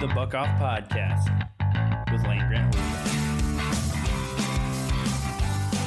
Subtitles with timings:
[0.00, 1.28] the Buck Off Podcast
[2.10, 2.74] with Land Grant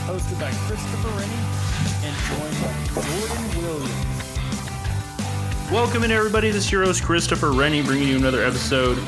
[0.05, 1.42] Hosted by Christopher Rennie
[2.04, 4.05] and joined by Jordan Williams.
[5.71, 6.52] Welcome in, everybody.
[6.52, 9.00] This is your host, Christopher Rennie, bringing you another episode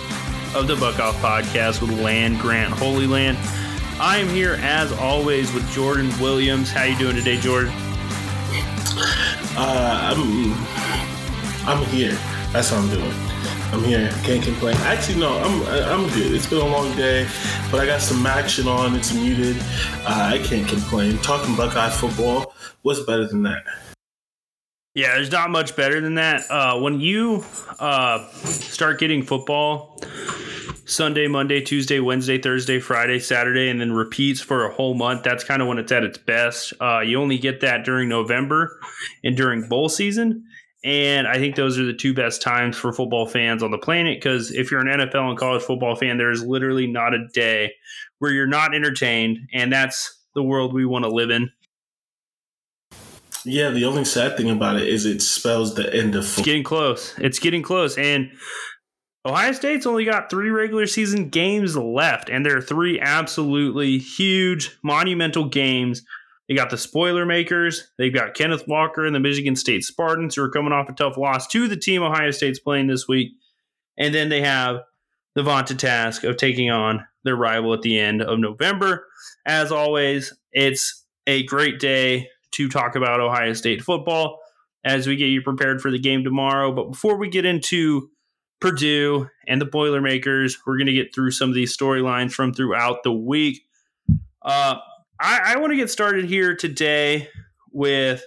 [0.55, 3.37] of the Buck Off Podcast with Land Grant Holy Land.
[3.99, 6.71] I am here as always with Jordan Williams.
[6.71, 7.71] How you doing today, Jordan?
[9.55, 10.53] Uh, I'm
[11.67, 12.17] I'm here.
[12.51, 13.24] That's what I'm doing.
[13.75, 14.09] I'm here.
[14.23, 14.73] Can't complain.
[14.77, 16.33] Actually, no, I'm I'm good.
[16.33, 17.27] It's been a long day,
[17.70, 18.95] but I got some action on.
[18.95, 19.57] It's muted.
[20.05, 21.17] Uh, I can't complain.
[21.17, 22.53] Talking Buckeye football.
[22.83, 23.66] What's better than that?
[24.93, 26.49] Yeah, there's not much better than that.
[26.49, 27.43] Uh, when you
[27.77, 30.02] uh, start getting football
[30.85, 35.44] Sunday, Monday, Tuesday, Wednesday, Thursday, Friday, Saturday, and then repeats for a whole month, that's
[35.44, 36.71] kind of when it's at its best.
[36.80, 38.80] Uh, you only get that during November
[39.21, 40.45] and during bowl season.
[40.85, 44.17] And I think those are the two best times for football fans on the planet
[44.17, 47.73] because if you're an NFL and college football fan, there is literally not a day
[48.19, 49.39] where you're not entertained.
[49.52, 51.50] And that's the world we want to live in.
[53.45, 56.41] Yeah, the only sad thing about it is it spells the end of football.
[56.41, 57.17] It's getting close.
[57.17, 57.97] It's getting close.
[57.97, 58.31] And
[59.25, 64.78] Ohio State's only got three regular season games left, and there are three absolutely huge,
[64.83, 66.03] monumental games
[66.47, 67.91] they got the spoiler makers.
[67.97, 71.17] They've got Kenneth Walker and the Michigan State Spartans, who are coming off a tough
[71.17, 73.31] loss to the team Ohio State's playing this week.
[73.97, 74.81] And then they have
[75.33, 79.07] the vaunted task of taking on their rival at the end of November.
[79.45, 84.39] As always, it's a great day to talk about Ohio State football
[84.83, 86.71] as we get you prepared for the game tomorrow.
[86.71, 88.09] But before we get into
[88.61, 93.03] Purdue and the Boilermakers, we're going to get through some of these storylines from throughout
[93.03, 93.63] the week.
[94.43, 94.75] Uh,
[95.19, 97.30] I, I want to get started here today
[97.71, 98.25] with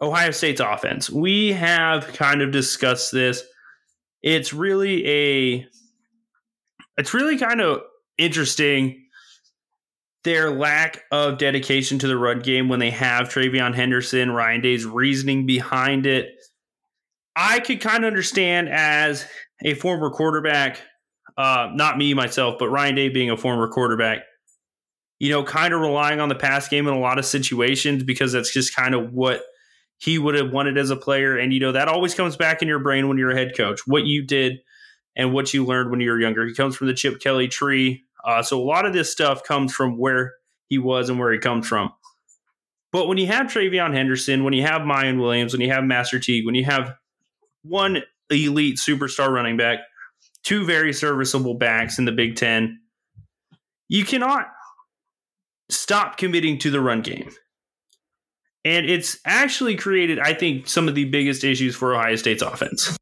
[0.00, 1.10] Ohio State's offense.
[1.10, 3.42] We have kind of discussed this.
[4.22, 5.66] It's really a
[6.96, 7.82] it's really kind of
[8.18, 9.00] interesting
[10.22, 14.86] their lack of dedication to the run game when they have TreVeyon Henderson, Ryan Day's
[14.86, 16.30] reasoning behind it.
[17.36, 19.26] I could kind of understand as
[19.64, 20.80] a former quarterback,
[21.36, 24.20] uh, not me myself, but Ryan Day being a former quarterback
[25.18, 28.32] you know, kind of relying on the pass game in a lot of situations because
[28.32, 29.42] that's just kind of what
[29.98, 31.36] he would have wanted as a player.
[31.36, 33.80] And, you know, that always comes back in your brain when you're a head coach,
[33.86, 34.58] what you did
[35.16, 36.46] and what you learned when you were younger.
[36.46, 38.04] He comes from the Chip Kelly tree.
[38.24, 40.34] Uh, so a lot of this stuff comes from where
[40.68, 41.92] he was and where he comes from.
[42.90, 46.18] But when you have TreVeyon Henderson, when you have Miyan Williams, when you have Master
[46.18, 46.94] Teague, when you have
[47.62, 49.80] one elite superstar running back,
[50.42, 52.80] two very serviceable backs in the Big Ten,
[53.88, 54.46] you cannot
[55.68, 57.30] stop committing to the run game.
[58.64, 62.96] And it's actually created, I think, some of the biggest issues for Ohio State's offense.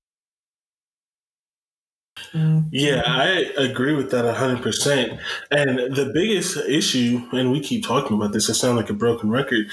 [2.70, 5.18] Yeah, I agree with that 100%.
[5.50, 9.30] And the biggest issue, and we keep talking about this, I sound like a broken
[9.30, 9.66] record.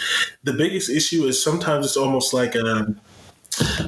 [0.44, 2.94] The biggest issue is sometimes it's almost like a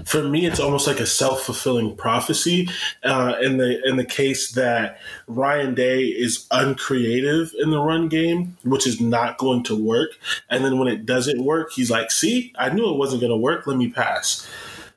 [0.05, 2.69] for me, it's almost like a self fulfilling prophecy
[3.03, 8.57] uh, in the in the case that Ryan Day is uncreative in the run game,
[8.63, 10.11] which is not going to work.
[10.49, 13.37] And then when it doesn't work, he's like, "See, I knew it wasn't going to
[13.37, 13.67] work.
[13.67, 14.47] Let me pass."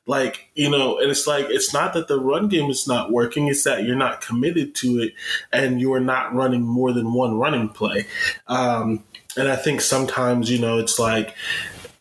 [0.07, 3.47] Like you know, and it's like it's not that the run game is not working;
[3.47, 5.13] it's that you're not committed to it,
[5.51, 8.05] and you are not running more than one running play.
[8.47, 9.03] Um,
[9.35, 11.35] and I think sometimes you know it's like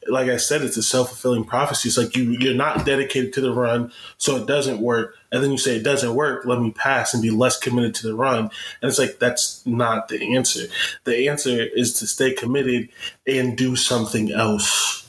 [0.08, 1.88] like I said, it's a self fulfilling prophecy.
[1.88, 5.16] It's like you you're not dedicated to the run, so it doesn't work.
[5.32, 8.06] And then you say it doesn't work, let me pass and be less committed to
[8.06, 8.38] the run.
[8.38, 10.66] And it's like that's not the answer.
[11.04, 12.88] The answer is to stay committed
[13.26, 15.08] and do something else.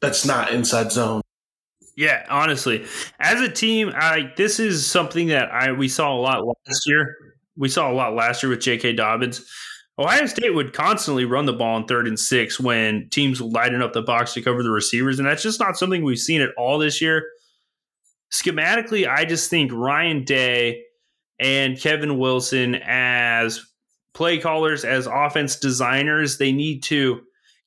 [0.00, 1.22] That's not inside zone.
[1.96, 2.84] Yeah, honestly,
[3.18, 7.16] as a team, I this is something that I we saw a lot last year.
[7.56, 8.92] We saw a lot last year with J.K.
[8.92, 9.48] Dobbins
[9.98, 13.94] Ohio State would constantly run the ball in third and six when teams lighten up
[13.94, 16.78] the box to cover the receivers, and that's just not something we've seen at all
[16.78, 17.26] this year.
[18.30, 20.82] Schematically, I just think Ryan Day
[21.38, 23.64] and Kevin Wilson as
[24.12, 27.20] play callers, as offense designers, they need to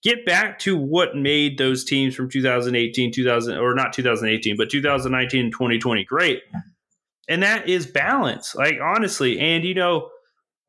[0.03, 5.45] get back to what made those teams from 2018, 2000 or not 2018, but 2019
[5.45, 6.42] and 2020 great.
[7.27, 8.56] And that is balance.
[8.56, 10.09] Like honestly, and you know,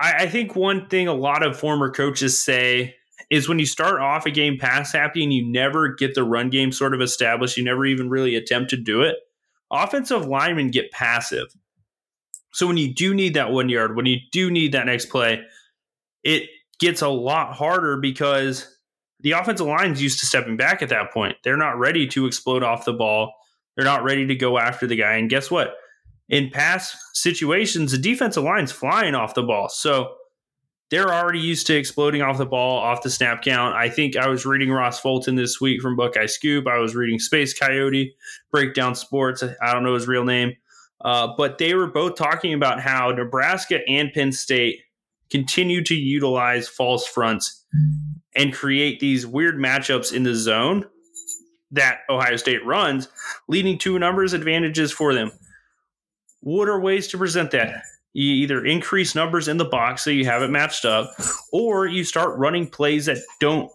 [0.00, 2.96] I, I think one thing a lot of former coaches say
[3.30, 6.50] is when you start off a game pass happy and you never get the run
[6.50, 9.16] game sort of established, you never even really attempt to do it.
[9.70, 11.46] Offensive linemen get passive.
[12.52, 15.42] So when you do need that one yard, when you do need that next play,
[16.24, 16.48] it
[16.80, 18.76] gets a lot harder because
[19.20, 21.36] the offensive line's used to stepping back at that point.
[21.44, 23.34] They're not ready to explode off the ball.
[23.76, 25.14] They're not ready to go after the guy.
[25.14, 25.74] And guess what?
[26.30, 29.68] In past situations, the defensive line's flying off the ball.
[29.68, 30.14] So
[30.90, 33.76] they're already used to exploding off the ball, off the snap count.
[33.76, 36.66] I think I was reading Ross Fulton this week from Buckeye Scoop.
[36.66, 38.14] I was reading Space Coyote,
[38.50, 39.42] Breakdown Sports.
[39.42, 40.54] I don't know his real name.
[41.00, 44.80] Uh, but they were both talking about how Nebraska and Penn State
[45.30, 47.64] continue to utilize false fronts
[48.34, 50.84] and create these weird matchups in the zone
[51.70, 53.08] that Ohio State runs,
[53.48, 55.30] leading to numbers advantages for them.
[56.40, 57.82] What are ways to present that?
[58.12, 61.14] You either increase numbers in the box so you have it matched up,
[61.52, 63.70] or you start running plays that don't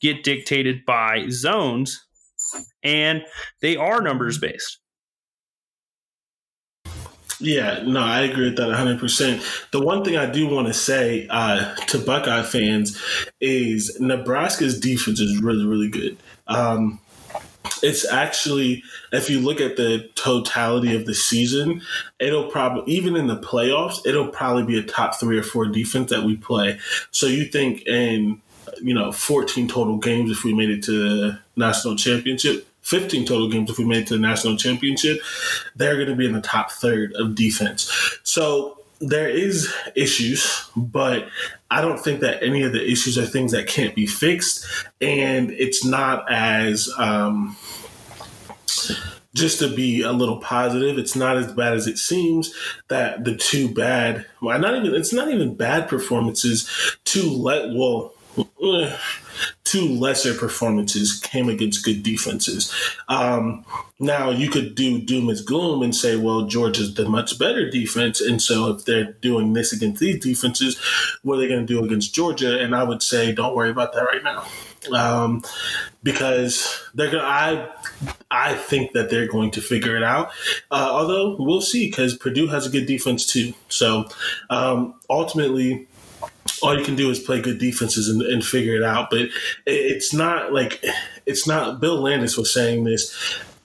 [0.00, 2.04] get dictated by zones
[2.82, 3.22] and
[3.60, 4.78] they are numbers based.
[7.40, 9.70] Yeah, no, I agree with that 100%.
[9.72, 13.02] The one thing I do want to say uh, to Buckeye fans
[13.40, 16.16] is Nebraska's defense is really, really good.
[16.46, 17.00] Um,
[17.82, 18.82] it's actually
[19.12, 21.82] if you look at the totality of the season,
[22.18, 26.10] it'll probably even in the playoffs, it'll probably be a top three or four defense
[26.10, 26.78] that we play.
[27.10, 28.40] So you think in
[28.80, 33.48] you know 14 total games if we made it to the national championship 15 total
[33.50, 35.20] games if we made it to the national championship
[35.76, 37.92] they're going to be in the top third of defense
[38.22, 41.28] so there is issues, but
[41.72, 44.66] I don't think that any of the issues are things that can't be fixed,
[45.00, 47.56] and it's not as um,
[49.34, 50.98] just to be a little positive.
[50.98, 52.54] It's not as bad as it seems.
[52.88, 56.68] That the two bad, well, not even it's not even bad performances.
[57.04, 58.12] Two let well.
[59.64, 62.72] Two lesser performances came against good defenses.
[63.08, 63.64] Um,
[63.98, 68.20] now you could do doom as gloom and say, well, Georgia's the much better defense,
[68.20, 70.78] and so if they're doing this against these defenses,
[71.22, 72.58] what are they going to do against Georgia?
[72.58, 74.44] And I would say, don't worry about that right now,
[74.92, 75.42] um,
[76.02, 77.24] because they're going.
[77.24, 77.68] I
[78.30, 80.32] I think that they're going to figure it out.
[80.70, 83.54] Uh, although we'll see, because Purdue has a good defense too.
[83.68, 84.06] So
[84.50, 85.86] um, ultimately
[86.62, 89.10] all you can do is play good defenses and, and figure it out.
[89.10, 89.28] But
[89.66, 90.84] it's not like
[91.26, 91.80] it's not.
[91.80, 93.14] Bill Landis was saying this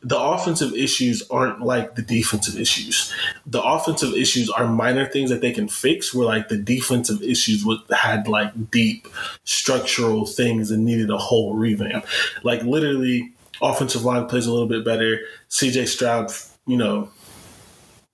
[0.03, 3.13] the offensive issues aren't like the defensive issues.
[3.45, 7.65] The offensive issues are minor things that they can fix, where like the defensive issues
[7.91, 9.07] had like deep
[9.43, 12.05] structural things and needed a whole revamp.
[12.43, 15.19] Like literally, offensive line plays a little bit better.
[15.49, 16.31] CJ Stroud,
[16.67, 17.09] you know,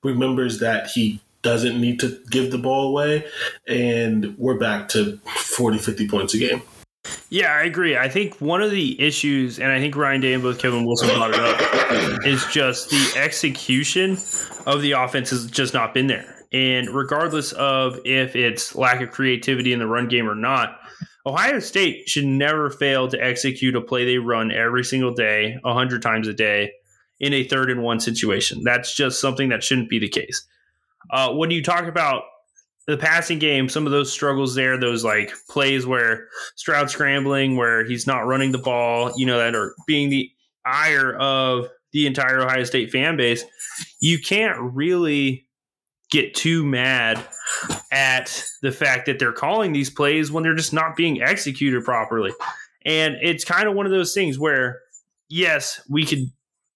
[0.03, 3.25] remembers that he doesn't need to give the ball away,
[3.67, 6.61] and we're back to 40, 50 points a game.
[7.29, 7.97] Yeah, I agree.
[7.97, 11.09] I think one of the issues, and I think Ryan Day and both Kevin Wilson
[11.09, 14.17] brought it up, is just the execution
[14.65, 16.33] of the offense has just not been there.
[16.53, 20.79] And regardless of if it's lack of creativity in the run game or not,
[21.25, 26.01] Ohio State should never fail to execute a play they run every single day, 100
[26.01, 26.71] times a day,
[27.19, 28.61] in a third and one situation.
[28.63, 30.45] That's just something that shouldn't be the case.
[31.09, 32.23] Uh, when you talk about
[32.87, 37.85] the passing game, some of those struggles there, those like plays where Stroud scrambling, where
[37.85, 40.29] he's not running the ball, you know, that are being the
[40.65, 43.43] ire of the entire Ohio State fan base,
[44.01, 45.47] you can't really
[46.11, 47.23] get too mad
[47.91, 52.31] at the fact that they're calling these plays when they're just not being executed properly.
[52.85, 54.81] And it's kind of one of those things where,
[55.29, 56.31] yes, we could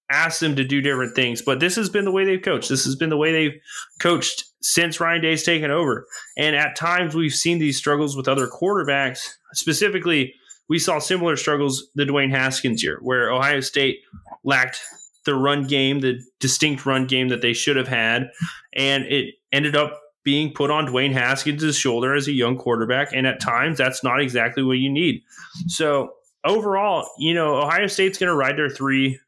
[0.10, 1.42] ask them to do different things.
[1.42, 2.70] But this has been the way they've coached.
[2.70, 3.60] This has been the way they've
[4.00, 6.08] coached since Ryan Day's taken over.
[6.38, 9.28] And at times we've seen these struggles with other quarterbacks.
[9.54, 10.34] Specifically,
[10.70, 14.00] we saw similar struggles the Dwayne Haskins year, where Ohio State
[14.44, 14.82] lacked
[15.26, 18.30] the run game, the distinct run game that they should have had,
[18.74, 23.14] and it ended up being put on Dwayne Haskins' shoulder as a young quarterback.
[23.14, 25.22] And at times, that's not exactly what you need.
[25.68, 26.12] So
[26.44, 29.20] overall, you know, Ohio State's going to ride their three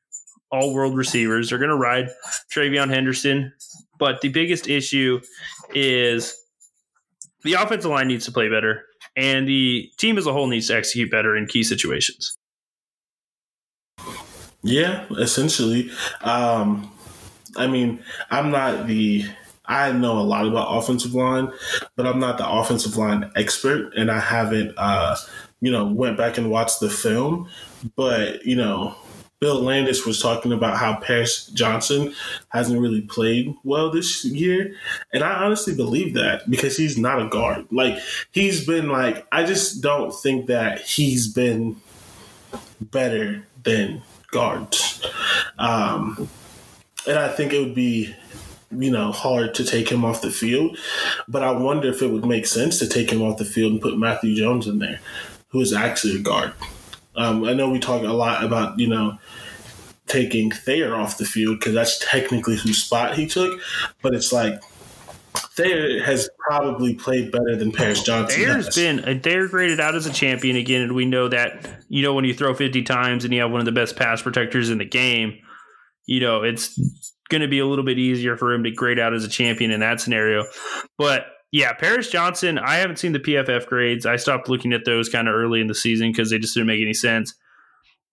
[0.51, 1.49] all world receivers.
[1.49, 2.09] They're going to ride
[2.53, 3.53] TreVeyon Henderson.
[3.97, 5.19] But the biggest issue
[5.73, 6.35] is
[7.43, 10.75] the offensive line needs to play better, and the team as a whole needs to
[10.75, 12.37] execute better in key situations.
[14.61, 15.89] Yeah, essentially.
[16.21, 16.91] Um,
[17.55, 19.25] I mean, I'm not the.
[19.65, 21.51] I know a lot about offensive line,
[21.95, 25.15] but I'm not the offensive line expert, and I haven't, uh,
[25.61, 27.49] you know, went back and watched the film.
[27.95, 28.95] But you know,
[29.39, 32.13] Bill Landis was talking about how Paris Johnson
[32.49, 34.75] hasn't really played well this year.
[35.13, 37.65] And I honestly believe that because he's not a guard.
[37.71, 37.97] Like,
[38.31, 41.77] he's been like, I just don't think that he's been
[42.81, 45.05] better than guards.
[45.57, 46.27] Um,
[47.07, 48.13] and I think it would be,
[48.71, 50.77] you know, hard to take him off the field.
[51.29, 53.81] But I wonder if it would make sense to take him off the field and
[53.81, 54.99] put Matthew Jones in there,
[55.47, 56.53] who is actually a guard.
[57.19, 59.17] Um, I know we talk a lot about, you know,
[60.07, 63.59] taking Thayer off the field because that's technically whose spot he took.
[64.01, 64.61] But it's like
[65.35, 68.39] Thayer has probably played better than Paris Johnson.
[68.39, 68.75] Thayer's has.
[68.75, 72.13] been a Thayer graded out as a champion again, and we know that you know
[72.13, 74.77] when you throw fifty times and you have one of the best pass protectors in
[74.77, 75.37] the game,
[76.05, 76.79] you know it's
[77.29, 79.71] going to be a little bit easier for him to grade out as a champion
[79.71, 80.45] in that scenario.
[80.97, 84.05] But yeah, Paris Johnson, I haven't seen the PFF grades.
[84.05, 86.67] I stopped looking at those kind of early in the season because they just didn't
[86.67, 87.33] make any sense.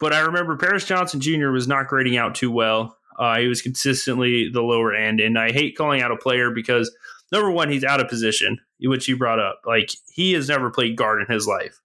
[0.01, 1.51] But I remember Paris Johnson Jr.
[1.51, 2.97] was not grading out too well.
[3.19, 6.95] Uh, he was consistently the lower end, and I hate calling out a player because
[7.33, 9.61] number one, he's out of position, which you brought up.
[9.67, 11.81] Like he has never played guard in his life.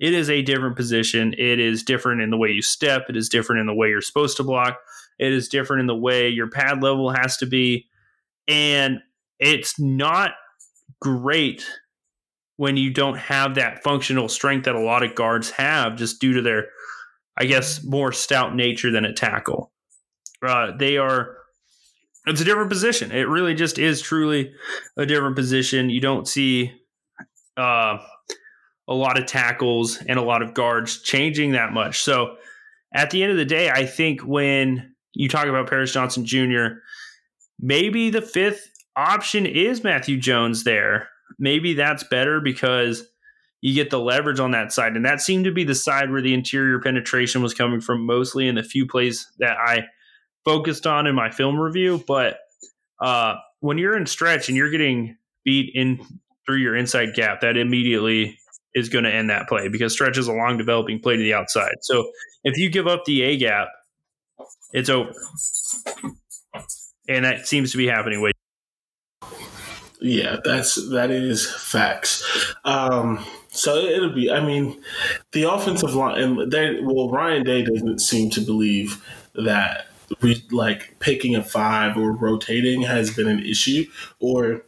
[0.00, 1.34] It is a different position.
[1.34, 3.06] It is different in the way you step.
[3.08, 4.78] It is different in the way you're supposed to block.
[5.18, 7.86] It is different in the way your pad level has to be.
[8.48, 9.00] And
[9.38, 10.32] it's not
[11.04, 11.66] great
[12.56, 16.32] when you don't have that functional strength that a lot of guards have just due
[16.32, 16.68] to their,
[17.36, 19.70] I guess, more stout nature than a tackle.
[20.42, 21.36] Uh, they are,
[22.26, 23.12] it's a different position.
[23.12, 24.52] It really just is truly
[24.96, 25.90] a different position.
[25.90, 26.72] You don't see
[27.58, 27.98] uh,
[28.88, 32.02] a lot of tackles and a lot of guards changing that much.
[32.02, 32.36] So
[32.94, 36.78] at the end of the day, I think when you talk about Paris Johnson Jr.,
[37.60, 41.08] maybe the fifth option is Matthew Jones there.
[41.38, 43.06] Maybe that's better because
[43.60, 44.94] you get the leverage on that side.
[44.94, 48.46] And that seemed to be the side where the interior penetration was coming from mostly
[48.46, 49.86] in the few plays that I
[50.44, 52.04] focused on in my film review.
[52.06, 52.36] But
[53.00, 56.04] uh, when you're in stretch and you're getting beat in
[56.44, 58.38] through your inside gap, that immediately
[58.74, 61.32] is going to end that play because stretch is a long developing play to the
[61.32, 61.74] outside.
[61.80, 62.10] So
[62.42, 63.68] if you give up the A gap,
[64.74, 65.14] it's over.
[67.08, 68.33] And that seems to be happening way.
[70.04, 72.22] Yeah, that's that is facts.
[72.66, 74.30] Um, so it'll be.
[74.30, 74.78] I mean,
[75.32, 79.02] the offensive line and they well, Ryan Day doesn't seem to believe
[79.34, 79.86] that
[80.20, 83.86] we like picking a five or rotating has been an issue
[84.20, 84.62] or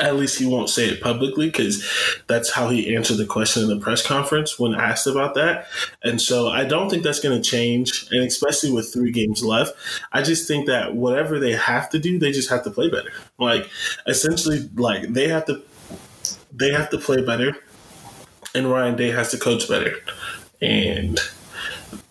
[0.00, 1.86] at least he won't say it publicly because
[2.26, 5.66] that's how he answered the question in the press conference when asked about that.
[6.02, 8.08] And so I don't think that's going to change.
[8.10, 9.74] And especially with three games left,
[10.12, 13.12] I just think that whatever they have to do, they just have to play better.
[13.38, 13.68] Like
[14.06, 15.62] essentially, like they have to,
[16.52, 17.56] they have to play better,
[18.54, 19.94] and Ryan Day has to coach better.
[20.60, 21.18] And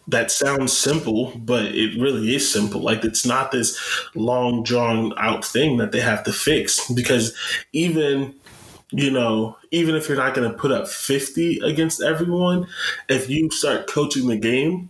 [0.09, 2.81] that sounds simple, but it really is simple.
[2.81, 3.79] Like it's not this
[4.15, 7.35] long drawn out thing that they have to fix because
[7.73, 8.35] even
[8.91, 12.65] you know, even if you're not going to put up 50 against everyone,
[13.07, 14.89] if you start coaching the game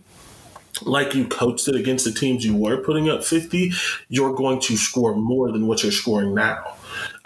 [0.82, 3.72] like you coached it against the teams you were putting up 50,
[4.08, 6.76] you're going to score more than what you're scoring now.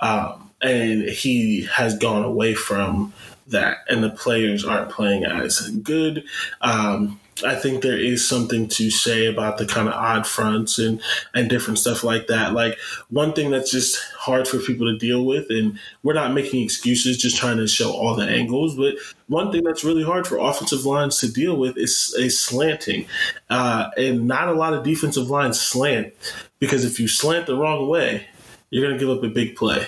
[0.01, 3.13] Um, and he has gone away from
[3.49, 6.25] that, and the players aren't playing as good.
[6.61, 11.01] Um, I think there is something to say about the kind of odd fronts and
[11.35, 12.53] and different stuff like that.
[12.53, 12.79] Like
[13.11, 17.19] one thing that's just hard for people to deal with, and we're not making excuses,
[17.19, 18.77] just trying to show all the angles.
[18.77, 18.95] But
[19.27, 23.07] one thing that's really hard for offensive lines to deal with is is slanting,
[23.51, 26.13] uh, and not a lot of defensive lines slant
[26.61, 28.27] because if you slant the wrong way,
[28.71, 29.87] you're going to give up a big play.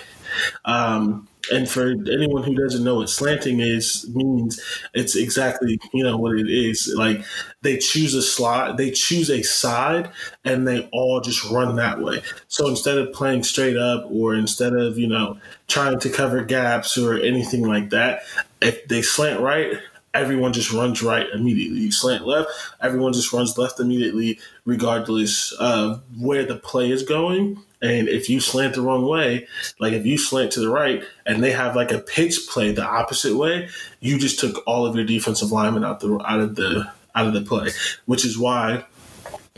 [0.65, 4.59] Um, and for anyone who doesn't know what slanting is means
[4.93, 7.23] it's exactly you know what it is like
[7.61, 10.09] they choose a slot they choose a side
[10.45, 14.73] and they all just run that way so instead of playing straight up or instead
[14.73, 15.37] of you know
[15.67, 18.21] trying to cover gaps or anything like that
[18.61, 19.77] if they slant right
[20.13, 21.79] everyone just runs right immediately.
[21.81, 22.49] You slant left,
[22.81, 27.63] everyone just runs left immediately, regardless of where the play is going.
[27.81, 29.47] And if you slant the wrong way,
[29.79, 32.85] like if you slant to the right and they have like a pitch play the
[32.85, 33.69] opposite way,
[33.99, 37.33] you just took all of your defensive linemen out the out of the out of
[37.33, 37.69] the play,
[38.05, 38.85] which is why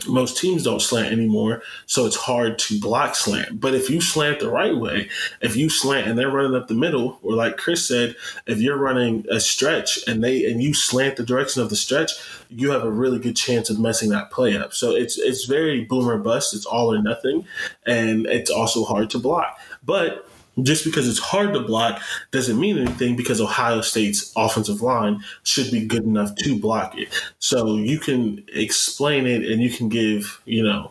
[0.06, 3.60] most teams don't slant anymore, so it's hard to block slant.
[3.60, 5.08] But if you slant the right way,
[5.40, 8.16] if you slant and they're running up the middle, or like Chris said,
[8.46, 12.12] if you're running a stretch and they and you slant the direction of the stretch,
[12.48, 14.72] you have a really good chance of messing that play up.
[14.72, 16.54] So it's it's very boomer bust.
[16.54, 17.46] It's all or nothing,
[17.86, 19.58] and it's also hard to block.
[19.84, 20.29] But
[20.64, 22.00] just because it's hard to block
[22.30, 27.08] doesn't mean anything because Ohio State's offensive line should be good enough to block it.
[27.38, 30.90] So you can explain it and you can give, you know,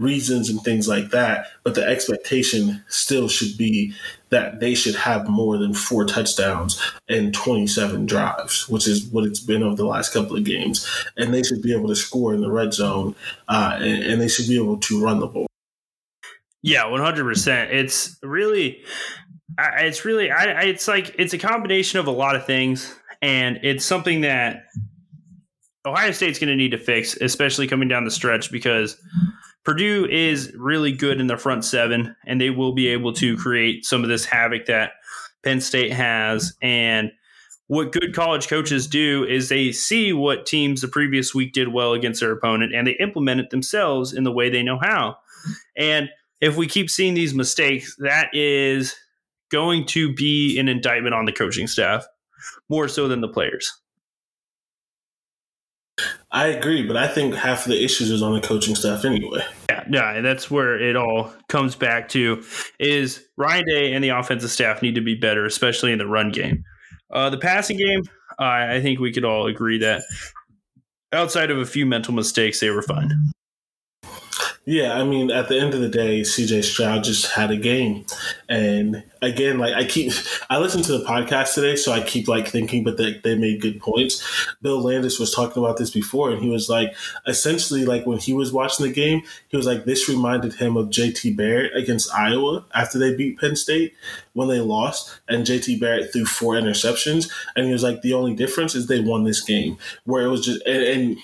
[0.00, 3.94] reasons and things like that, but the expectation still should be
[4.30, 9.40] that they should have more than four touchdowns and 27 drives, which is what it's
[9.40, 10.88] been over the last couple of games.
[11.16, 13.14] And they should be able to score in the red zone
[13.48, 15.49] uh, and, and they should be able to run the ball.
[16.62, 17.72] Yeah, one hundred percent.
[17.72, 18.82] It's really,
[19.58, 23.84] it's really, I, it's like it's a combination of a lot of things, and it's
[23.84, 24.64] something that
[25.86, 29.00] Ohio State's going to need to fix, especially coming down the stretch, because
[29.64, 33.86] Purdue is really good in the front seven, and they will be able to create
[33.86, 34.92] some of this havoc that
[35.42, 36.54] Penn State has.
[36.60, 37.10] And
[37.68, 41.94] what good college coaches do is they see what teams the previous week did well
[41.94, 45.16] against their opponent, and they implement it themselves in the way they know how.
[45.74, 46.10] And
[46.40, 48.94] if we keep seeing these mistakes, that is
[49.50, 52.06] going to be an indictment on the coaching staff
[52.68, 53.72] more so than the players.
[56.30, 59.44] I agree, but I think half of the issues is on the coaching staff anyway.
[59.68, 62.42] Yeah, yeah, that's where it all comes back to
[62.78, 66.30] is Ryan Day and the offensive staff need to be better, especially in the run
[66.30, 66.64] game.
[67.12, 68.02] Uh, the passing game,
[68.38, 70.02] uh, I think we could all agree that
[71.12, 73.10] outside of a few mental mistakes, they were fine.
[74.70, 78.06] Yeah, I mean, at the end of the day, CJ Stroud just had a game,
[78.48, 80.12] and again, like I keep,
[80.48, 83.60] I listened to the podcast today, so I keep like thinking, but they, they made
[83.60, 84.24] good points.
[84.62, 86.94] Bill Landis was talking about this before, and he was like,
[87.26, 90.90] essentially, like when he was watching the game, he was like, this reminded him of
[90.90, 93.94] JT Barrett against Iowa after they beat Penn State
[94.34, 98.34] when they lost, and JT Barrett threw four interceptions, and he was like, the only
[98.34, 101.18] difference is they won this game, where it was just and, and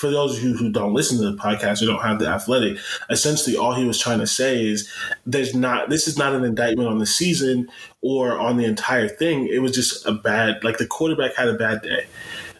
[0.00, 2.78] for those of you who don't listen to the podcast or don't have the athletic,
[3.10, 4.90] essentially all he was trying to say is
[5.26, 7.68] there's not this is not an indictment on the season
[8.00, 9.46] or on the entire thing.
[9.46, 12.06] It was just a bad like the quarterback had a bad day.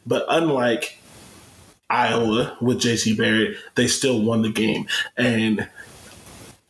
[0.07, 0.99] But unlike
[1.89, 4.87] Iowa with JT Barrett, they still won the game.
[5.17, 5.67] And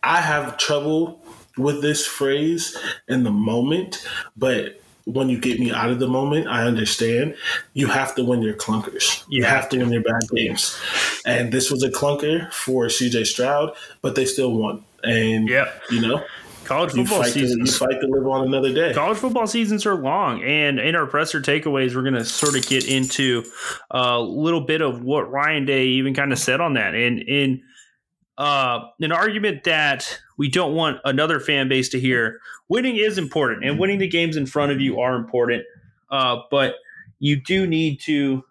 [0.04, 1.20] I have trouble
[1.58, 4.80] with this phrase in the moment, but
[5.12, 7.34] when you get me out of the moment, I understand.
[7.74, 9.24] You have to win your clunkers.
[9.28, 10.78] You have to win your bad games.
[11.24, 14.84] And this was a clunker for CJ Stroud, but they still won.
[15.02, 16.22] And yeah, you know,
[16.64, 17.78] college football seasons.
[17.78, 18.92] To, you fight to live on another day.
[18.92, 22.66] College football seasons are long, and in our presser takeaways, we're going to sort of
[22.66, 23.44] get into
[23.90, 27.62] a little bit of what Ryan Day even kind of said on that, and in
[28.38, 32.40] uh, an argument that we don't want another fan base to hear.
[32.68, 35.64] Winning is important, and winning the games in front of you are important.
[36.10, 36.74] Uh, but
[37.18, 38.42] you do need to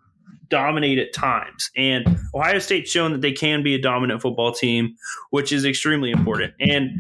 [0.50, 1.70] dominate at times.
[1.76, 4.96] And Ohio State's shown that they can be a dominant football team,
[5.30, 6.54] which is extremely important.
[6.60, 6.92] And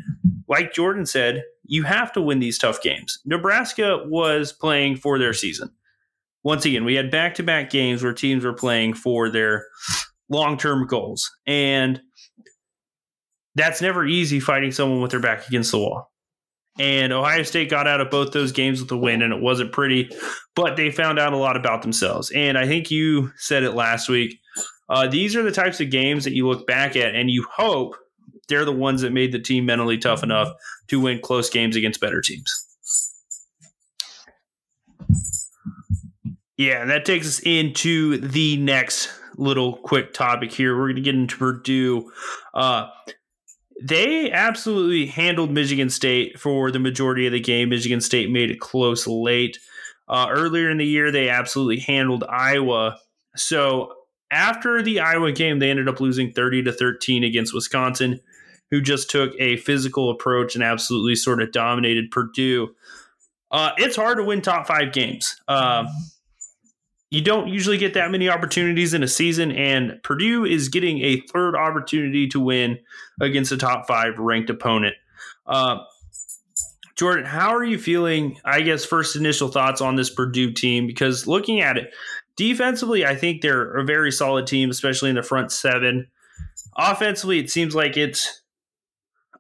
[0.48, 3.20] like Jordan said, you have to win these tough games.
[3.26, 5.70] Nebraska was playing for their season.
[6.44, 9.68] Once again, we had back to back games where teams were playing for their
[10.30, 11.30] long term goals.
[11.46, 12.02] And
[13.60, 16.12] that's never easy fighting someone with their back against the wall.
[16.80, 19.74] And Ohio State got out of both those games with a win, and it wasn't
[19.74, 20.10] pretty,
[20.56, 22.32] but they found out a lot about themselves.
[22.32, 24.40] And I think you said it last week.
[24.88, 27.96] Uh, these are the types of games that you look back at and you hope
[28.48, 30.50] they're the ones that made the team mentally tough enough
[30.88, 32.66] to win close games against better teams.
[36.58, 40.76] Yeah, that takes us into the next little quick topic here.
[40.76, 42.12] We're going to get into Purdue.
[42.54, 42.90] Uh,
[43.82, 47.70] they absolutely handled Michigan State for the majority of the game.
[47.70, 49.60] Michigan State made it close late.
[50.08, 52.98] Uh, earlier in the year, they absolutely handled Iowa.
[53.36, 53.94] So
[54.32, 58.20] after the Iowa game, they ended up losing 30 to 13 against Wisconsin,
[58.72, 62.76] who just took a physical approach and absolutely sort of dominated Purdue.
[63.52, 65.40] Uh, it's hard to win top five games.
[65.48, 65.86] Uh,
[67.12, 71.22] you don't usually get that many opportunities in a season, and Purdue is getting a
[71.22, 72.80] third opportunity to win
[73.20, 74.96] against a top five ranked opponent.
[75.48, 75.80] Uh,
[76.96, 78.38] Jordan, how are you feeling?
[78.46, 81.94] I guess first initial thoughts on this Purdue team because looking at it
[82.36, 86.08] defensively, I think they're a very solid team, especially in the front seven.
[86.78, 88.44] Offensively, it seems like it's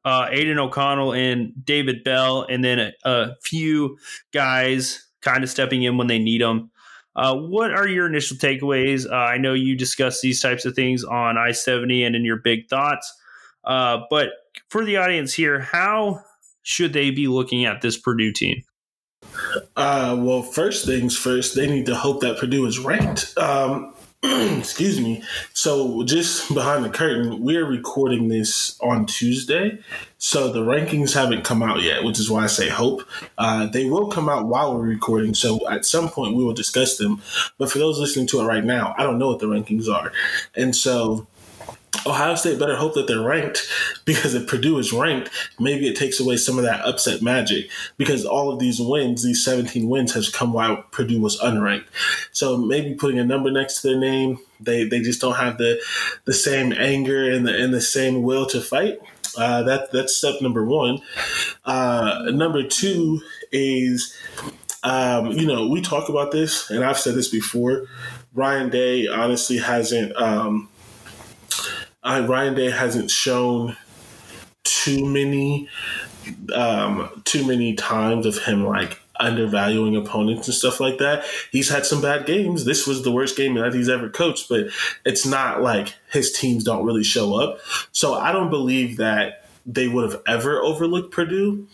[0.06, 3.98] uh, Aidan O'Connell and David Bell, and then a, a few
[4.34, 6.72] guys kind of stepping in when they need them.
[7.16, 9.10] Uh, what are your initial takeaways?
[9.10, 12.38] Uh, I know you discuss these types of things on I 70 and in your
[12.38, 13.14] big thoughts.
[13.64, 14.30] Uh, but
[14.70, 16.24] for the audience here, how
[16.64, 18.64] should they be looking at this Purdue team?
[19.76, 23.38] Uh, well, first things first, they need to hope that Purdue is ranked.
[23.38, 25.24] Um, excuse me.
[25.54, 29.80] So, just behind the curtain, we're recording this on Tuesday.
[30.18, 33.08] So, the rankings haven't come out yet, which is why I say hope.
[33.38, 35.34] Uh, they will come out while we're recording.
[35.34, 37.22] So, at some point, we will discuss them.
[37.58, 40.12] But for those listening to it right now, I don't know what the rankings are.
[40.54, 41.26] And so,
[42.06, 43.68] Ohio State better hope that they're ranked
[44.06, 48.26] because if Purdue is ranked, maybe it takes away some of that upset magic because
[48.26, 51.86] all of these wins, these 17 wins, has come while Purdue was unranked.
[52.32, 55.82] So maybe putting a number next to their name, they, they just don't have the
[56.26, 59.00] the same anger and the and the same will to fight.
[59.38, 61.00] Uh, that that's step number one.
[61.66, 64.16] Uh, number two is
[64.84, 67.88] Um, you know, we talk about this, and I've said this before.
[68.34, 70.16] Ryan Day honestly hasn't.
[70.16, 70.70] Um,
[72.04, 73.76] I, Ryan Day hasn't shown
[74.64, 75.68] too many,
[76.54, 81.26] um, too many times of him like undervaluing opponents and stuff like that.
[81.52, 82.66] He's had some bad games.
[82.66, 84.68] This was the worst game that he's ever coached, but
[85.06, 87.60] it's not like his teams don't really show up.
[87.92, 91.68] So I don't believe that they would have ever overlooked Purdue.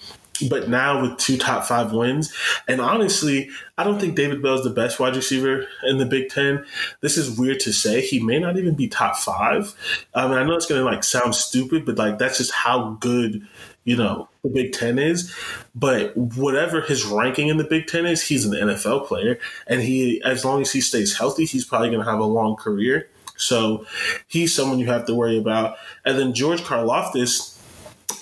[0.50, 2.34] But now with two top five wins,
[2.68, 6.30] and honestly, I don't think David Bell is the best wide receiver in the Big
[6.30, 6.66] Ten.
[7.02, 8.02] This is weird to say.
[8.02, 9.74] He may not even be top five.
[10.14, 12.98] I mean, I know it's going to like sound stupid, but like that's just how
[13.00, 13.48] good
[13.86, 15.34] you know the Big Ten is.
[15.74, 20.22] But whatever his ranking in the Big Ten is, he's an NFL player, and he
[20.24, 23.10] as long as he stays healthy, he's probably going to have a long career.
[23.38, 23.86] So
[24.28, 25.78] he's someone you have to worry about.
[26.06, 27.55] And then George Karlaftis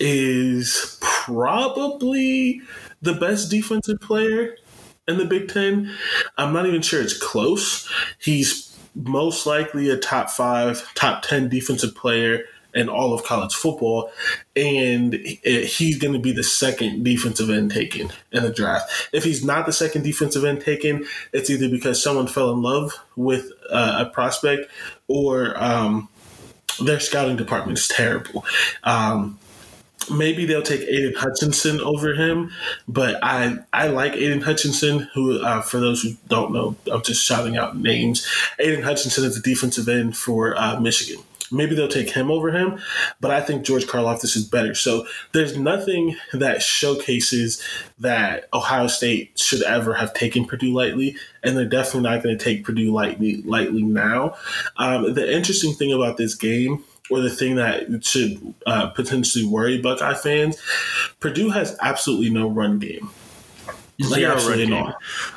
[0.00, 2.60] is probably
[3.02, 4.56] the best defensive player
[5.06, 5.90] in the Big Ten.
[6.38, 7.90] I'm not even sure it's close.
[8.18, 12.44] He's most likely a top five, top 10 defensive player
[12.74, 14.10] in all of college football.
[14.56, 19.08] And he's going to be the second defensive end taken in the draft.
[19.12, 22.92] If he's not the second defensive end taken, it's either because someone fell in love
[23.16, 24.70] with uh, a prospect
[25.06, 26.08] or um,
[26.80, 28.44] their scouting department is terrible.
[28.82, 29.38] Um,
[30.10, 32.50] maybe they'll take Aidan Hutchinson over him,
[32.88, 35.08] but I I like Aidan Hutchinson.
[35.14, 38.26] Who, uh, for those who don't know, I'm just shouting out names.
[38.58, 41.22] Aidan Hutchinson is a defensive end for uh, Michigan.
[41.52, 42.80] Maybe they'll take him over him,
[43.20, 44.74] but I think George Karlaftis is better.
[44.74, 47.62] So there's nothing that showcases
[47.98, 52.42] that Ohio State should ever have taken Purdue lightly, and they're definitely not going to
[52.42, 54.36] take Purdue lightly lightly now.
[54.78, 59.80] Um, the interesting thing about this game or the thing that should uh, potentially worry
[59.80, 60.60] Buckeye fans,
[61.20, 63.10] Purdue has absolutely no run game.
[64.02, 64.92] Zero like, run game.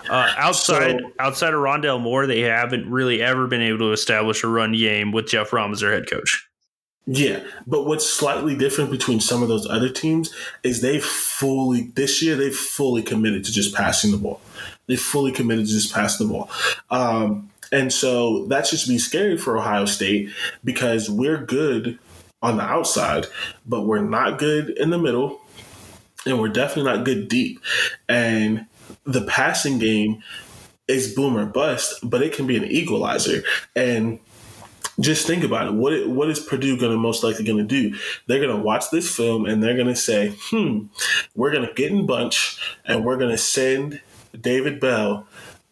[0.10, 4.43] Uh, outside so, outside of Rondale Moore, they haven't really ever been able to establish
[4.43, 6.47] a run game with Jeff Brohm as their head coach.
[7.10, 12.21] Yeah, but what's slightly different between some of those other teams is they fully this
[12.21, 14.41] year they've fully committed to just passing the ball.
[14.88, 16.49] They fully committed to just passing the ball.
[16.89, 20.30] Um, and so that should be scary for Ohio State
[20.63, 21.99] because we're good
[22.41, 23.25] on the outside,
[23.65, 25.41] but we're not good in the middle,
[26.25, 27.60] and we're definitely not good deep.
[28.08, 28.67] And
[29.06, 30.21] the passing game
[30.88, 33.43] is boom or bust, but it can be an equalizer.
[33.75, 34.19] And
[34.99, 35.73] just think about it.
[35.73, 37.95] What what is Purdue going to most likely going to do?
[38.25, 40.88] They're going to watch this film and they're going to say, "Hmm,
[41.36, 44.01] we're going to get in bunch and we're going to send
[44.39, 45.27] David Bell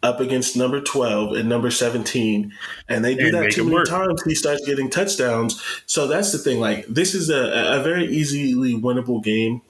[0.06, 2.52] up against number 12 and number 17
[2.88, 3.88] and they do and that too many work.
[3.88, 5.60] times he starts getting touchdowns.
[5.86, 9.62] So that's the thing like this is a, a very easily winnable game.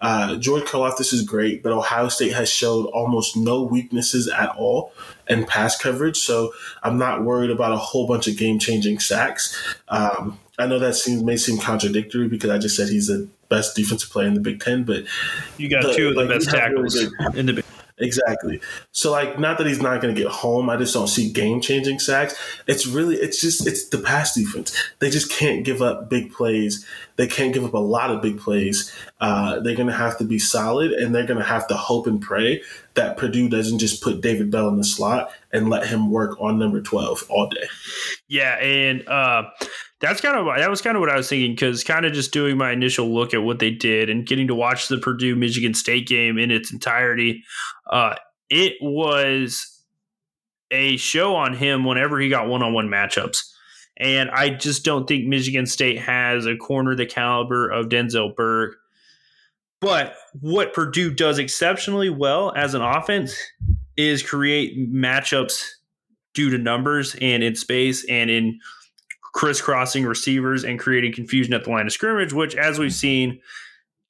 [0.00, 4.92] Uh, george karlaftis is great but ohio state has showed almost no weaknesses at all
[5.28, 6.16] in pass coverage.
[6.16, 9.76] So i'm not worried about a whole bunch of game-changing sacks.
[9.88, 13.76] Um, i know that seems may seem contradictory because i just said he's the best
[13.76, 15.04] defensive player in the big ten but
[15.58, 17.64] you got the, two of the like, best tackles really in the big
[17.98, 18.60] Exactly.
[18.92, 20.68] So like not that he's not going to get home.
[20.68, 22.34] I just don't see game changing sacks.
[22.66, 24.76] It's really it's just it's the pass defense.
[24.98, 26.84] They just can't give up big plays.
[27.16, 28.94] They can't give up a lot of big plays.
[29.20, 32.06] Uh, they're going to have to be solid, and they're going to have to hope
[32.06, 36.10] and pray that Purdue doesn't just put David Bell in the slot and let him
[36.10, 37.66] work on number twelve all day.
[38.28, 39.44] Yeah, and uh,
[40.00, 42.32] that's kind of that was kind of what I was thinking because kind of just
[42.32, 45.74] doing my initial look at what they did and getting to watch the Purdue Michigan
[45.74, 47.42] State game in its entirety.
[47.90, 48.16] Uh,
[48.50, 49.82] it was
[50.70, 53.38] a show on him whenever he got one on one matchups.
[53.98, 58.76] And I just don't think Michigan State has a corner the caliber of Denzel Burke.
[59.80, 63.34] But what Purdue does exceptionally well as an offense
[63.96, 65.64] is create matchups
[66.34, 68.58] due to numbers and in space and in
[69.36, 73.38] crisscrossing receivers and creating confusion at the line of scrimmage, which, as we've seen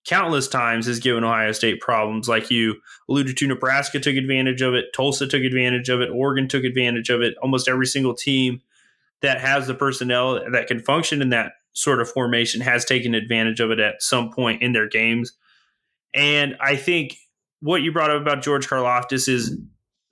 [0.04, 2.28] countless times, has given Ohio State problems.
[2.28, 2.76] Like you
[3.08, 7.10] alluded to, Nebraska took advantage of it, Tulsa took advantage of it, Oregon took advantage
[7.10, 7.34] of it.
[7.42, 8.62] Almost every single team
[9.20, 13.58] that has the personnel that can function in that sort of formation has taken advantage
[13.58, 15.32] of it at some point in their games.
[16.14, 17.16] And I think
[17.58, 19.58] what you brought up about George Karlaftis is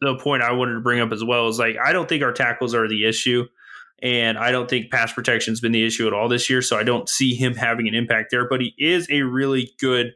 [0.01, 1.47] the point I wanted to bring up as well.
[1.47, 3.47] Is like I don't think our tackles are the issue.
[4.03, 6.61] And I don't think pass protection has been the issue at all this year.
[6.63, 8.49] So I don't see him having an impact there.
[8.49, 10.13] But he is a really good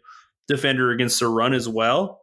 [0.46, 2.22] defender against the run as well.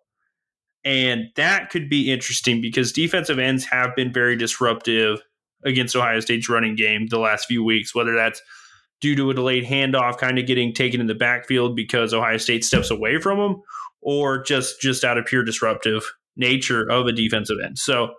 [0.84, 5.20] And that could be interesting because defensive ends have been very disruptive
[5.64, 8.42] against Ohio State's running game the last few weeks, whether that's
[9.02, 12.64] due to a delayed handoff kind of getting taken in the backfield because Ohio State
[12.64, 13.62] steps away from them
[14.02, 16.04] or just just out of pure disruptive
[16.38, 17.78] nature of a defensive end.
[17.78, 18.14] So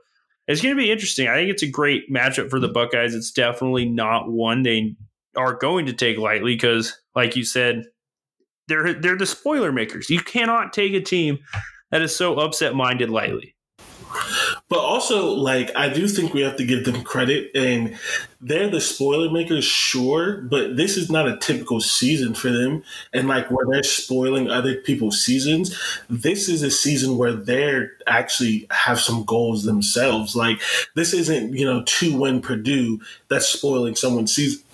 [0.46, 1.28] it's going to be interesting.
[1.28, 3.14] I think it's a great matchup for the Buckeyes.
[3.14, 4.94] It's definitely not one they
[5.36, 7.84] are going to take lightly because, like you said,
[8.68, 10.10] they're they're the spoiler makers.
[10.10, 11.38] You cannot take a team
[11.90, 13.54] that is so upset minded lightly.
[14.68, 17.96] But also, like, I do think we have to give them credit, and
[18.40, 22.82] they're the spoiler makers, sure, but this is not a typical season for them.
[23.12, 25.78] And, like, where they're spoiling other people's seasons,
[26.10, 30.34] this is a season where they're actually have some goals themselves.
[30.34, 30.60] Like,
[30.96, 34.64] this isn't, you know, two win Purdue that's spoiling someone's season.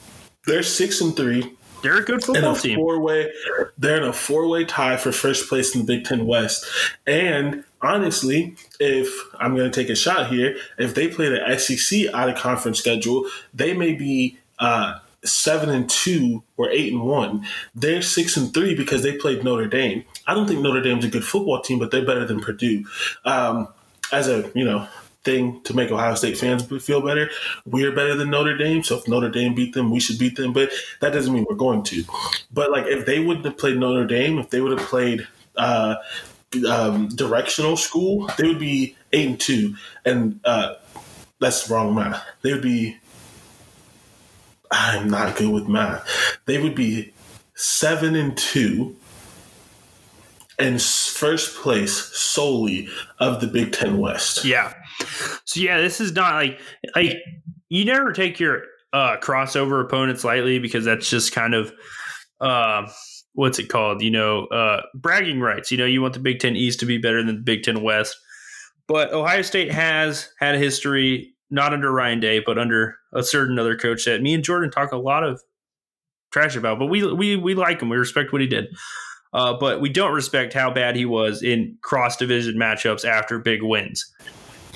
[0.47, 1.55] They're six and three.
[1.83, 2.79] They're a good football in a team.
[2.79, 3.31] Four way,
[3.77, 6.65] they're in a four way tie for first place in the Big Ten West.
[7.07, 12.13] And honestly, if I'm going to take a shot here, if they play the SEC
[12.15, 17.47] out of conference schedule, they may be uh, seven and two or eight and one.
[17.75, 20.05] They're six and three because they played Notre Dame.
[20.27, 22.85] I don't think Notre Dame's a good football team, but they're better than Purdue.
[23.25, 23.69] Um,
[24.13, 24.87] as a you know
[25.25, 27.31] thing to make Ohio State fans feel better.
[27.65, 30.53] We're better than Notre Dame, so if Notre Dame beat them, we should beat them.
[30.53, 32.05] But that doesn't mean we're going to.
[32.53, 35.97] But like if they wouldn't have played Notre Dame, if they would have played uh,
[36.69, 40.75] um, directional school, they would be eight and two, and uh,
[41.41, 42.25] that's wrong math.
[42.43, 42.97] They would be.
[44.71, 46.09] I'm not good with math.
[46.47, 47.13] They would be
[47.55, 48.97] seven and two
[50.59, 52.89] and first place solely
[53.19, 54.45] of the Big Ten West.
[54.45, 54.73] Yeah.
[55.45, 56.61] So yeah, this is not like
[56.95, 57.19] like
[57.69, 58.63] you never take your
[58.93, 61.73] uh, crossover opponents lightly because that's just kind of
[62.41, 62.87] uh,
[63.35, 64.03] what's it called?
[64.03, 65.71] You know, uh, bragging rights.
[65.71, 67.83] You know, you want the Big Ten East to be better than the Big Ten
[67.83, 68.17] West.
[68.89, 73.59] But Ohio State has had a history, not under Ryan Day, but under a certain
[73.59, 75.41] other coach that me and Jordan talk a lot of
[76.33, 76.79] trash about.
[76.79, 77.89] But we we we like him.
[77.89, 78.67] We respect what he did.
[79.33, 83.63] Uh, but we don't respect how bad he was in cross division matchups after big
[83.63, 84.13] wins.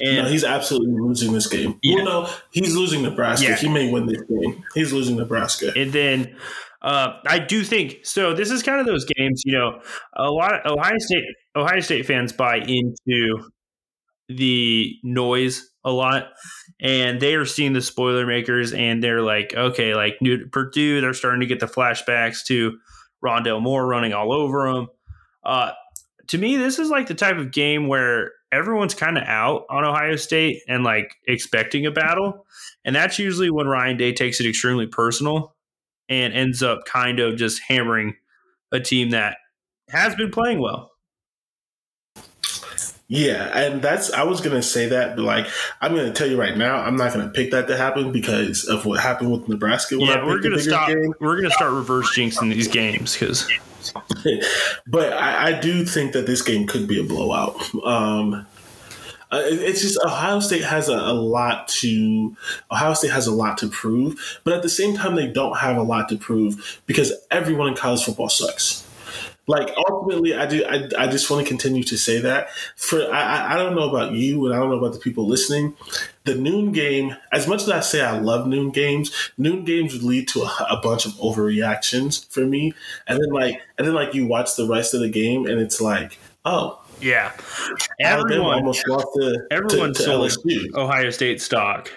[0.00, 1.78] And no, he's absolutely losing this game.
[1.82, 1.96] Yeah.
[1.96, 3.48] Well, no, he's losing Nebraska.
[3.48, 3.56] Yeah.
[3.56, 4.64] He may win this game.
[4.74, 5.72] He's losing Nebraska.
[5.76, 6.36] And then
[6.86, 8.32] uh, I do think so.
[8.32, 9.80] This is kind of those games, you know,
[10.14, 11.24] a lot of Ohio State
[11.56, 13.50] Ohio State fans buy into
[14.28, 16.28] the noise a lot,
[16.80, 21.12] and they are seeing the spoiler makers, and they're like, okay, like New Purdue, they're
[21.12, 22.78] starting to get the flashbacks to
[23.24, 24.86] Rondale Moore running all over them.
[25.44, 25.72] Uh,
[26.28, 29.84] to me, this is like the type of game where everyone's kind of out on
[29.84, 32.46] Ohio State and like expecting a battle.
[32.84, 35.55] And that's usually when Ryan Day takes it extremely personal
[36.08, 38.16] and ends up kind of just hammering
[38.72, 39.38] a team that
[39.88, 40.90] has been playing well.
[43.08, 45.46] Yeah, and that's I was gonna say that, but like
[45.80, 48.84] I'm gonna tell you right now, I'm not gonna pick that to happen because of
[48.84, 49.96] what happened with Nebraska.
[49.96, 50.88] yeah, we're gonna stop.
[50.88, 51.14] Game.
[51.20, 53.48] We're gonna start reverse jinxing these games because.
[54.88, 57.54] but I, I, do think that this game could be a blowout.
[57.84, 58.44] Um,
[59.32, 62.36] uh, it's just Ohio State has a, a, lot to
[62.70, 65.76] Ohio State has a lot to prove, but at the same time they don't have
[65.76, 68.86] a lot to prove because everyone in college football sucks.
[69.48, 70.64] Like ultimately, I do.
[70.64, 72.48] I, I just want to continue to say that.
[72.74, 75.76] For I, I don't know about you, and I don't know about the people listening.
[76.24, 80.02] The noon game, as much as I say I love noon games, noon games would
[80.02, 82.74] lead to a, a bunch of overreactions for me.
[83.06, 85.80] And then like, and then like you watch the rest of the game, and it's
[85.80, 87.32] like, oh, yeah,
[88.00, 90.74] everyone almost lost to, everyone to, to LSU.
[90.74, 91.90] Ohio State stock.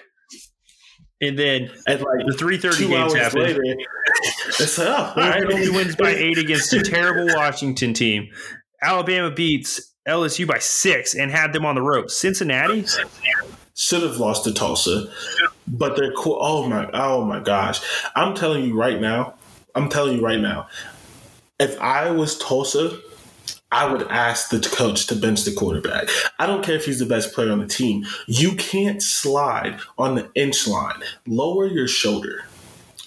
[1.22, 3.42] And then and like the three thirty games happen.
[3.42, 5.46] Later, it's like, oh, right.
[5.72, 8.28] wins by eight against a terrible Washington team.
[8.82, 12.16] Alabama beats LSU by six and had them on the ropes.
[12.16, 12.86] Cincinnati
[13.74, 15.12] should have lost to Tulsa,
[15.66, 16.38] but they're cool.
[16.40, 17.80] Oh my, oh my gosh!
[18.16, 19.34] I'm telling you right now.
[19.74, 20.68] I'm telling you right now.
[21.58, 22.98] If I was Tulsa,
[23.72, 26.08] I would ask the coach to bench the quarterback.
[26.38, 28.04] I don't care if he's the best player on the team.
[28.26, 31.02] You can't slide on the inch line.
[31.26, 32.44] Lower your shoulder.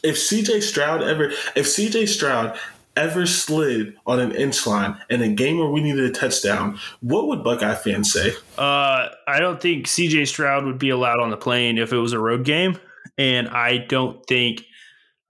[0.03, 2.57] If CJ Stroud ever, if CJ Stroud
[2.95, 7.27] ever slid on an inch line in a game where we needed a touchdown, what
[7.27, 8.33] would Buckeye fans say?
[8.57, 12.13] Uh, I don't think CJ Stroud would be allowed on the plane if it was
[12.13, 12.77] a road game,
[13.17, 14.65] and I don't think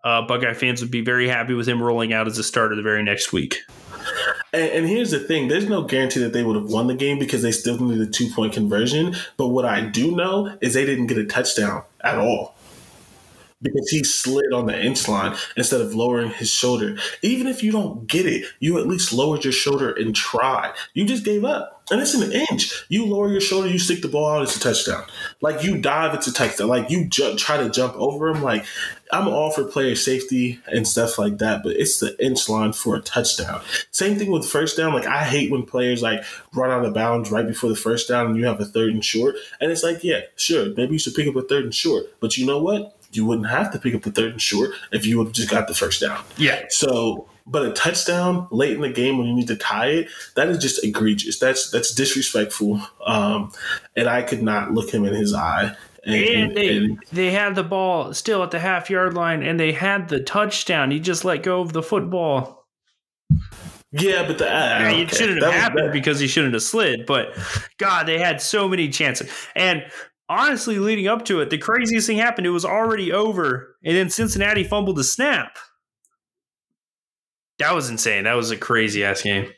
[0.03, 2.81] uh, Buckeye fans would be very happy with him rolling out as a starter the
[2.81, 3.59] very next week.
[4.53, 7.19] And, and, here's the thing: there's no guarantee that they would have won the game
[7.19, 9.15] because they still needed a two point conversion.
[9.37, 12.55] But what I do know is they didn't get a touchdown at all.
[13.63, 16.97] Because he slid on the inch line instead of lowering his shoulder.
[17.21, 20.73] Even if you don't get it, you at least lowered your shoulder and tried.
[20.93, 21.83] You just gave up.
[21.91, 22.85] And it's an inch.
[22.87, 25.03] You lower your shoulder, you stick the ball out, it's a touchdown.
[25.41, 26.69] Like you dive, it's a touchdown.
[26.69, 28.41] Like you ju- try to jump over him.
[28.41, 28.65] Like
[29.11, 32.95] I'm all for player safety and stuff like that, but it's the inch line for
[32.95, 33.61] a touchdown.
[33.91, 34.93] Same thing with first down.
[34.93, 36.23] Like I hate when players like
[36.55, 39.03] run out of bounds right before the first down and you have a third and
[39.03, 39.35] short.
[39.59, 42.05] And it's like, yeah, sure, maybe you should pick up a third and short.
[42.21, 42.97] But you know what?
[43.15, 45.49] You wouldn't have to pick up the third and short if you would have just
[45.49, 46.23] got the first down.
[46.37, 46.65] Yeah.
[46.69, 50.47] So but a touchdown late in the game when you need to tie it, that
[50.47, 51.39] is just egregious.
[51.39, 52.81] That's that's disrespectful.
[53.05, 53.51] Um,
[53.95, 55.75] and I could not look him in his eye.
[56.05, 59.59] And, and they and, they had the ball still at the half yard line, and
[59.59, 60.91] they had the touchdown.
[60.91, 62.65] He just let go of the football.
[63.91, 65.15] Yeah, but the uh, yeah, it okay.
[65.15, 67.05] shouldn't have that happened because he shouldn't have slid.
[67.05, 67.37] But
[67.77, 69.29] God, they had so many chances.
[69.55, 69.85] And
[70.29, 72.47] honestly, leading up to it, the craziest thing happened.
[72.47, 75.57] It was already over, and then Cincinnati fumbled the snap.
[77.59, 78.23] That was insane.
[78.23, 79.49] That was a crazy ass game.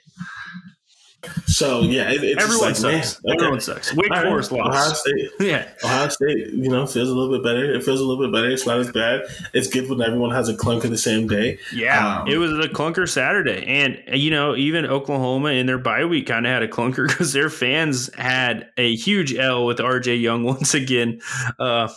[1.47, 3.23] So yeah, it, it's everyone like, sucks.
[3.23, 3.93] Man, Everyone sucks.
[3.95, 4.59] Wake All Forest right.
[4.61, 4.75] lost.
[4.75, 5.69] Ohio State, yeah.
[5.83, 7.73] Ohio State, you know, feels a little bit better.
[7.73, 8.49] It feels a little bit better.
[8.49, 9.21] It's not as bad.
[9.53, 11.59] It's good when everyone has a clunker the same day.
[11.73, 16.05] Yeah, um, it was a clunker Saturday, and you know, even Oklahoma in their bye
[16.05, 20.21] week kind of had a clunker because their fans had a huge L with RJ
[20.21, 21.21] Young once again.
[21.59, 21.89] Uh,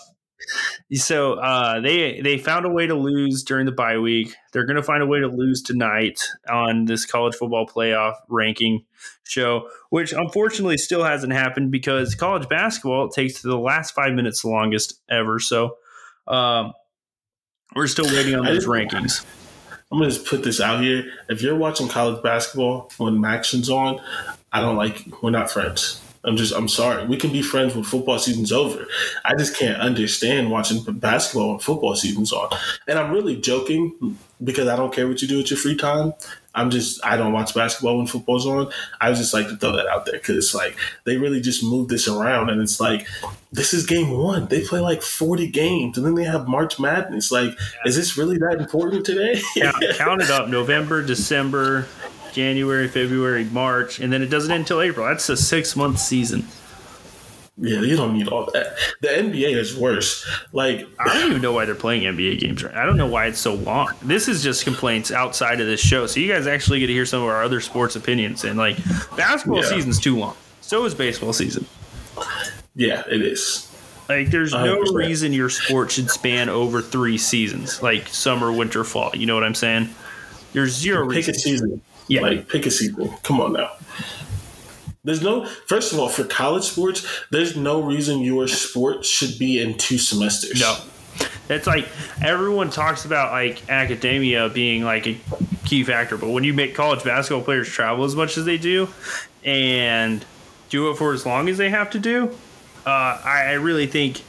[0.92, 4.34] so uh, they they found a way to lose during the bye week.
[4.52, 8.84] They're going to find a way to lose tonight on this college football playoff ranking
[9.24, 14.48] show, which unfortunately still hasn't happened because college basketball takes the last five minutes the
[14.48, 15.38] longest ever.
[15.38, 15.76] So
[16.26, 16.72] um,
[17.74, 19.24] we're still waiting on those rankings.
[19.90, 21.10] I'm gonna just put this out here.
[21.28, 24.00] If you're watching college basketball when MACtion's on,
[24.52, 25.22] I don't like.
[25.22, 26.02] We're not friends.
[26.24, 27.06] I'm just, I'm sorry.
[27.06, 28.86] We can be friends when football season's over.
[29.24, 32.50] I just can't understand watching basketball when football season's on.
[32.86, 36.14] And I'm really joking because I don't care what you do with your free time.
[36.54, 38.70] I'm just, I don't watch basketball when football's on.
[39.00, 41.62] I was just like to throw that out there because it's like they really just
[41.62, 42.50] move this around.
[42.50, 43.06] And it's like,
[43.52, 44.46] this is game one.
[44.46, 47.30] They play like 40 games and then they have March Madness.
[47.30, 49.40] Like, is this really that important today?
[49.56, 51.86] count, count it up November, December,
[52.38, 55.04] January, February, March, and then it doesn't end until April.
[55.04, 56.46] That's a six month season.
[57.60, 58.76] Yeah, you don't need all that.
[59.00, 60.24] The NBA is worse.
[60.52, 62.62] Like I don't even know why they're playing NBA games.
[62.62, 62.76] Right?
[62.76, 63.92] I don't know why it's so long.
[64.02, 66.06] This is just complaints outside of this show.
[66.06, 68.44] So you guys actually get to hear some of our other sports opinions.
[68.44, 68.76] And like
[69.16, 69.68] basketball yeah.
[69.68, 70.36] season's too long.
[70.60, 71.66] So is baseball season.
[72.76, 73.64] Yeah, it is.
[74.08, 74.84] Like there's 100%.
[74.84, 79.10] no reason your sport should span over three seasons, like summer, winter, fall.
[79.14, 79.88] You know what I'm saying?
[80.52, 81.34] There's zero Pick reason.
[81.34, 81.82] a season.
[82.08, 82.22] Yeah.
[82.22, 83.08] Like pick a sequel.
[83.22, 83.70] Come on now.
[85.04, 89.60] There's no first of all, for college sports, there's no reason your sport should be
[89.60, 90.60] in two semesters.
[90.60, 90.76] No.
[91.48, 91.88] It's like
[92.22, 95.18] everyone talks about like academia being like a
[95.64, 98.88] key factor, but when you make college basketball players travel as much as they do
[99.44, 100.24] and
[100.68, 102.36] do it for as long as they have to do,
[102.84, 104.22] uh, I, I really think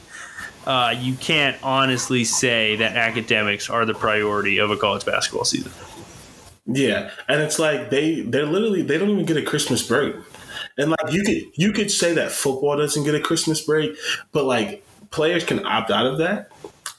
[0.65, 5.71] uh, you can't honestly say that academics are the priority of a college basketball season.
[6.71, 10.15] Yeah, and it's like they they're literally they don't even get a Christmas break,
[10.77, 13.95] and like you could you could say that football doesn't get a Christmas break,
[14.31, 16.51] but like players can opt out of that.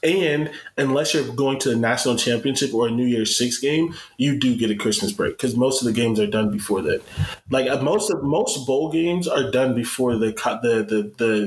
[0.03, 4.39] And unless you're going to the national championship or a New Year's Six game, you
[4.39, 7.03] do get a Christmas break because most of the games are done before that.
[7.51, 10.31] Like uh, most of most bowl games are done before the
[10.63, 11.43] the the the,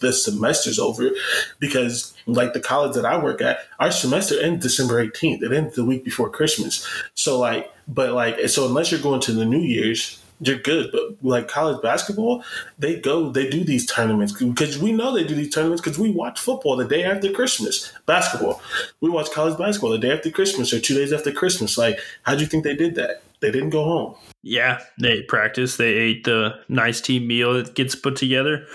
[0.00, 1.10] the semester's over,
[1.58, 5.42] because like the college that I work at, our semester ends December 18th.
[5.42, 6.86] It ends the week before Christmas.
[7.14, 10.90] So like, but like, so unless you're going to the New Year's you're good.
[10.92, 12.44] But like college basketball,
[12.78, 16.10] they go, they do these tournaments because we know they do these tournaments because we
[16.10, 17.92] watch football the day after Christmas.
[18.06, 18.60] Basketball,
[19.00, 21.78] we watch college basketball the day after Christmas or two days after Christmas.
[21.78, 23.22] Like, how do you think they did that?
[23.44, 24.14] They didn't go home.
[24.42, 25.76] Yeah, they practiced.
[25.76, 28.66] They ate the nice team meal that gets put together,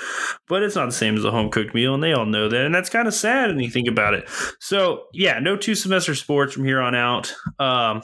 [0.48, 2.66] but it's not the same as a home cooked meal, and they all know that.
[2.66, 4.30] And that's kind of sad when you think about it.
[4.60, 7.34] So, yeah, no two semester sports from here on out.
[7.58, 8.04] Um,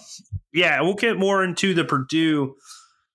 [0.54, 2.56] yeah, we'll get more into the Purdue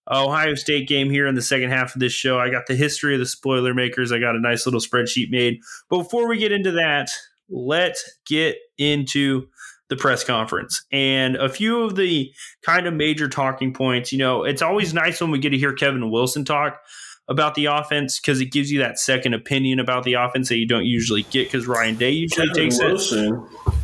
[0.08, 2.38] Ohio State game here in the second half of this show.
[2.38, 4.12] I got the history of the spoiler makers.
[4.12, 5.58] I got a nice little spreadsheet made.
[5.88, 7.10] But before we get into that,
[7.48, 9.48] let's get into
[9.90, 14.12] the press conference and a few of the kind of major talking points.
[14.12, 16.80] You know, it's always nice when we get to hear Kevin Wilson talk
[17.28, 20.66] about the offense because it gives you that second opinion about the offense that you
[20.66, 23.74] don't usually get because Ryan Day usually Kevin takes Wilson, it.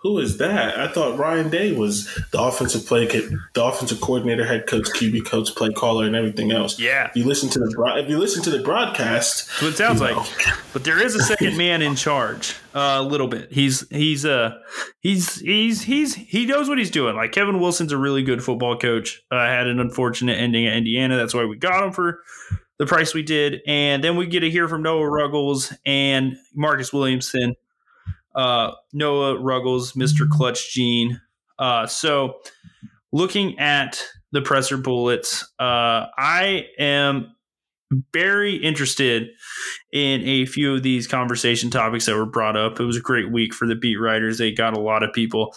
[0.00, 0.78] Who is that?
[0.78, 5.54] I thought Ryan Day was the offensive play, the offensive coordinator, head coach, QB coach,
[5.54, 6.78] play caller, and everything else.
[6.78, 7.08] Yeah.
[7.08, 10.00] If you listen to the if you listen to the broadcast, That's what it sounds
[10.00, 10.16] like.
[10.16, 10.24] Know.
[10.72, 13.52] But there is a second man in charge, uh, a little bit.
[13.52, 14.58] He's he's uh
[15.00, 17.16] he's he's he's he knows what he's doing.
[17.16, 19.22] Like Kevin Wilson's a really good football coach.
[19.30, 21.16] Uh, had an unfortunate ending at Indiana.
[21.16, 22.22] That's why we got him for
[22.78, 23.60] the price we did.
[23.66, 27.54] And then we get to hear from Noah Ruggles and Marcus Williamson
[28.38, 30.28] uh, Noah Ruggles, Mr.
[30.28, 31.20] Clutch Gene.
[31.58, 32.38] Uh, so,
[33.12, 37.34] looking at the presser bullets, uh, I am
[38.12, 39.28] very interested
[39.92, 42.78] in a few of these conversation topics that were brought up.
[42.78, 44.38] It was a great week for the beat writers.
[44.38, 45.52] They got a lot of people,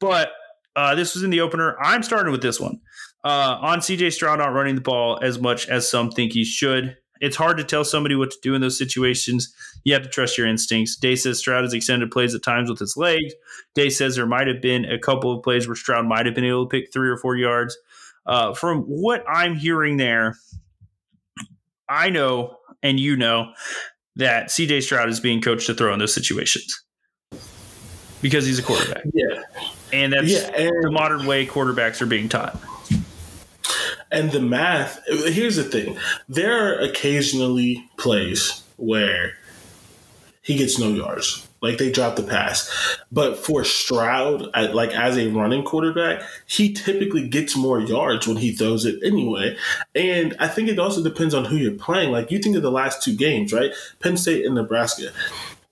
[0.00, 0.32] but
[0.74, 1.76] uh, this was in the opener.
[1.80, 2.80] I'm starting with this one
[3.22, 6.96] uh, on CJ Stroud not running the ball as much as some think he should.
[7.20, 9.54] It's hard to tell somebody what to do in those situations.
[9.84, 10.96] You have to trust your instincts.
[10.96, 13.32] Day says Stroud has extended plays at times with his legs.
[13.74, 16.44] Day says there might have been a couple of plays where Stroud might have been
[16.44, 17.76] able to pick three or four yards.
[18.26, 20.36] Uh, from what I'm hearing there,
[21.88, 23.52] I know and you know
[24.16, 26.82] that CJ Stroud is being coached to throw in those situations
[28.22, 29.04] because he's a quarterback.
[29.12, 29.42] Yeah.
[29.92, 32.58] And that's yeah, and the modern way quarterbacks are being taught.
[34.14, 35.98] And the math, here's the thing
[36.28, 39.36] there are occasionally plays where
[40.40, 41.48] he gets no yards.
[41.60, 42.70] Like they drop the pass.
[43.10, 48.52] But for Stroud, like as a running quarterback, he typically gets more yards when he
[48.52, 49.56] throws it anyway.
[49.94, 52.12] And I think it also depends on who you're playing.
[52.12, 53.72] Like you think of the last two games, right?
[53.98, 55.10] Penn State and Nebraska.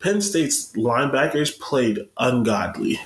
[0.01, 2.99] Penn State's linebackers played ungodly.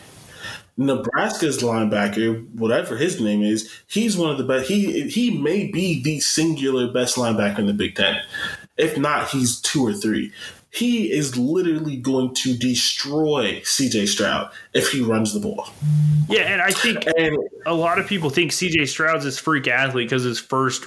[0.77, 4.69] Nebraska's linebacker, whatever his name is, he's one of the best.
[4.69, 8.21] He he may be the singular best linebacker in the Big Ten.
[8.77, 10.33] If not, he's two or three.
[10.71, 15.71] He is literally going to destroy CJ Stroud if he runs the ball.
[16.29, 20.11] Yeah, and I think and, a lot of people think CJ Stroud's this freak athlete
[20.11, 20.85] because his first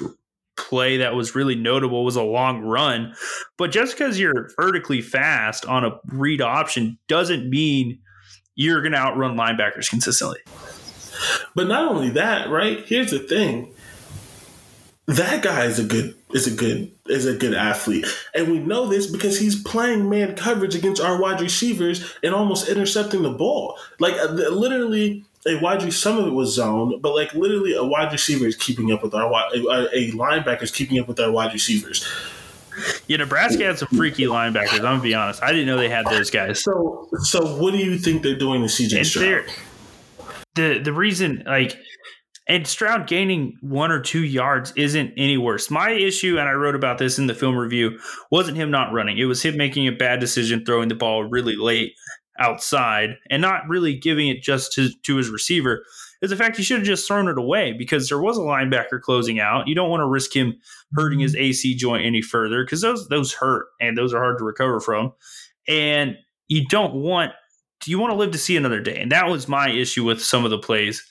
[0.56, 3.16] play that was really notable was a long run.
[3.58, 8.00] But just because you're vertically fast on a read option doesn't mean
[8.60, 10.40] you're going to outrun linebackers consistently.
[11.56, 12.86] But not only that, right?
[12.86, 13.74] Here's the thing.
[15.06, 18.06] That guy is a good is a good is a good athlete.
[18.36, 22.68] And we know this because he's playing man coverage against our wide receivers and almost
[22.68, 23.80] intercepting the ball.
[23.98, 27.84] Like uh, literally a wide receiver, some of it was zone, but like literally a
[27.86, 31.32] wide receiver is keeping up with our a, a linebacker is keeping up with our
[31.32, 32.06] wide receivers.
[33.08, 34.76] Yeah, Nebraska had some freaky linebackers.
[34.76, 35.42] I'm gonna be honest.
[35.44, 36.64] I didn't know they had those guys.
[36.64, 39.46] So, so what do you think they're doing to CJ Stroud?
[40.56, 41.78] The the reason, like,
[42.48, 45.70] and Stroud gaining one or two yards isn't any worse.
[45.70, 48.00] My issue, and I wrote about this in the film review,
[48.32, 49.18] wasn't him not running.
[49.18, 51.94] It was him making a bad decision, throwing the ball really late
[52.40, 55.84] outside, and not really giving it just to to his receiver
[56.22, 59.00] is the fact he should have just thrown it away because there was a linebacker
[59.02, 59.68] closing out.
[59.68, 60.60] You don't want to risk him
[60.94, 64.44] hurting his AC joint any further because those those hurt and those are hard to
[64.44, 65.14] recover from.
[65.68, 66.18] And
[66.48, 67.32] you don't want
[67.86, 69.00] you want to live to see another day.
[69.00, 71.06] And that was my issue with some of the plays.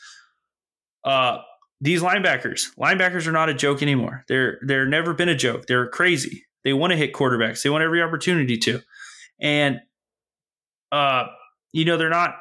[1.04, 1.38] Uh
[1.80, 4.24] these linebackers, linebackers are not a joke anymore.
[4.28, 5.66] They're they're never been a joke.
[5.66, 6.44] They're crazy.
[6.64, 7.62] They want to hit quarterbacks.
[7.62, 8.80] They want every opportunity to.
[9.40, 9.80] And
[10.92, 11.24] uh
[11.72, 12.36] you know, they're not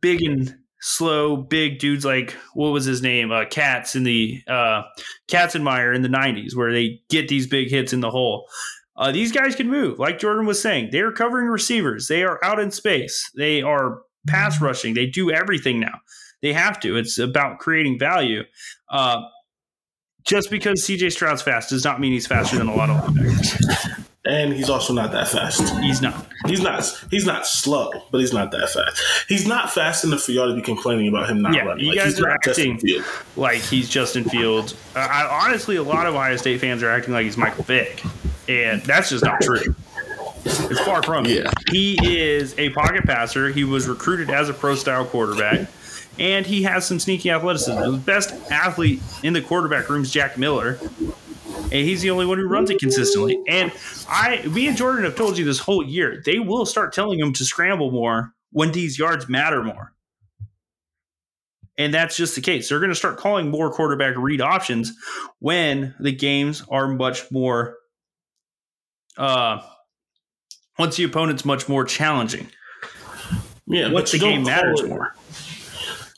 [0.00, 0.56] big and
[0.86, 3.32] slow, big dudes like what was his name?
[3.32, 4.82] Uh, Cats in the uh,
[5.28, 8.48] Katzenmoyer in the '90s, where they get these big hits in the hole.
[8.96, 10.88] Uh, these guys can move, like Jordan was saying.
[10.90, 12.08] They are covering receivers.
[12.08, 13.30] They are out in space.
[13.36, 14.94] They are pass rushing.
[14.94, 16.00] They do everything now.
[16.40, 16.96] They have to.
[16.96, 18.44] It's about creating value.
[18.88, 19.22] Uh,
[20.24, 24.04] just because CJ Stroud's fast does not mean he's faster than a lot of linebackers
[24.26, 25.62] and he's also not that fast.
[25.78, 26.26] He's not.
[26.46, 27.04] He's not.
[27.10, 29.00] He's not slow, but he's not that fast.
[29.28, 31.84] He's not fast enough for y'all to be complaining about him not yeah, running.
[31.84, 32.80] You like, guys are acting
[33.36, 34.74] like he's Justin Fields.
[34.94, 38.02] Uh, I, honestly, a lot of Ohio State fans are acting like he's Michael Vick,
[38.48, 39.74] and that's just not true.
[40.44, 41.44] It's far from it.
[41.44, 41.50] Yeah.
[41.70, 43.50] He is a pocket passer.
[43.50, 45.68] He was recruited as a pro style quarterback,
[46.18, 47.80] and he has some sneaky athleticism.
[47.80, 50.78] The best athlete in the quarterback room is Jack Miller
[51.72, 53.38] and he's the only one who runs it consistently.
[53.48, 53.72] And
[54.08, 57.32] I, me and Jordan have told you this whole year, they will start telling him
[57.34, 59.92] to scramble more when these yards matter more.
[61.78, 62.68] And that's just the case.
[62.68, 64.92] They're going to start calling more quarterback read options
[65.40, 67.76] when the games are much more,
[69.18, 69.60] uh,
[70.78, 72.48] once the opponent's much more challenging.
[73.66, 75.14] Yeah, once the game matters more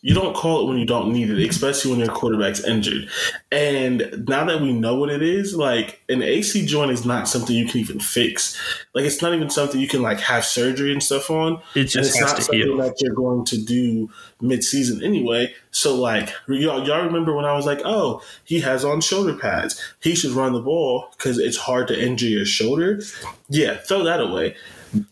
[0.08, 3.10] You don't call it when you don't need it, especially when your quarterback's injured.
[3.52, 7.54] And now that we know what it is, like an AC joint is not something
[7.54, 8.58] you can even fix.
[8.94, 11.60] Like it's not even something you can like have surgery and stuff on.
[11.74, 12.76] It just and it's has not to something heal.
[12.78, 14.08] that you're going to do
[14.40, 15.54] mid-season anyway.
[15.72, 19.78] So like y'all, y'all remember when I was like, oh, he has on shoulder pads.
[20.00, 23.02] He should run the ball because it's hard to injure your shoulder.
[23.50, 24.56] Yeah, throw that away.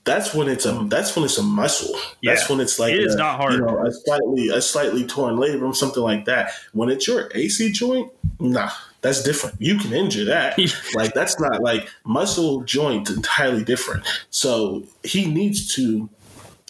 [0.04, 1.94] That's when it's a that's when it's a muscle.
[2.22, 2.48] That's Yeah.
[2.48, 3.54] when it's like It is a, not hard.
[3.54, 6.52] You know, a slightly a slightly torn labrum, something like that.
[6.72, 8.10] When it's your AC joint,
[8.40, 8.70] nah,
[9.02, 9.56] that's different.
[9.60, 10.58] You can injure that.
[10.94, 14.04] like that's not like muscle joint entirely different.
[14.30, 16.08] So he needs to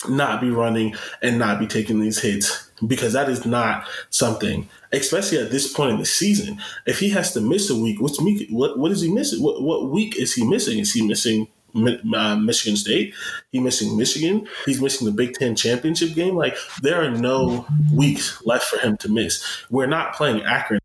[0.09, 5.38] not be running and not be taking these hits because that is not something, especially
[5.38, 6.61] at this point in the season.
[6.86, 8.46] If he has to miss a week, what's me?
[8.50, 9.42] What what is he missing?
[9.42, 10.78] What what week is he missing?
[10.78, 11.48] Is he missing?
[11.76, 13.14] Uh, Michigan State,
[13.50, 14.48] he's missing Michigan.
[14.64, 16.36] He's missing the Big Ten championship game.
[16.36, 19.44] Like there are no weeks left for him to miss.
[19.70, 20.80] We're not playing Akron.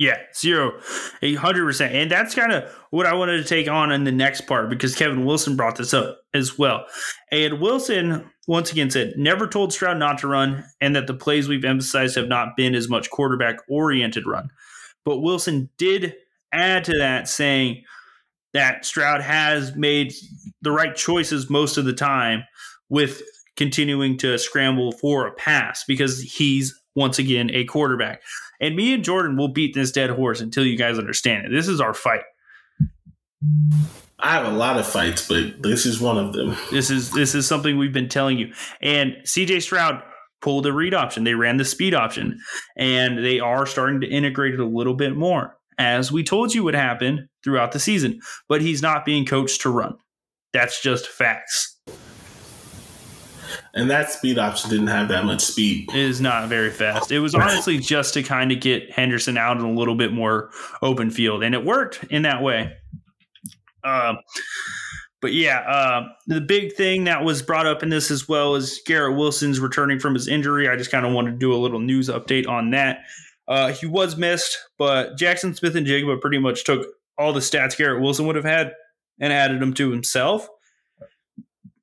[0.00, 0.80] Yeah, zero,
[1.22, 4.10] a hundred percent, and that's kind of what I wanted to take on in the
[4.10, 6.86] next part because Kevin Wilson brought this up as well.
[7.30, 11.46] And Wilson once again said never told Stroud not to run, and that the plays
[11.46, 14.50] we've emphasized have not been as much quarterback oriented run.
[15.04, 16.16] But Wilson did
[16.52, 17.84] add to that, saying
[18.54, 20.14] that Stroud has made
[20.62, 22.44] the right choices most of the time
[22.88, 23.22] with
[23.56, 28.22] continuing to scramble for a pass because he's once again a quarterback.
[28.60, 31.50] And me and Jordan will beat this dead horse until you guys understand it.
[31.50, 32.22] This is our fight.
[34.20, 36.56] I have a lot of fights, but this is one of them.
[36.70, 38.52] This is this is something we've been telling you.
[38.80, 40.02] And CJ Stroud
[40.40, 41.24] pulled the read option.
[41.24, 42.38] They ran the speed option,
[42.76, 46.64] and they are starting to integrate it a little bit more, as we told you
[46.64, 48.20] would happen throughout the season.
[48.48, 49.96] But he's not being coached to run.
[50.52, 51.78] That's just facts.
[53.74, 55.88] And that speed option didn't have that much speed.
[55.90, 57.10] It is not very fast.
[57.10, 60.50] It was honestly just to kind of get Henderson out in a little bit more
[60.80, 62.72] open field, and it worked in that way.
[63.82, 64.18] Um,
[65.20, 68.80] but yeah, uh, the big thing that was brought up in this as well is
[68.86, 70.68] Garrett Wilson's returning from his injury.
[70.68, 72.98] I just kind of wanted to do a little news update on that.
[73.46, 76.86] Uh, he was missed, but Jaxon Smith-Njigba pretty much took
[77.18, 78.72] all the stats Garrett Wilson would have had
[79.20, 80.48] and added them to himself.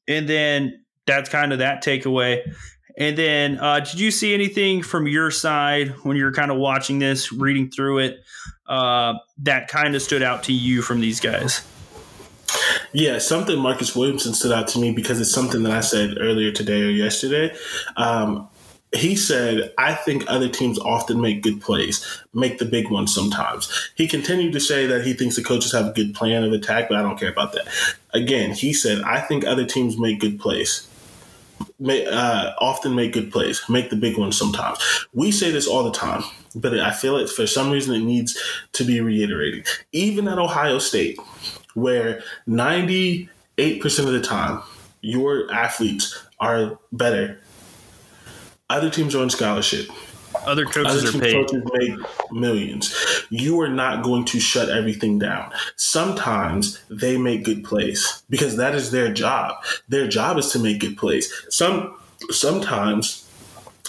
[0.08, 2.42] And then that's kind of that takeaway.
[2.98, 7.00] And then, uh, did you see anything from your side when you're kind of watching
[7.00, 8.20] this, reading through it,
[8.68, 11.66] uh, that kind of stood out to you from these guys?
[12.94, 16.52] Yeah, something Marcus Williamson stood out to me because it's something that I said earlier
[16.52, 17.56] today or yesterday.
[17.96, 18.50] Um,
[18.94, 23.92] he said, I think other teams often make good plays, make the big ones sometimes.
[23.96, 26.90] He continued to say that he thinks the coaches have a good plan of attack,
[26.90, 27.68] but I don't care about that.
[28.14, 30.88] Again, he said, I think other teams make good plays.
[31.80, 34.80] May, uh, often make good plays, make the big ones sometimes.
[35.14, 36.24] We say this all the time,
[36.54, 38.38] but I feel it for some reason it needs
[38.74, 39.68] to be reiterated.
[39.92, 41.18] Even at Ohio State,
[41.76, 43.30] where 98%
[44.00, 44.62] of the time
[45.02, 47.40] your athletes are better,
[48.76, 49.90] other teams are on scholarship.
[50.46, 51.34] Other coaches Other are paid.
[51.34, 52.96] coaches make millions.
[53.30, 55.52] You are not going to shut everything down.
[55.76, 59.56] Sometimes they make good plays because that is their job.
[59.90, 61.32] Their job is to make good plays.
[61.50, 61.96] Some
[62.30, 63.28] sometimes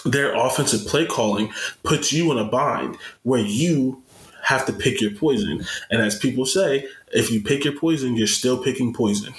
[0.05, 1.51] their offensive play calling
[1.83, 4.03] puts you in a bind where you
[4.43, 5.63] have to pick your poison.
[5.89, 9.33] And as people say, if you pick your poison, you're still picking poison.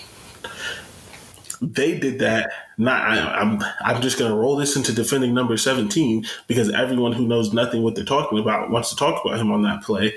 [1.60, 2.50] They did that.
[2.76, 3.62] Not I, I'm.
[3.80, 7.82] I'm just going to roll this into defending number 17 because everyone who knows nothing
[7.82, 10.14] what they're talking about wants to talk about him on that play.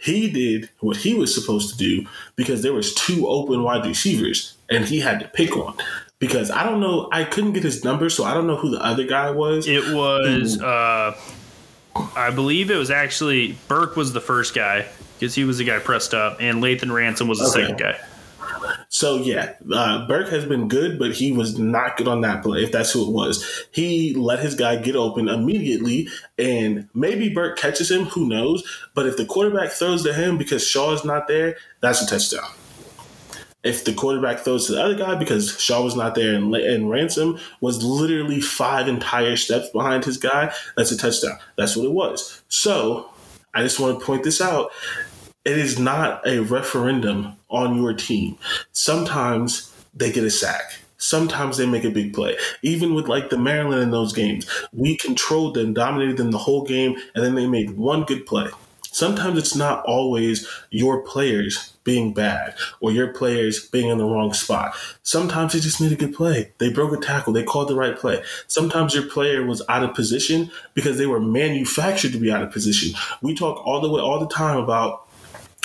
[0.00, 2.06] He did what he was supposed to do
[2.36, 5.74] because there was two open wide receivers and he had to pick one.
[6.18, 8.82] Because I don't know, I couldn't get his number, so I don't know who the
[8.84, 9.66] other guy was.
[9.66, 11.16] It was, uh,
[12.16, 14.86] I believe it was actually Burke was the first guy
[15.18, 17.62] because he was the guy pressed up, and Lathan Ransom was the Okay.
[17.62, 17.98] second guy.
[18.94, 22.62] So yeah, uh, Burke has been good, but he was not good on that play.
[22.62, 27.58] If that's who it was, he let his guy get open immediately, and maybe Burke
[27.58, 28.04] catches him.
[28.04, 28.62] Who knows?
[28.94, 32.48] But if the quarterback throws to him because Shaw is not there, that's a touchdown.
[33.64, 36.88] If the quarterback throws to the other guy because Shaw was not there and, and
[36.88, 41.38] Ransom was literally five entire steps behind his guy, that's a touchdown.
[41.56, 42.42] That's what it was.
[42.46, 43.10] So
[43.54, 44.70] I just want to point this out
[45.44, 48.36] it is not a referendum on your team.
[48.72, 50.78] Sometimes they get a sack.
[50.98, 52.36] Sometimes they make a big play.
[52.62, 56.64] Even with like the Maryland in those games, we controlled them, dominated them the whole
[56.64, 58.48] game, and then they made one good play.
[58.94, 64.32] sometimes it's not always your players being bad or your players being in the wrong
[64.32, 64.74] spot.
[65.02, 66.52] Sometimes they just need a good play.
[66.58, 68.22] They broke a tackle, they called the right play.
[68.46, 72.52] Sometimes your player was out of position because they were manufactured to be out of
[72.52, 72.98] position.
[73.20, 75.03] We talk all the way all the time about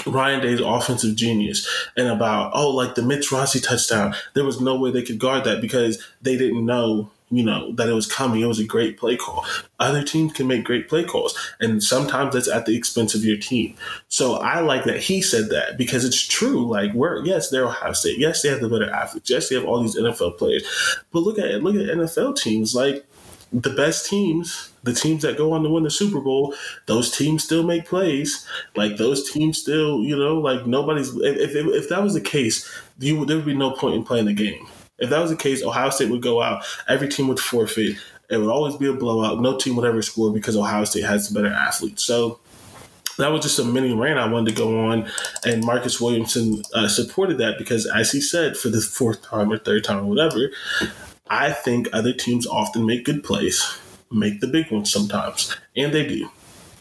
[0.05, 4.15] Ryan Day's offensive genius and about, oh, like the Mitch Rossi touchdown.
[4.33, 7.89] There was no way they could guard that because they didn't know you know, that
[7.89, 8.41] it was coming.
[8.41, 9.45] It was a great play call.
[9.79, 13.37] Other teams can make great play calls, and sometimes that's at the expense of your
[13.37, 13.75] team.
[14.07, 16.67] So I like that he said that because it's true.
[16.67, 18.17] Like, we're yes, they're Ohio State.
[18.17, 19.29] Yes, they have the better athletes.
[19.29, 20.63] Yes, they have all these NFL players.
[21.11, 21.63] But look at it.
[21.63, 22.73] look at NFL teams.
[22.73, 23.05] Like
[23.51, 26.53] the best teams, the teams that go on to win the Super Bowl,
[26.85, 28.47] those teams still make plays.
[28.75, 31.15] Like those teams still, you know, like nobody's.
[31.15, 32.69] If if, if that was the case,
[32.99, 34.67] you there would be no point in playing the game
[34.99, 36.63] if that was the case, Ohio State would go out.
[36.87, 37.97] Every team would forfeit.
[38.29, 39.39] It would always be a blowout.
[39.39, 42.03] No team would ever score because Ohio State has the better athletes.
[42.03, 42.39] So
[43.17, 45.09] that was just a mini rant I wanted to go on,
[45.45, 49.57] and Marcus Williamson uh, supported that because, as he said, for the fourth time or
[49.57, 50.51] third time or whatever,
[51.29, 53.77] I think other teams often make good plays,
[54.11, 56.29] make the big ones sometimes, and they do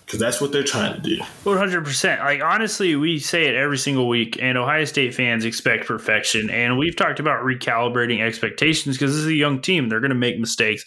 [0.08, 1.22] because that's what they're trying to do.
[1.44, 2.22] One hundred percent.
[2.22, 6.48] Like honestly, we say it every single week, and Ohio State fans expect perfection.
[6.48, 10.14] And we've talked about recalibrating expectations because this is a young team; they're going to
[10.14, 10.84] make mistakes.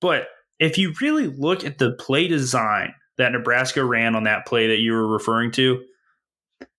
[0.00, 4.68] But if you really look at the play design that Nebraska ran on that play
[4.68, 5.82] that you were referring to,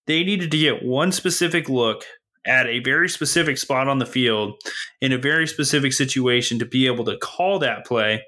[0.07, 2.03] they needed to get one specific look
[2.45, 4.61] at a very specific spot on the field
[5.01, 8.21] in a very specific situation to be able to call that play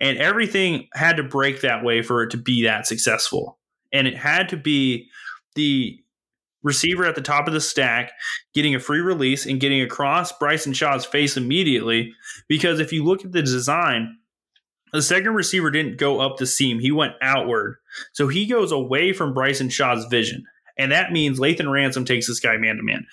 [0.00, 3.58] and everything had to break that way for it to be that successful.
[3.92, 5.08] And it had to be
[5.54, 5.98] the
[6.62, 8.12] receiver at the top of the stack
[8.52, 12.12] getting a free release and getting across Bryson Shaw's face immediately.
[12.48, 14.18] Because if you look at the design,
[14.92, 17.76] the second receiver didn't go up the seam, he went outward.
[18.12, 20.44] So he goes away from Bryson Shaw's vision.
[20.78, 23.06] And that means Lathan Ransom takes this guy man to man.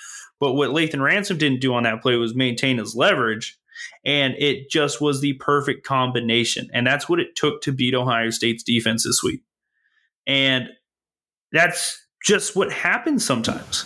[0.44, 3.58] But what Lathan Ransom didn't do on that play was maintain his leverage
[4.04, 6.70] and it just was the perfect combination.
[6.74, 9.40] And that's what it took to beat Ohio State's defense this week.
[10.28, 10.68] And
[11.54, 13.86] that's just what happens sometimes.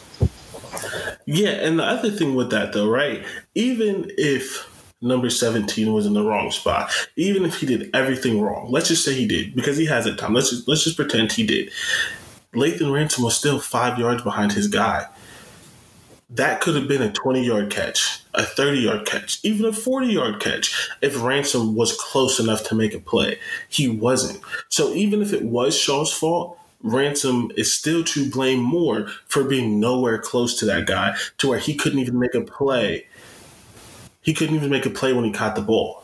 [1.27, 3.23] Yeah, and the other thing with that though, right?
[3.53, 4.67] Even if
[4.99, 9.05] number 17 was in the wrong spot, even if he did everything wrong, let's just
[9.05, 10.33] say he did, because he has it time.
[10.33, 11.69] Let's just let's just pretend he did.
[12.55, 15.05] Lathan Ransom was still five yards behind his guy
[16.29, 20.07] that could have been a 20 yard catch, a 30 yard catch, even a 40
[20.07, 23.39] yard catch if Ransom was close enough to make a play.
[23.69, 24.41] He wasn't.
[24.69, 29.79] So even if it was Shaw's fault, Ransom is still to blame more for being
[29.79, 33.07] nowhere close to that guy to where he couldn't even make a play.
[34.21, 36.03] He couldn't even make a play when he caught the ball.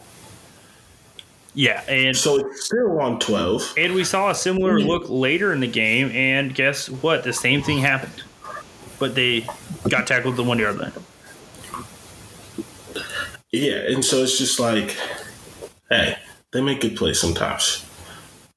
[1.56, 3.76] Yeah, and so it's still on 12.
[3.78, 4.88] And we saw a similar hmm.
[4.88, 7.24] look later in the game, and guess what?
[7.24, 8.24] The same thing happened
[9.04, 9.46] but they
[9.90, 10.92] got tackled the one yard line.
[13.52, 14.98] Yeah, and so it's just like,
[15.90, 16.18] hey,
[16.52, 17.86] they make good plays sometimes.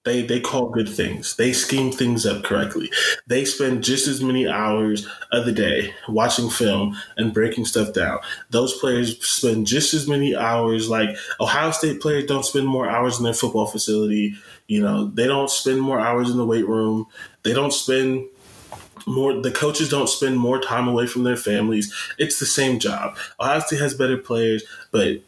[0.06, 1.34] They they call good things.
[1.34, 2.90] They scheme things up correctly.
[3.26, 8.20] They spend just as many hours of the day watching film and breaking stuff down.
[8.50, 10.88] Those players spend just as many hours.
[10.88, 14.36] Like Ohio State players don't spend more hours in their football facility.
[14.68, 17.06] You know, they don't spend more hours in the weight room.
[17.42, 18.28] They don't spend
[19.06, 21.94] more the coaches don't spend more time away from their families.
[22.18, 23.16] It's the same job.
[23.40, 25.20] Ohio State has better players, but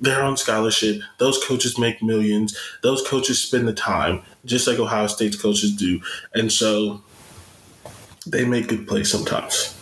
[0.00, 1.00] they're on scholarship.
[1.18, 2.56] Those coaches make millions.
[2.82, 6.00] Those coaches spend the time, just like Ohio State's coaches do.
[6.34, 7.02] And so
[8.26, 9.78] they make good plays sometimes.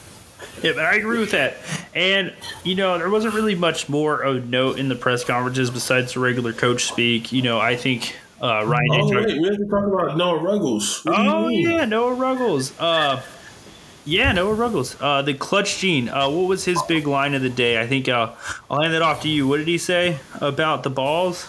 [0.63, 1.57] Yeah, I agree with that.
[1.95, 2.35] And,
[2.65, 6.21] you know, there wasn't really much more of note in the press conferences besides the
[6.21, 7.33] regular coach speak.
[7.33, 8.87] You know, I think uh, Ryan.
[8.93, 11.05] Oh, wait, we have to talk about Noah Ruggles.
[11.05, 12.79] What oh yeah, Noah Ruggles.
[12.79, 13.23] Uh,
[14.05, 14.97] yeah, Noah Ruggles.
[15.01, 16.09] Uh, the clutch gene.
[16.09, 17.81] Uh, what was his big line of the day?
[17.81, 18.33] I think uh,
[18.71, 19.47] I'll hand that off to you.
[19.47, 21.49] What did he say about the balls?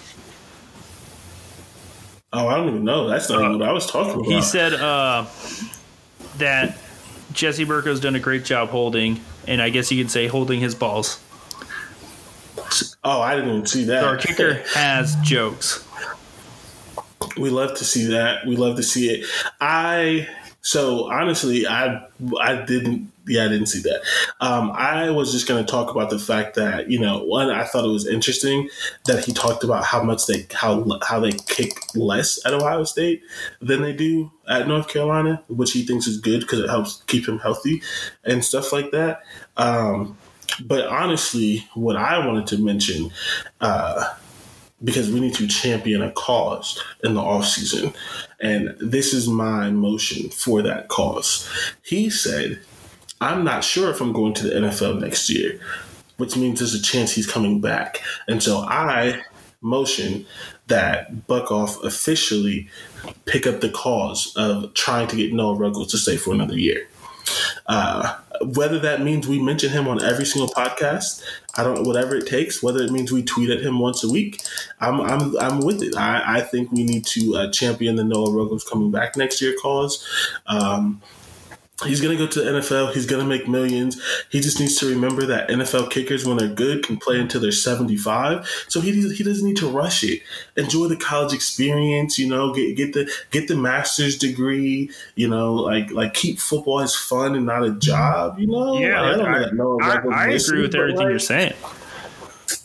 [2.33, 3.09] Oh, I don't even know.
[3.09, 4.25] That's not uh, what I was talking about.
[4.25, 5.25] He said uh,
[6.37, 6.77] that
[7.33, 10.75] Jesse Mirco's done a great job holding, and I guess you could say holding his
[10.75, 11.21] balls.
[13.03, 14.03] Oh, I didn't even see that.
[14.03, 15.85] Our kicker has jokes.
[17.37, 18.45] We love to see that.
[18.45, 19.25] We love to see it.
[19.59, 20.27] I
[20.61, 22.05] so honestly, I
[22.39, 24.01] I didn't yeah I didn't see that.
[24.41, 27.63] Um, I was just going to talk about the fact that you know one I
[27.63, 28.69] thought it was interesting
[29.05, 33.23] that he talked about how much they how how they kick less at Ohio State
[33.59, 37.27] than they do at North Carolina, which he thinks is good because it helps keep
[37.27, 37.81] him healthy
[38.23, 39.23] and stuff like that.
[39.57, 40.17] Um,
[40.63, 43.11] but honestly, what I wanted to mention.
[43.59, 44.13] Uh,
[44.83, 47.93] because we need to champion a cause in the off season,
[48.39, 51.49] and this is my motion for that cause.
[51.81, 52.59] He said,
[53.19, 55.59] "I'm not sure if I'm going to the NFL next year."
[56.17, 57.99] Which means there's a chance he's coming back.
[58.27, 59.23] And so I
[59.61, 60.25] motion
[60.67, 62.67] that Buckoff officially
[63.25, 66.87] pick up the cause of trying to get Noah Ruggles to stay for another year.
[67.67, 71.23] Uh, whether that means we mention him on every single podcast,
[71.57, 71.85] I don't.
[71.85, 72.63] Whatever it takes.
[72.63, 74.41] Whether it means we tweet at him once a week,
[74.79, 75.95] I'm I'm I'm with it.
[75.97, 79.55] I, I think we need to uh, champion the Noah Ruggles coming back next year
[79.61, 80.05] cause.
[80.47, 81.01] Um,
[81.85, 82.93] He's going to go to the NFL.
[82.93, 84.01] He's going to make millions.
[84.29, 87.51] He just needs to remember that NFL kickers, when they're good, can play until they're
[87.51, 88.47] 75.
[88.67, 90.21] So he, he doesn't need to rush it.
[90.55, 95.53] Enjoy the college experience, you know, get, get the, get the master's degree, you know,
[95.53, 98.77] like, like keep football as fun and not a job, you know?
[98.77, 99.01] Yeah.
[99.01, 101.53] Like, I, I, I agree with everything like, you're saying.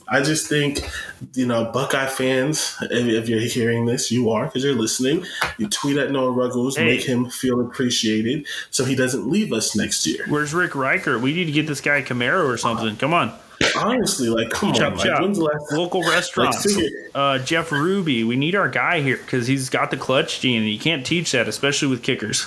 [0.08, 0.88] I just think,
[1.34, 5.24] you know, Buckeye fans, if, if you're hearing this, you are because you're listening.
[5.58, 6.84] You tweet at Noah Ruggles, hey.
[6.84, 10.24] make him feel appreciated, so he doesn't leave us next year.
[10.28, 11.18] Where's Rick Riker?
[11.18, 12.96] We need to get this guy Camaro or something.
[12.96, 13.32] Come on.
[13.76, 15.20] Honestly, like, come chop, on, chop.
[15.20, 16.76] Like, last, local restaurants.
[16.76, 20.62] Like, uh, Jeff Ruby, we need our guy here because he's got the clutch gene,
[20.62, 22.46] and you can't teach that, especially with kickers.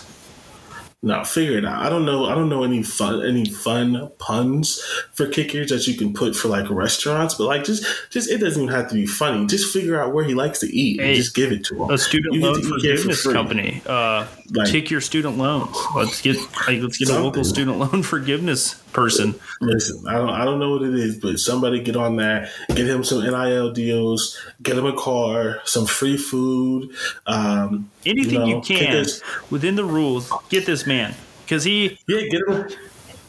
[1.01, 1.81] Now figure it out.
[1.81, 2.25] I don't know.
[2.25, 4.81] I don't know any fun any fun puns
[5.13, 8.61] for kickers that you can put for like restaurants, but like just just it doesn't
[8.61, 9.47] even have to be funny.
[9.47, 11.89] Just figure out where he likes to eat hey, and just give it to him.
[11.89, 13.81] A student you loan forgiveness for company.
[13.85, 15.73] Uh, like, take your student loans.
[15.95, 17.23] Let's get like let's get something.
[17.23, 19.35] a local student loan forgiveness person.
[19.61, 22.49] Listen, I don't I don't know what it is, but somebody get on that.
[22.69, 24.37] Get him some NIL deals.
[24.61, 26.91] Get him a car, some free food.
[27.27, 29.05] Um, Anything you, know, you can
[29.49, 30.31] within the rules.
[30.49, 31.13] Get this man
[31.45, 32.67] because he yeah get him.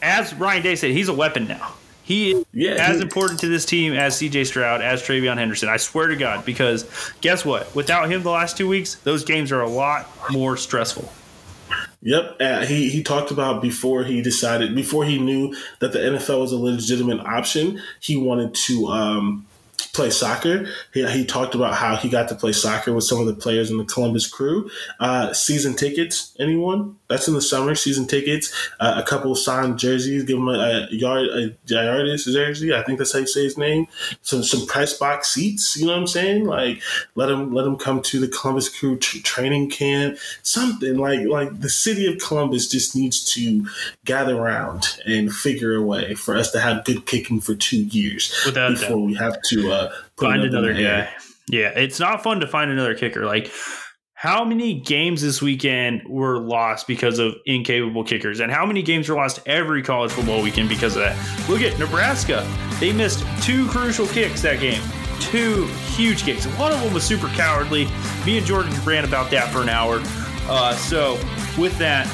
[0.01, 1.73] As Ryan Day said, he's a weapon now.
[2.03, 5.69] He is yeah, as he, important to this team as CJ Stroud, as TreVeyon Henderson.
[5.69, 6.89] I swear to God, because
[7.21, 7.73] guess what?
[7.75, 11.11] Without him the last two weeks, those games are a lot more stressful.
[12.01, 16.41] Yep, uh, he he talked about before he decided before he knew that the NFL
[16.41, 17.79] was a legitimate option.
[17.99, 19.45] He wanted to um,
[19.87, 20.67] play soccer.
[20.93, 23.69] He, he talked about how he got to play soccer with some of the players
[23.69, 24.69] in the Columbus crew.
[24.99, 26.97] Uh, season tickets, anyone?
[27.11, 27.75] That's in the summer.
[27.75, 28.53] Season tickets.
[28.79, 30.23] Uh, a couple signed jerseys.
[30.23, 32.73] Give him a, a yard a Zardes jersey.
[32.73, 33.87] I think that's how you say his name.
[34.21, 35.75] Some some press box seats.
[35.75, 36.45] You know what I'm saying?
[36.45, 36.81] Like
[37.15, 40.17] let him let him come to the Columbus crew t- training camp.
[40.41, 43.67] Something like like the city of Columbus just needs to
[44.05, 48.33] gather around and figure a way for us to have good kicking for two years
[48.45, 49.70] Without before we have to uh,
[50.17, 51.09] find another guy.
[51.47, 53.25] Yeah, it's not fun to find another kicker.
[53.25, 53.51] Like
[54.21, 58.39] how many games this weekend were lost because of incapable kickers?
[58.39, 61.49] And how many games were lost every college football weekend because of that?
[61.49, 62.47] Look at nebraska.
[62.79, 64.81] They missed two crucial kicks that game.
[65.19, 65.65] Two
[65.95, 66.45] huge kicks.
[66.45, 67.85] One of them was super cowardly.
[68.25, 70.01] Me and jordan ran about that for an hour.
[70.47, 71.13] Uh, so
[71.57, 72.07] with that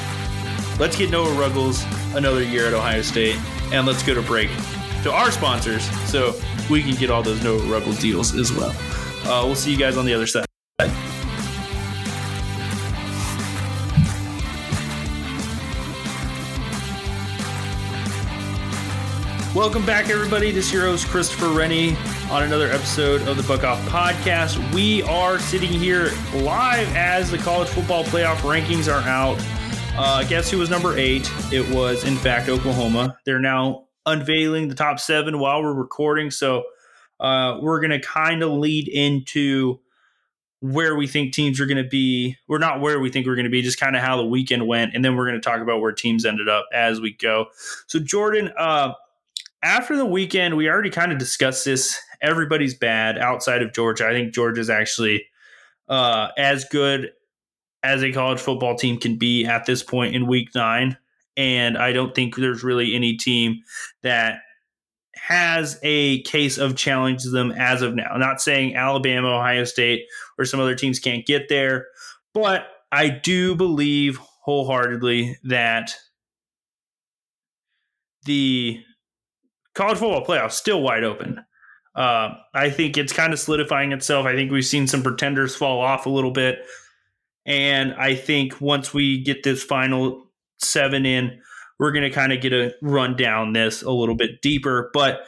[0.78, 1.84] let's get noah ruggles
[2.14, 3.36] another year at ohio state
[3.72, 4.50] and let's go to break
[5.02, 6.34] to our sponsors so
[6.70, 8.70] we can get all those Noah ruggles deals as well
[9.24, 10.44] uh, we'll see you guys on the other side
[19.58, 20.52] Welcome back, everybody.
[20.52, 21.96] This is your host, Christopher Rennie,
[22.30, 24.72] on another episode of the Buck Off Podcast.
[24.72, 29.36] We are sitting here live as the college football playoff rankings are out.
[29.98, 31.28] Uh, guess who was number eight?
[31.52, 33.18] It was, in fact, Oklahoma.
[33.24, 36.30] They're now unveiling the top seven while we're recording.
[36.30, 36.64] So
[37.20, 39.80] uh, we're going to kind of lead into
[40.60, 42.36] where we think teams are going to be.
[42.48, 44.66] We're not where we think we're going to be, just kind of how the weekend
[44.66, 44.94] went.
[44.94, 47.46] And then we're going to talk about where teams ended up as we go.
[47.86, 48.94] So, Jordan, uh,
[49.62, 52.00] after the weekend, we already kind of discussed this.
[52.20, 54.08] Everybody's bad outside of Georgia.
[54.08, 55.26] I think Georgia's actually
[55.88, 57.12] uh, as good
[57.82, 60.96] as a college football team can be at this point in week nine.
[61.38, 63.62] And I don't think there's really any team
[64.02, 64.40] that
[65.14, 68.08] has a case of challenging them as of now.
[68.12, 70.02] I'm not saying Alabama, Ohio State,
[70.38, 71.86] or some other teams can't get there,
[72.34, 75.94] but I do believe wholeheartedly that
[78.24, 78.82] the
[79.74, 81.44] college football playoffs still wide open.
[81.94, 84.26] Uh, I think it's kind of solidifying itself.
[84.26, 86.60] I think we've seen some pretenders fall off a little bit.
[87.46, 90.27] And I think once we get this final
[90.58, 91.40] seven in,
[91.78, 94.90] we're going to kind of get a run down this a little bit deeper.
[94.92, 95.26] But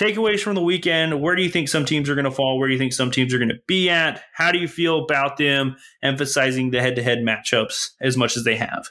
[0.00, 2.58] takeaways from the weekend where do you think some teams are going to fall?
[2.58, 4.22] Where do you think some teams are going to be at?
[4.32, 8.44] How do you feel about them emphasizing the head to head matchups as much as
[8.44, 8.88] they have?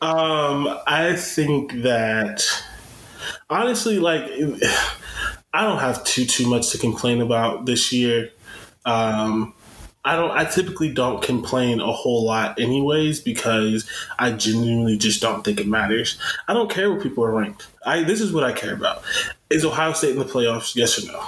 [0.00, 2.46] Um, I think that
[3.50, 4.22] honestly, like
[5.52, 8.30] I don't have too too much to complain about this year.
[8.84, 9.54] Um,
[10.08, 10.30] I don't.
[10.30, 13.86] I typically don't complain a whole lot, anyways, because
[14.18, 16.18] I genuinely just don't think it matters.
[16.48, 17.66] I don't care what people are ranked.
[17.84, 19.02] I this is what I care about:
[19.50, 20.74] is Ohio State in the playoffs?
[20.74, 21.22] Yes or no?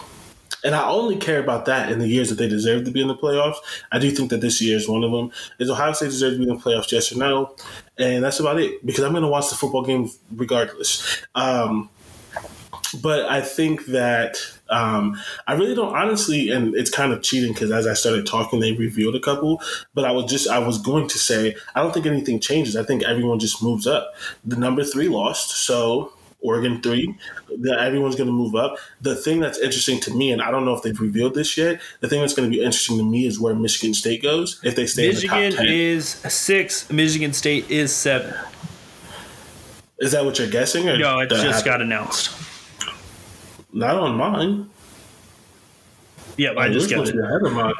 [0.65, 3.09] And I only care about that in the years that they deserve to be in
[3.09, 3.57] the playoffs.
[3.93, 5.31] I do think that this year is one of them.
[5.59, 6.91] Is Ohio State deserve to be in the playoffs?
[6.91, 7.55] Yes or no?
[7.99, 11.23] And that's about it because I'm going to watch the football game regardless.
[11.35, 11.91] Um,
[13.03, 14.39] but I think that
[14.71, 18.61] um, I really don't honestly, and it's kind of cheating because as I started talking,
[18.61, 19.61] they revealed a couple.
[19.95, 22.77] But I was just I was going to say I don't think anything changes.
[22.77, 24.15] I think everyone just moves up.
[24.45, 26.13] The number three lost, so
[26.43, 27.15] Oregon three,
[27.59, 28.79] that everyone's going to move up.
[29.03, 31.81] The thing that's interesting to me, and I don't know if they've revealed this yet.
[32.01, 34.75] The thing that's going to be interesting to me is where Michigan State goes if
[34.77, 36.91] they stay Michigan in the is six.
[36.91, 38.35] Michigan State is seven.
[39.99, 40.89] Is that what you're guessing?
[40.89, 41.65] Or No, it just happened?
[41.65, 42.31] got announced.
[43.73, 44.69] Not on mine.
[46.37, 47.17] Yep, I Oh, just got must it.
[47.17, 47.75] be ahead of mine.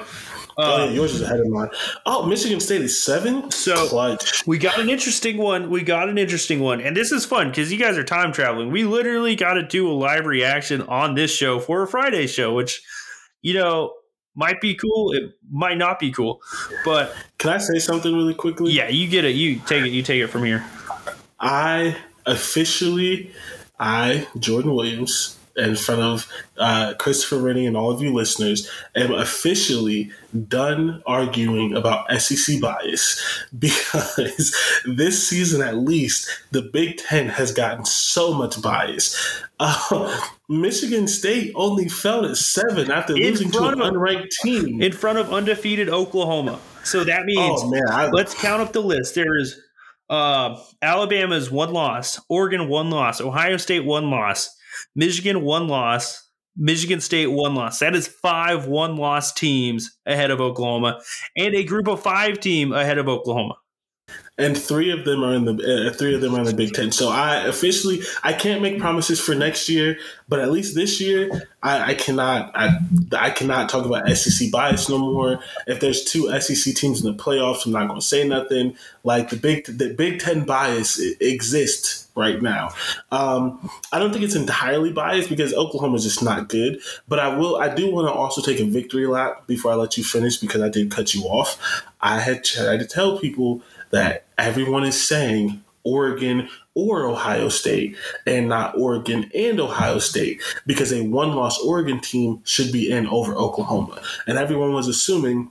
[0.59, 1.69] Uh, oh, yeah, yours is ahead of mine.
[2.05, 3.51] Oh, Michigan State is seven.
[3.51, 4.47] So- clutch.
[4.47, 5.71] We got an interesting one.
[5.71, 6.81] We got an interesting one.
[6.81, 8.71] And this is fun because you guys are time traveling.
[8.71, 12.53] We literally got to do a live reaction on this show for a Friday show,
[12.55, 12.83] which,
[13.41, 13.95] you know,
[14.35, 15.13] might be cool.
[15.13, 16.41] It might not be cool.
[16.85, 18.73] But Can I say something really quickly?
[18.73, 19.37] yeah, you get it.
[19.37, 19.91] You take it.
[19.91, 20.65] You take it from here.
[21.39, 23.33] I officially,
[23.79, 26.27] I, Jordan Williams, in front of
[26.59, 30.11] uh, Christopher Rennie and all of you listeners, am officially
[30.49, 33.21] done arguing about SEC bias
[33.59, 39.17] because this season, at least, the Big Ten has gotten so much bias.
[39.59, 44.81] Uh, Michigan State only fell at seven after In losing to an of- unranked team.
[44.81, 46.59] In front of undefeated Oklahoma.
[46.85, 49.15] So that means oh man, I, let's count up the list.
[49.15, 49.61] There is
[50.09, 54.57] uh, Alabama's one loss, Oregon one loss, Ohio State one loss,
[54.95, 57.79] Michigan one loss, Michigan State one loss.
[57.79, 61.01] That is five one loss teams ahead of Oklahoma,
[61.37, 63.55] and a group of five team ahead of Oklahoma.
[64.41, 66.73] and three of them are in the uh, three of them are in the Big
[66.73, 66.91] Ten.
[66.93, 71.47] So I officially I can't make promises for next year, but at least this year
[71.63, 72.79] I, I cannot I
[73.13, 75.41] I cannot talk about SEC bias no more.
[75.67, 78.77] If there's two SEC teams in the playoffs, I'm not going to say nothing.
[79.05, 82.69] Like the big the Big Ten bias exists right now.
[83.11, 86.81] Um, I don't think it's entirely biased because Oklahoma is just not good.
[87.09, 89.97] But I will I do want to also take a victory lap before I let
[89.97, 91.83] you finish because I did cut you off.
[92.01, 97.97] I had tried to tell people that everyone is saying Oregon or Ohio State
[98.27, 103.07] and not Oregon and Ohio State because a one loss Oregon team should be in
[103.07, 104.01] over Oklahoma.
[104.27, 105.51] And everyone was assuming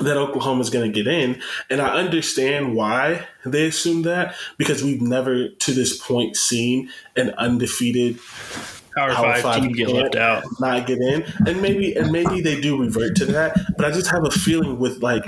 [0.00, 1.40] that Oklahoma is going to get in.
[1.68, 7.30] And I understand why they assume that because we've never to this point seen an
[7.30, 8.18] undefeated
[8.96, 10.44] Power, Power five, five team get left out.
[10.60, 11.24] not get in.
[11.46, 13.56] And maybe and maybe they do revert to that.
[13.76, 15.24] But I just have a feeling with like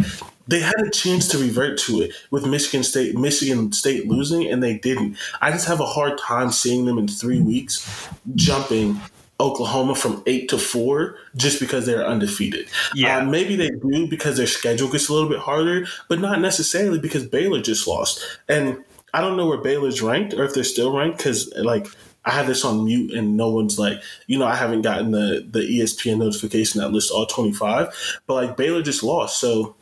[0.46, 4.62] they had a chance to revert to it with Michigan State, Michigan State losing, and
[4.62, 5.16] they didn't.
[5.40, 9.00] I just have a hard time seeing them in three weeks jumping
[9.40, 12.68] Oklahoma from eight to four just because they're undefeated.
[12.94, 13.18] Yeah.
[13.18, 16.98] Uh, maybe they do because their schedule gets a little bit harder, but not necessarily
[16.98, 18.20] because Baylor just lost.
[18.48, 21.88] And I don't know where Baylor's ranked or if they're still ranked because like
[22.24, 25.46] I have this on mute and no one's like, you know, I haven't gotten the
[25.48, 29.40] the ESPN notification that lists all 25, but like Baylor just lost.
[29.40, 29.74] So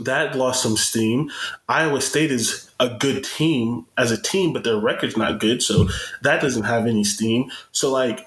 [0.00, 1.30] that lost some steam.
[1.68, 5.88] Iowa State is a good team as a team, but their record's not good, so
[6.22, 7.50] that doesn't have any steam.
[7.72, 8.26] So like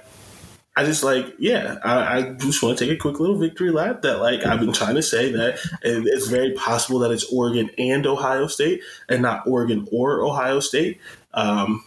[0.77, 4.01] I just like, yeah, I, I just want to take a quick little victory lap
[4.01, 7.69] that, like, I've been trying to say that and it's very possible that it's Oregon
[7.77, 10.99] and Ohio State and not Oregon or Ohio State.
[11.33, 11.81] Um,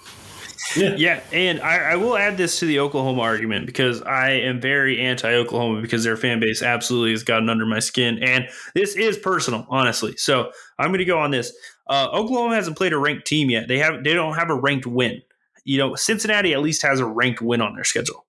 [0.76, 0.94] yeah.
[0.96, 5.00] Yeah, and I, I will add this to the Oklahoma argument because I am very
[5.00, 8.22] anti Oklahoma because their fan base absolutely has gotten under my skin.
[8.22, 10.16] And this is personal, honestly.
[10.16, 11.52] So I'm going to go on this.
[11.86, 13.68] Uh, Oklahoma hasn't played a ranked team yet.
[13.68, 15.22] They have they don't have a ranked win.
[15.64, 18.24] You know, Cincinnati at least has a ranked win on their schedule.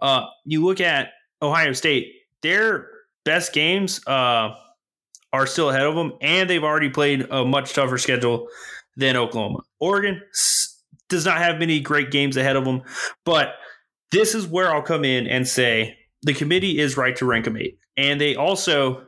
[0.00, 1.08] Uh, you look at
[1.42, 2.88] Ohio State, their
[3.24, 4.54] best games uh,
[5.32, 8.48] are still ahead of them, and they've already played a much tougher schedule
[8.96, 9.58] than Oklahoma.
[9.80, 10.20] Oregon
[11.08, 12.82] does not have many great games ahead of them,
[13.24, 13.54] but
[14.10, 17.56] this is where I'll come in and say the committee is right to rank them
[17.56, 19.02] eight, and they also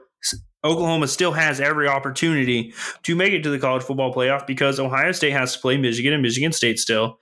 [0.65, 2.75] Oklahoma still has every opportunity
[3.05, 6.13] to make it to the college football playoff because Ohio State has to play Michigan
[6.13, 7.21] and Michigan State still.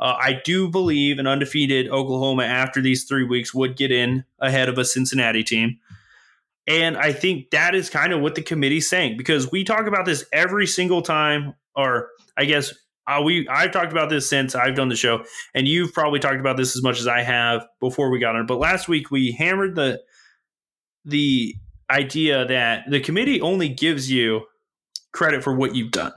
[0.00, 4.68] Uh, I do believe an undefeated Oklahoma after these three weeks would get in ahead
[4.68, 5.78] of a Cincinnati team.
[6.66, 10.04] And I think that is kind of what the committee's saying because we talk about
[10.04, 12.74] this every single time, or I guess
[13.06, 15.24] uh, we I've talked about this since I've done the show,
[15.54, 18.44] and you've probably talked about this as much as I have before we got on.
[18.44, 20.02] But last week we hammered the
[21.06, 21.54] the
[21.90, 24.42] idea that the committee only gives you
[25.12, 26.12] credit for what you've done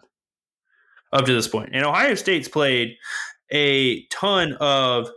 [1.13, 1.69] up to this point.
[1.71, 2.97] And Ohio State's played
[3.51, 5.09] a ton of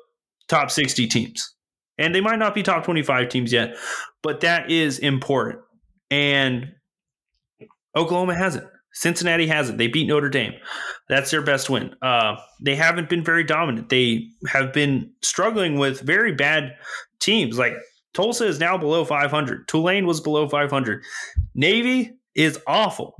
[0.48, 1.54] top 60 teams.
[1.96, 3.76] And they might not be top 25 teams yet,
[4.22, 5.60] but that is important.
[6.10, 6.72] And
[7.96, 8.66] Oklahoma hasn't.
[8.92, 9.78] Cincinnati hasn't.
[9.78, 10.54] They beat Notre Dame.
[11.08, 11.94] That's their best win.
[12.00, 13.88] Uh, they haven't been very dominant.
[13.88, 16.76] They have been struggling with very bad
[17.20, 17.58] teams.
[17.58, 17.74] Like
[18.12, 19.66] Tulsa is now below 500.
[19.68, 21.02] Tulane was below 500.
[21.54, 23.16] Navy is awful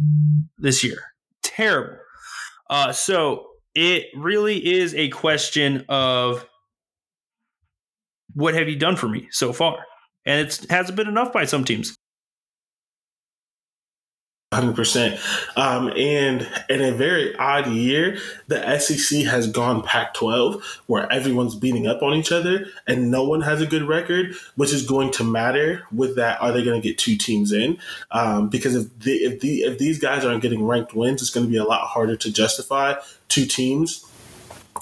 [0.58, 0.98] this year.
[1.42, 1.98] Terrible.
[2.70, 6.46] Uh, so it really is a question of
[8.34, 9.78] what have you done for me so far?
[10.26, 11.96] And it hasn't been enough by some teams.
[14.54, 15.20] Hundred percent,
[15.56, 21.88] um, and in a very odd year, the SEC has gone Pac-12, where everyone's beating
[21.88, 25.24] up on each other, and no one has a good record, which is going to
[25.24, 25.82] matter.
[25.90, 27.78] With that, are they going to get two teams in?
[28.12, 31.46] Um, because if the, if the if these guys aren't getting ranked wins, it's going
[31.46, 32.94] to be a lot harder to justify
[33.28, 34.08] two teams.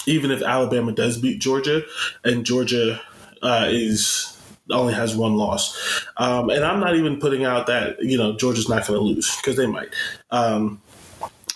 [0.05, 1.81] Even if Alabama does beat Georgia,
[2.23, 3.01] and Georgia
[3.41, 4.32] uh, is
[4.71, 6.05] only has one loss.
[6.17, 9.35] Um, and I'm not even putting out that, you know, Georgia's not going to lose
[9.37, 9.89] because they might.
[10.31, 10.81] Um,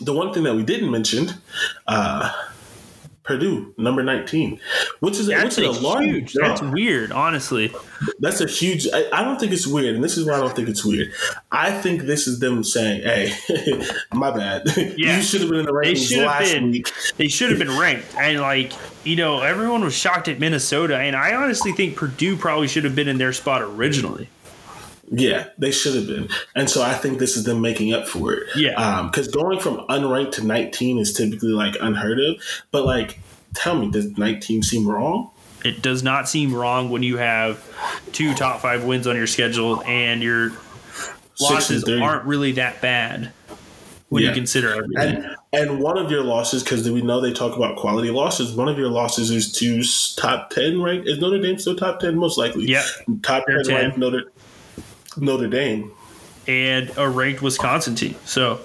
[0.01, 1.30] the one thing that we didn't mention,
[1.88, 2.32] uh,
[3.24, 4.60] Purdue, number 19,
[5.01, 7.74] which is, that's which is a, large huge, That's weird, honestly.
[8.20, 9.95] That's a huge, I, I, don't think it's weird.
[9.95, 11.12] And this is why I don't think it's weird.
[11.51, 13.34] I think this is them saying, hey,
[14.14, 14.64] my bad.
[14.97, 15.18] Yeah.
[15.18, 16.89] you should have been in the rankings last been, week.
[17.18, 18.16] they should have been ranked.
[18.16, 18.72] And, like,
[19.08, 20.97] you know, everyone was shocked at Minnesota.
[20.97, 24.30] And I honestly think Purdue probably should have been in their spot originally.
[25.10, 26.28] Yeah, they should have been.
[26.55, 28.49] And so I think this is them making up for it.
[28.55, 29.08] Yeah.
[29.10, 32.41] Because um, going from unranked to 19 is typically like unheard of.
[32.72, 33.20] But like,
[33.55, 35.32] tell me, does 19 seem wrong?
[35.64, 37.64] It does not seem wrong when you have
[38.12, 40.51] two top five wins on your schedule and your
[41.39, 43.32] losses aren't really that bad
[44.10, 44.30] when yeah.
[44.30, 45.24] you consider everything.
[45.24, 48.70] And, and one of your losses, because we know they talk about quality losses, one
[48.70, 49.84] of your losses is to
[50.22, 51.05] top 10, right?
[51.05, 52.18] Is Notre Dame still top 10?
[52.18, 52.66] Most likely.
[52.66, 52.86] Yeah.
[53.22, 53.76] Top 10, 10.
[53.76, 54.32] ranked Notre
[55.18, 55.91] Notre Dame
[56.47, 58.16] and a ranked Wisconsin team.
[58.26, 58.62] So,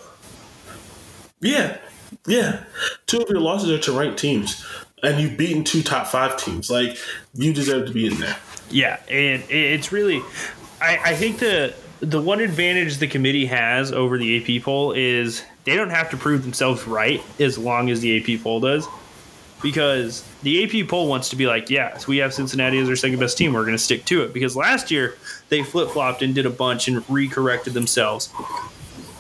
[1.41, 1.79] yeah,
[2.27, 2.65] yeah,
[3.07, 4.65] two of your losses are to ranked teams,
[5.03, 6.71] and you've beaten two top five teams.
[6.71, 6.97] Like
[7.35, 8.37] you deserve to be in there.
[8.71, 10.23] Yeah, and it's really,
[10.81, 15.45] I, I think the the one advantage the committee has over the AP poll is
[15.65, 18.89] they don't have to prove themselves right as long as the AP poll does
[19.63, 23.21] because the AP poll wants to be like, yes, we have Cincinnati as our second
[23.21, 23.53] best team.
[23.53, 25.17] We're going to stick to it because last year
[25.49, 28.27] they flip flopped and did a bunch and recorrected themselves.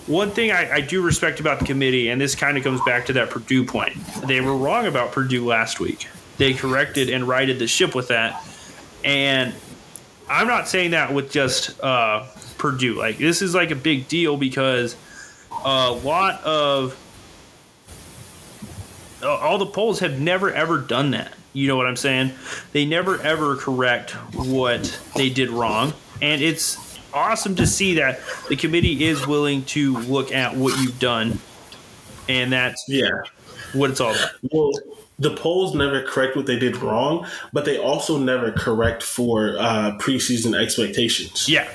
[0.08, 3.06] One thing I, I, do respect about the committee, and this kind of comes back
[3.06, 3.94] to that Purdue point,
[4.26, 6.08] they were wrong about Purdue last week.
[6.38, 8.44] They corrected and righted the ship with that.
[9.04, 9.54] And
[10.28, 12.26] I'm not saying that with just uh,
[12.62, 12.94] Purdue.
[12.94, 14.94] Like, this is like a big deal because
[15.64, 16.96] a lot of
[19.20, 21.32] all the polls have never ever done that.
[21.52, 22.30] You know what I'm saying?
[22.70, 25.92] They never ever correct what they did wrong,
[26.22, 31.00] and it's awesome to see that the committee is willing to look at what you've
[31.00, 31.40] done,
[32.28, 33.10] and that's yeah
[33.72, 34.30] what it's all about.
[34.52, 34.70] Well,
[35.18, 39.98] the polls never correct what they did wrong, but they also never correct for uh,
[39.98, 41.48] preseason expectations.
[41.48, 41.68] Yeah,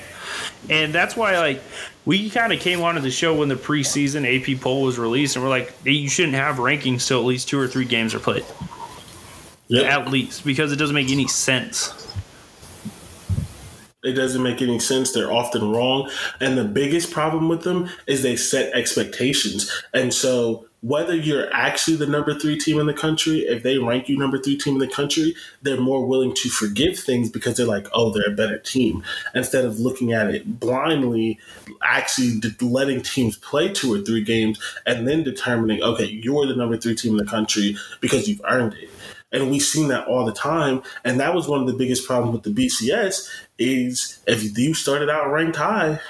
[0.68, 1.62] and that's why like
[2.04, 5.44] we kind of came onto the show when the preseason AP poll was released, and
[5.44, 8.44] we're like, you shouldn't have rankings till at least two or three games are played.
[9.68, 9.84] Yep.
[9.84, 12.07] At least because it doesn't make any sense.
[14.04, 15.12] It doesn't make any sense.
[15.12, 16.08] They're often wrong.
[16.40, 19.70] And the biggest problem with them is they set expectations.
[19.92, 24.08] And so whether you're actually the number three team in the country, if they rank
[24.08, 27.66] you number three team in the country, they're more willing to forgive things because they're
[27.66, 29.02] like, oh, they're a better team.
[29.34, 31.38] Instead of looking at it blindly,
[31.82, 36.76] actually letting teams play two or three games and then determining, okay, you're the number
[36.76, 38.90] three team in the country because you've earned it.
[39.30, 40.82] And we've seen that all the time.
[41.04, 43.28] And that was one of the biggest problems with the BCS
[43.58, 46.00] is if you started out ranked high,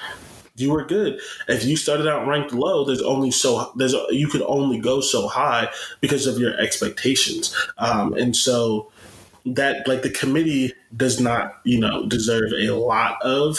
[0.57, 1.21] you were good.
[1.47, 5.29] If you started out ranked low, there's only so there's you could only go so
[5.29, 5.69] high
[6.01, 8.91] because of your expectations, um, and so
[9.47, 13.59] that like the committee does not you know deserve a lot of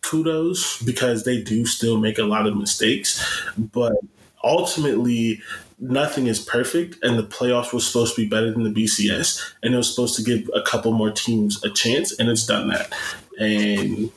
[0.00, 3.22] kudos because they do still make a lot of mistakes,
[3.56, 3.94] but
[4.42, 5.40] ultimately
[5.80, 9.74] nothing is perfect and the playoffs was supposed to be better than the BCS and
[9.74, 12.92] it was supposed to give a couple more teams a chance and it's done that
[13.38, 14.10] and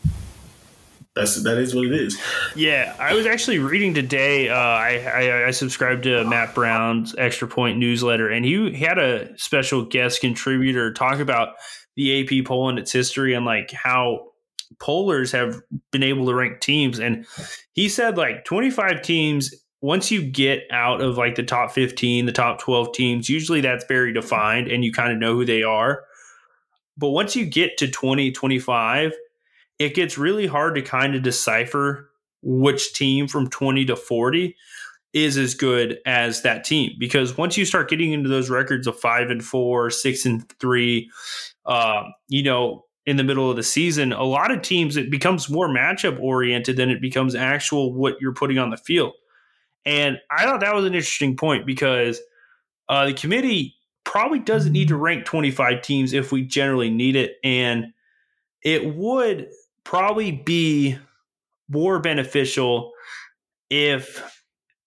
[1.15, 2.19] that's that is what it is.
[2.55, 4.49] Yeah, I was actually reading today.
[4.49, 9.37] Uh, I, I I subscribed to Matt Brown's Extra Point newsletter, and he had a
[9.37, 11.55] special guest contributor talk about
[11.95, 14.31] the AP poll and its history and like how
[14.79, 15.61] pollers have
[15.91, 16.99] been able to rank teams.
[16.99, 17.25] And
[17.73, 19.53] he said like 25 teams.
[19.83, 23.83] Once you get out of like the top 15, the top 12 teams, usually that's
[23.85, 26.03] very defined and you kind of know who they are.
[27.01, 29.11] But once you get to 2025,
[29.79, 32.11] it gets really hard to kind of decipher
[32.43, 34.55] which team from 20 to 40
[35.13, 38.97] is as good as that team because once you start getting into those records of
[38.97, 41.09] five and four, six and three,
[41.65, 45.49] uh, you know, in the middle of the season, a lot of teams it becomes
[45.49, 49.13] more matchup oriented than it becomes actual what you're putting on the field.
[49.85, 52.21] And I thought that was an interesting point because
[52.87, 53.75] uh, the committee
[54.11, 57.37] probably doesn't need to rank 25 teams if we generally need it.
[57.45, 57.93] And
[58.61, 59.47] it would
[59.85, 60.97] probably be
[61.69, 62.91] more beneficial
[63.69, 64.21] if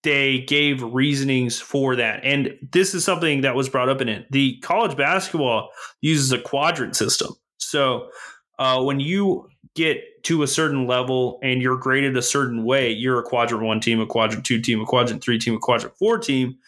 [0.02, 2.20] they gave reasonings for that.
[2.22, 4.30] And this is something that was brought up in it.
[4.30, 5.70] The college basketball
[6.02, 7.32] uses a quadrant system.
[7.56, 8.10] So
[8.58, 13.20] uh, when you get to a certain level and you're graded a certain way, you're
[13.20, 16.18] a quadrant one team, a quadrant two team, a quadrant three team, a quadrant four
[16.18, 16.58] team.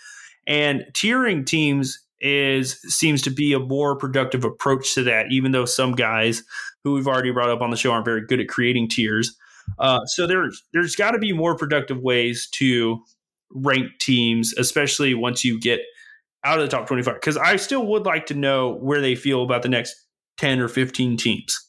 [0.47, 5.64] And tiering teams is seems to be a more productive approach to that, even though
[5.64, 6.43] some guys
[6.85, 9.37] who we've already brought up on the show aren't very good at creating tiers.
[9.79, 13.03] Uh, so there's there's got to be more productive ways to
[13.51, 15.81] rank teams, especially once you get
[16.45, 17.14] out of the top 25.
[17.14, 19.95] Because I still would like to know where they feel about the next
[20.39, 21.62] 10 or 15 teams.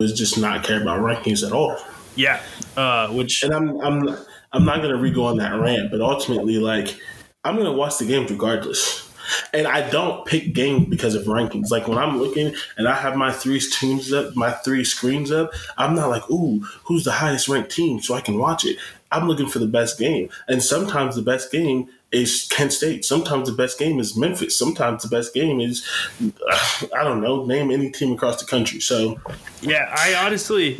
[0.00, 1.76] Is just not care about rankings at all.
[2.16, 2.42] Yeah,
[2.76, 4.16] uh, which and I'm I'm
[4.52, 6.98] I'm not gonna re go on that rant, but ultimately, like
[7.44, 9.08] I'm gonna watch the games regardless.
[9.54, 11.70] And I don't pick games because of rankings.
[11.70, 15.52] Like when I'm looking and I have my three teams up, my three screens up,
[15.78, 18.78] I'm not like, ooh, who's the highest ranked team so I can watch it.
[19.10, 20.28] I'm looking for the best game.
[20.48, 23.04] And sometimes the best game is Kent State.
[23.04, 24.56] Sometimes the best game is Memphis.
[24.56, 25.86] Sometimes the best game is,
[26.96, 28.80] I don't know, name any team across the country.
[28.80, 29.20] So,
[29.60, 30.78] yeah, I honestly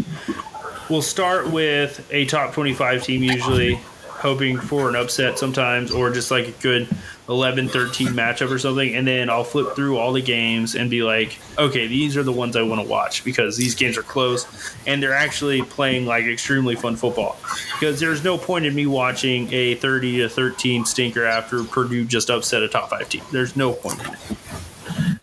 [0.89, 3.81] will start with a top 25 team usually,
[4.23, 6.89] hoping for an upset sometimes or just like a good
[7.29, 11.03] 11 13 matchup or something and then I'll flip through all the games and be
[11.03, 14.47] like okay these are the ones I want to watch because these games are close
[14.87, 17.37] and they're actually playing like extremely fun football.
[17.79, 22.31] Because there's no point in me watching a 30 to 13 stinker after Purdue just
[22.31, 23.25] upset a top 5 team.
[23.33, 24.19] There's no point in it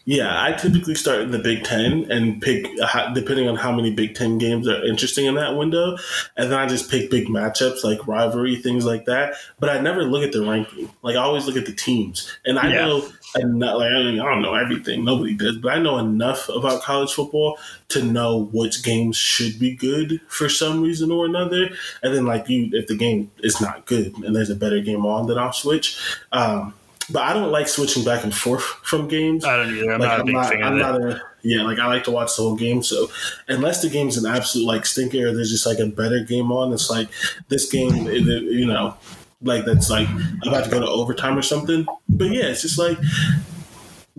[0.09, 2.65] yeah, I typically start in the Big Ten and pick
[3.13, 5.97] depending on how many Big Ten games are interesting in that window,
[6.35, 9.35] and then I just pick big matchups like rivalry things like that.
[9.59, 10.89] But I never look at the ranking.
[11.03, 12.85] Like I always look at the teams, and I yeah.
[12.87, 13.75] know enough.
[13.75, 17.13] Like I, mean, I don't know everything, nobody does, but I know enough about college
[17.13, 21.69] football to know which games should be good for some reason or another.
[22.01, 25.05] And then like you, if the game is not good and there's a better game
[25.05, 26.01] on, then I'll switch.
[26.31, 26.73] Um,
[27.11, 29.45] but I don't like switching back and forth from games.
[29.45, 29.91] I don't either.
[29.91, 31.15] I'm like, not a big not, fan I'm of it.
[31.15, 32.83] A, yeah, like I like to watch the whole game.
[32.83, 33.09] So
[33.47, 36.73] unless the game's an absolute like stinker, or there's just like a better game on.
[36.73, 37.09] It's like
[37.47, 38.95] this game, you know,
[39.41, 40.07] like that's like
[40.45, 41.85] about to go to overtime or something.
[42.07, 42.97] But yeah, it's just like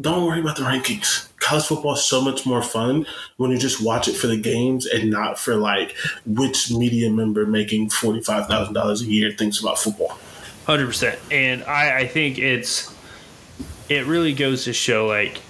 [0.00, 1.28] don't worry about the rankings.
[1.40, 4.86] College football is so much more fun when you just watch it for the games
[4.86, 9.60] and not for like which media member making forty five thousand dollars a year thinks
[9.60, 10.18] about football.
[10.66, 12.94] Hundred percent, and I, I think it's
[13.88, 15.40] it really goes to show like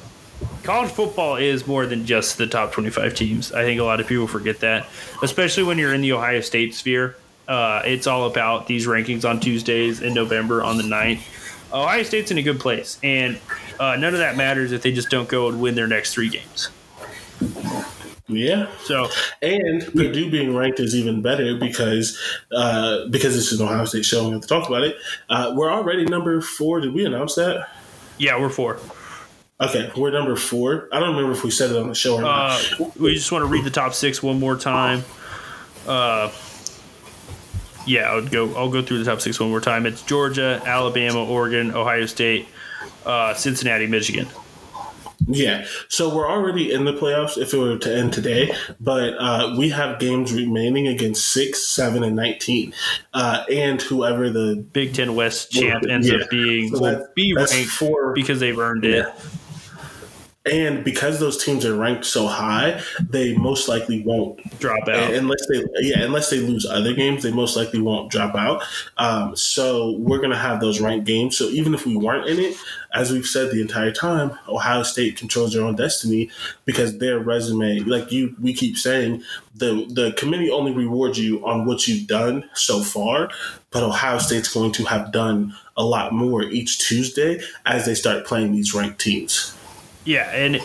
[0.62, 3.52] college football is more than just the top 25 teams.
[3.52, 4.88] I think a lot of people forget that,
[5.22, 7.16] especially when you're in the Ohio State sphere.
[7.48, 11.20] Uh, it's all about these rankings on Tuesdays in November on the 9th.
[11.72, 13.38] Ohio State's in a good place, and
[13.78, 16.28] uh, none of that matters if they just don't go and win their next three
[16.28, 16.68] games.
[18.36, 18.68] Yeah.
[18.84, 19.08] So
[19.42, 22.18] and Purdue being ranked is even better because
[22.52, 24.26] uh, because this is an Ohio State show.
[24.26, 24.96] We have to talk about it.
[25.28, 26.80] Uh, we're already number four.
[26.80, 27.68] Did we announce that?
[28.18, 28.78] Yeah, we're four.
[29.60, 30.88] Okay, we're number four.
[30.90, 32.96] I don't remember if we said it on the show or uh, not.
[32.96, 35.04] We just want to read the top six one more time.
[35.86, 36.32] Uh,
[37.86, 38.54] yeah, I'll go.
[38.54, 39.84] I'll go through the top six one more time.
[39.84, 42.48] It's Georgia, Alabama, Oregon, Ohio State,
[43.04, 44.28] uh, Cincinnati, Michigan.
[45.32, 49.54] Yeah, so we're already in the playoffs if it were to end today, but uh,
[49.56, 52.74] we have games remaining against six, seven, and nineteen,
[53.14, 56.16] uh, and whoever the Big Ten West champ ends yeah.
[56.18, 59.14] up being so will be ranked four because they've earned yeah.
[60.46, 65.46] And because those teams are ranked so high, they most likely won't drop out unless
[65.48, 67.22] they yeah unless they lose other games.
[67.22, 68.62] They most likely won't drop out.
[68.96, 71.36] Um, so we're gonna have those ranked games.
[71.36, 72.56] So even if we weren't in it,
[72.94, 76.30] as we've said the entire time, Ohio State controls their own destiny
[76.64, 79.22] because their resume, like you, we keep saying,
[79.54, 83.28] the the committee only rewards you on what you've done so far,
[83.70, 88.24] but Ohio State's going to have done a lot more each Tuesday as they start
[88.24, 89.54] playing these ranked teams.
[90.04, 90.60] Yeah, and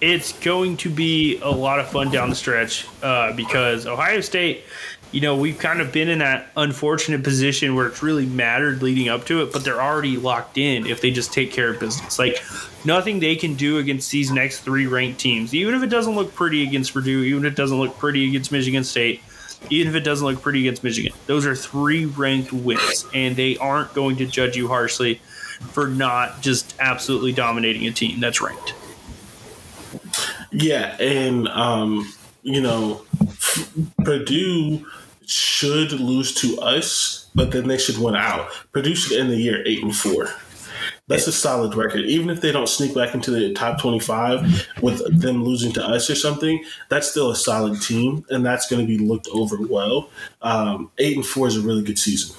[0.00, 4.64] it's going to be a lot of fun down the stretch uh, because Ohio State,
[5.12, 9.08] you know, we've kind of been in that unfortunate position where it's really mattered leading
[9.08, 12.18] up to it, but they're already locked in if they just take care of business.
[12.18, 12.42] Like
[12.84, 16.32] nothing they can do against these next three ranked teams, even if it doesn't look
[16.34, 19.22] pretty against Purdue, even if it doesn't look pretty against Michigan State.
[19.68, 23.58] Even if it doesn't look pretty against Michigan, those are three ranked wins, and they
[23.58, 25.20] aren't going to judge you harshly
[25.60, 28.74] for not just absolutely dominating a team that's ranked.
[30.52, 32.12] Yeah, and um,
[32.42, 33.02] you know,
[34.04, 34.86] Purdue
[35.26, 38.50] should lose to us, but then they should win out.
[38.72, 40.28] Purdue should end the year eight and four.
[41.06, 42.04] That's a solid record.
[42.04, 46.08] Even if they don't sneak back into the top 25 with them losing to us
[46.08, 50.08] or something, that's still a solid team, and that's going to be looked over well.
[50.40, 52.36] Um, eight and four is a really good season.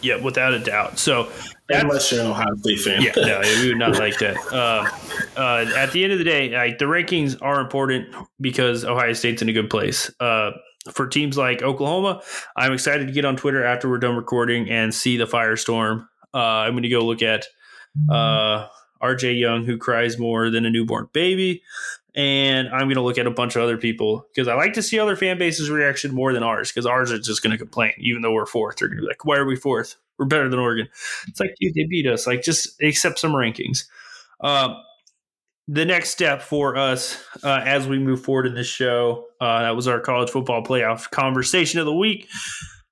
[0.00, 1.00] Yeah, without a doubt.
[1.00, 1.28] So
[1.68, 3.02] Unless you're an Ohio State fan.
[3.02, 4.36] yeah, no, we would not like that.
[4.52, 4.88] Uh,
[5.36, 9.42] uh, at the end of the day, like the rankings are important because Ohio State's
[9.42, 10.10] in a good place.
[10.20, 10.52] Uh,
[10.92, 12.22] for teams like Oklahoma,
[12.56, 16.06] I'm excited to get on Twitter after we're done recording and see the firestorm.
[16.32, 17.46] Uh, I'm going to go look at
[18.10, 18.68] uh,
[19.14, 21.62] RJ Young, who cries more than a newborn baby.
[22.14, 24.82] And I'm going to look at a bunch of other people because I like to
[24.82, 27.92] see other fan bases' reaction more than ours because ours are just going to complain,
[27.98, 28.76] even though we're fourth.
[28.76, 29.96] They're going to be like, why are we fourth?
[30.18, 30.88] We're better than Oregon.
[31.28, 32.26] It's like, dude, they beat us.
[32.26, 33.84] Like, just accept some rankings.
[34.40, 34.76] Um,
[35.68, 39.76] the next step for us uh, as we move forward in this show, uh, that
[39.76, 42.28] was our college football playoff conversation of the week.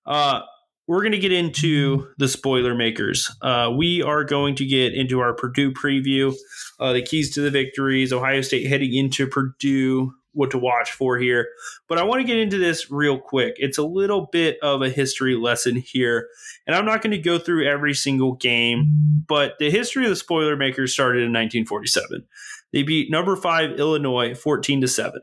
[0.05, 0.41] Uh,
[0.87, 3.35] we're going to get into the spoiler makers.
[3.41, 6.35] Uh, we are going to get into our Purdue preview,
[6.79, 11.17] uh, the keys to the victories, Ohio State heading into Purdue, what to watch for
[11.17, 11.49] here.
[11.89, 13.55] But I want to get into this real quick.
[13.57, 16.29] It's a little bit of a history lesson here.
[16.67, 20.17] And I'm not going to go through every single game, but the history of the
[20.17, 22.25] spoiler makers started in 1947.
[22.73, 25.21] They beat number five Illinois 14 to 7.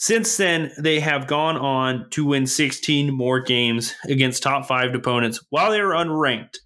[0.00, 5.44] Since then, they have gone on to win 16 more games against top five opponents
[5.50, 6.58] while they were unranked.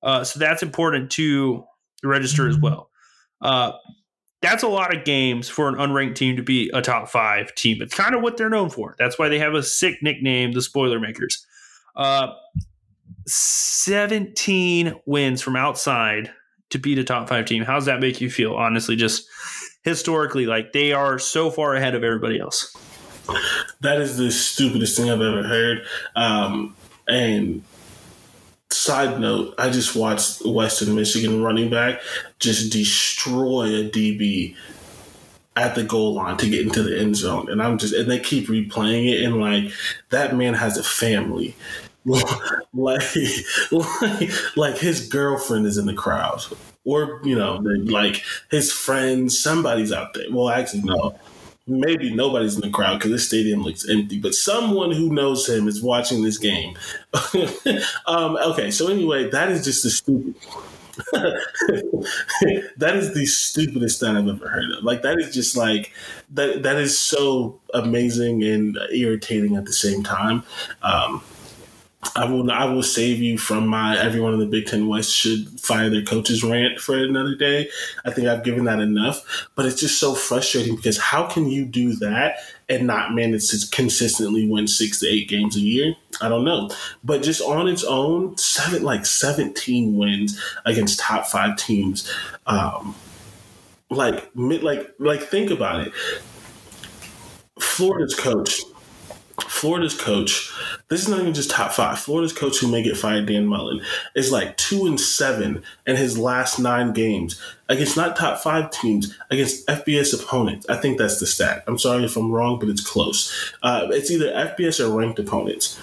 [0.00, 1.64] Uh, so that's important to
[2.04, 2.88] register as well.
[3.40, 3.72] Uh,
[4.42, 7.82] that's a lot of games for an unranked team to be a top five team.
[7.82, 8.94] It's kind of what they're known for.
[8.96, 11.44] That's why they have a sick nickname, the Spoiler Makers.
[11.96, 12.28] Uh,
[13.26, 16.30] 17 wins from outside
[16.70, 17.64] to beat a top five team.
[17.64, 18.54] How does that make you feel?
[18.54, 19.26] Honestly, just
[19.82, 22.76] historically, like they are so far ahead of everybody else.
[23.80, 25.86] That is the stupidest thing I've ever heard.
[26.16, 26.76] Um,
[27.08, 27.62] and
[28.70, 32.00] side note, I just watched Western Michigan running back
[32.38, 34.56] just destroy a DB
[35.54, 37.48] at the goal line to get into the end zone.
[37.50, 39.22] And I'm just, and they keep replaying it.
[39.22, 39.72] And like,
[40.10, 41.54] that man has a family.
[42.04, 42.24] like,
[43.70, 46.42] like, like his girlfriend is in the crowd,
[46.84, 50.26] or you know, like his friends, somebody's out there.
[50.30, 51.18] Well, actually, no,
[51.66, 55.68] maybe nobody's in the crowd because this stadium looks empty, but someone who knows him
[55.68, 56.76] is watching this game.
[58.06, 60.34] um, okay, so anyway, that is just the stupid.
[62.76, 64.84] that is the stupidest thing I've ever heard of.
[64.84, 65.92] Like that is just like
[66.34, 66.62] that.
[66.64, 70.42] That is so amazing and irritating at the same time.
[70.82, 71.22] Um,
[72.16, 75.48] I will I will save you from my everyone in the Big Ten West should
[75.60, 77.70] fire their coaches rant for another day.
[78.04, 81.64] I think I've given that enough, but it's just so frustrating because how can you
[81.64, 82.38] do that
[82.68, 85.94] and not manage to consistently win six to eight games a year?
[86.20, 86.70] I don't know,
[87.04, 92.12] but just on its own, seven like seventeen wins against top five teams,
[92.46, 92.96] um,
[93.90, 95.92] like like like think about it.
[97.60, 98.60] Florida's coach
[99.42, 100.52] Florida's coach,
[100.88, 101.98] this is not even just top five.
[101.98, 103.80] Florida's coach who may get fired, Dan Mullen,
[104.14, 109.16] is like two and seven in his last nine games against not top five teams,
[109.30, 110.66] against FBS opponents.
[110.68, 111.64] I think that's the stat.
[111.66, 113.52] I'm sorry if I'm wrong, but it's close.
[113.62, 115.78] Uh, it's either FBS or ranked opponents.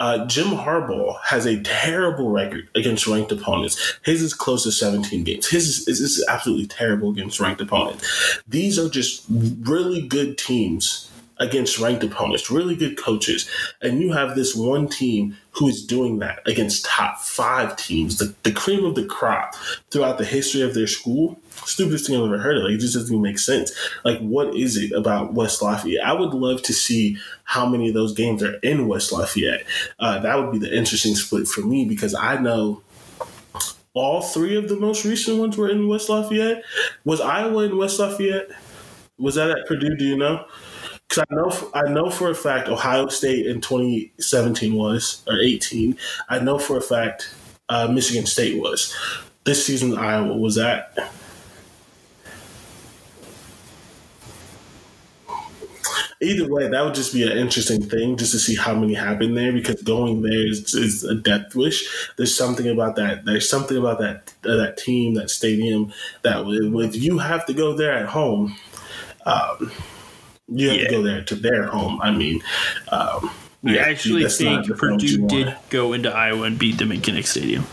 [0.00, 3.98] Uh, Jim Harbaugh has a terrible record against ranked opponents.
[4.04, 5.48] His is close to 17 games.
[5.48, 8.40] His is, is, is absolutely terrible against ranked opponents.
[8.46, 11.07] These are just really good teams
[11.40, 13.48] against ranked opponents, really good coaches,
[13.80, 18.34] and you have this one team who is doing that against top five teams, the,
[18.44, 19.54] the cream of the crop
[19.90, 21.38] throughout the history of their school.
[21.64, 22.64] Stupidest thing I've ever heard of.
[22.64, 23.72] Like, it just doesn't even make sense.
[24.04, 26.04] Like, what is it about West Lafayette?
[26.04, 29.64] I would love to see how many of those games are in West Lafayette.
[29.98, 32.82] Uh, that would be the interesting split for me because I know
[33.94, 36.62] all three of the most recent ones were in West Lafayette.
[37.04, 38.48] Was Iowa in West Lafayette?
[39.18, 39.96] Was that at Purdue?
[39.96, 40.44] Do you know?
[41.18, 45.96] Because I know, I know for a fact Ohio State in 2017 was or 18.
[46.28, 47.34] I know for a fact
[47.68, 48.94] uh, Michigan State was.
[49.44, 50.96] This season, Iowa was that.
[56.20, 59.34] Either way, that would just be an interesting thing just to see how many happen
[59.34, 62.10] there because going there is, is a death wish.
[62.16, 63.24] There's something about that.
[63.24, 65.92] There's something about that uh, that team, that stadium
[66.22, 68.56] that if you have to go there at home,
[69.26, 69.70] um,
[70.48, 70.88] you have yeah.
[70.88, 72.00] to go there to their home.
[72.00, 72.42] I mean,
[72.88, 73.30] um,
[73.66, 77.66] I yeah, actually think Purdue did go into Iowa and beat them in Kinnick Stadium.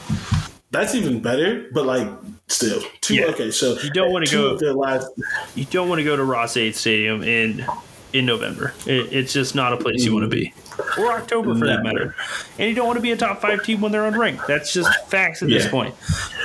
[0.72, 2.08] That's even better, but like
[2.48, 3.16] still two.
[3.16, 3.26] Yeah.
[3.28, 4.58] Okay, so you don't want to go.
[4.58, 5.08] Their last,
[5.56, 7.66] you don't want to go to Ross-Ade Stadium in
[8.14, 8.74] in November.
[8.86, 10.54] It, it's just not a place you want to be,
[10.98, 12.16] or October for that matter.
[12.58, 14.46] And you don't want to be a top five team when they're unranked.
[14.48, 15.60] That's just facts at yeah.
[15.60, 15.96] this point.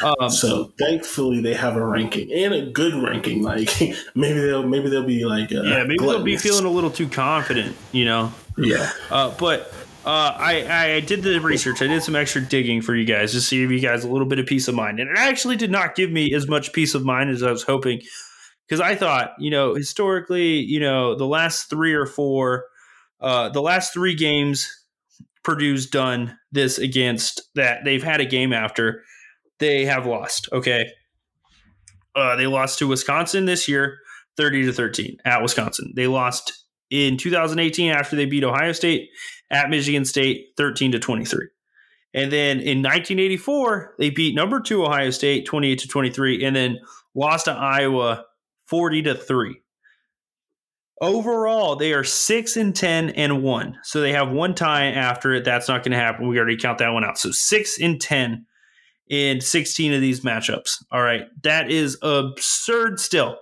[0.03, 3.41] Um, so thankfully they have a ranking and a good ranking.
[3.51, 3.81] Like
[4.15, 6.17] maybe they'll maybe they'll be like uh, yeah maybe gluttonous.
[6.19, 7.75] they'll be feeling a little too confident.
[7.91, 8.33] You know.
[8.57, 8.91] Yeah.
[9.11, 9.73] Uh, but.
[10.03, 11.83] Uh, I, I did the research.
[11.83, 14.27] I did some extra digging for you guys just to give you guys a little
[14.27, 14.99] bit of peace of mind.
[14.99, 17.65] And it actually did not give me as much peace of mind as I was
[17.65, 18.01] hoping
[18.71, 22.67] because I thought, you know, historically, you know, the last three or four,
[23.21, 24.69] uh, the last three games
[25.43, 29.03] Purdue's done this against that they've had a game after
[29.59, 30.49] they have lost.
[30.53, 30.87] Okay.
[32.15, 33.99] Uh, they lost to Wisconsin this year,
[34.37, 35.93] 30 to 13 at Wisconsin.
[35.95, 36.53] They lost
[36.91, 39.09] in 2018 after they beat Ohio State
[39.51, 41.47] at Michigan State, 13 to 23.
[42.13, 46.79] And then in 1984, they beat number two Ohio State, 28 to 23, and then
[47.15, 48.25] lost to Iowa
[48.67, 49.60] 40 to 3.
[51.01, 53.79] Overall, they are 6 and 10 and 1.
[53.83, 55.45] So they have one tie after it.
[55.45, 56.29] That's not going to happen.
[56.29, 57.19] We already count that one out.
[57.19, 58.45] So 6 and 10
[59.09, 60.85] in 16 of these matchups.
[60.93, 61.27] All right.
[61.43, 63.39] That is absurd still.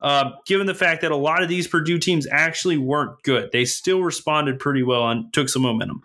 [0.00, 3.64] Uh, given the fact that a lot of these Purdue teams actually weren't good, they
[3.64, 6.02] still responded pretty well and took some momentum.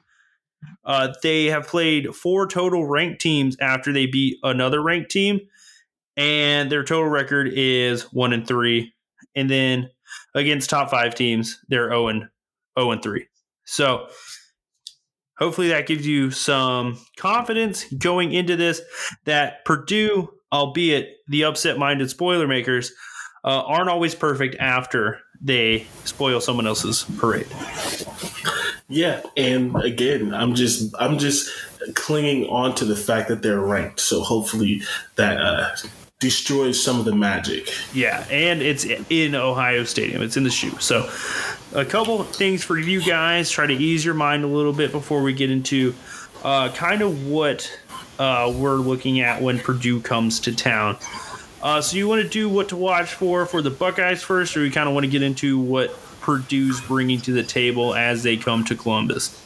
[0.86, 5.40] Uh, they have played four total ranked teams after they beat another ranked team,
[6.15, 8.94] and their total record is one and three.
[9.36, 9.90] And then
[10.35, 12.29] against top five teams, they're 0 and
[12.77, 13.27] 0 and 3.
[13.65, 14.07] So
[15.37, 18.81] hopefully that gives you some confidence going into this
[19.25, 22.91] that Purdue, albeit the upset minded spoiler makers,
[23.43, 27.47] uh, aren't always perfect after they spoil someone else's parade.
[28.87, 31.49] Yeah, and again, I'm just I'm just
[31.95, 34.01] clinging on to the fact that they're ranked.
[34.01, 34.83] So hopefully
[35.15, 35.69] that uh,
[36.22, 37.73] destroys some of the magic.
[37.93, 40.22] Yeah, and it's in Ohio Stadium.
[40.22, 40.77] It's in the shoe.
[40.80, 41.10] So,
[41.73, 43.49] a couple things for you guys.
[43.52, 45.93] Try to ease your mind a little bit before we get into
[46.43, 47.69] uh, kind of what
[48.19, 50.98] uh, we're looking at when Purdue comes to town.
[51.61, 54.64] Uh, so, you want to do what to watch for for the Buckeyes first, or
[54.64, 55.91] you kind of want to get into what
[56.22, 59.43] Purdue's bringing to the table as they come to Columbus?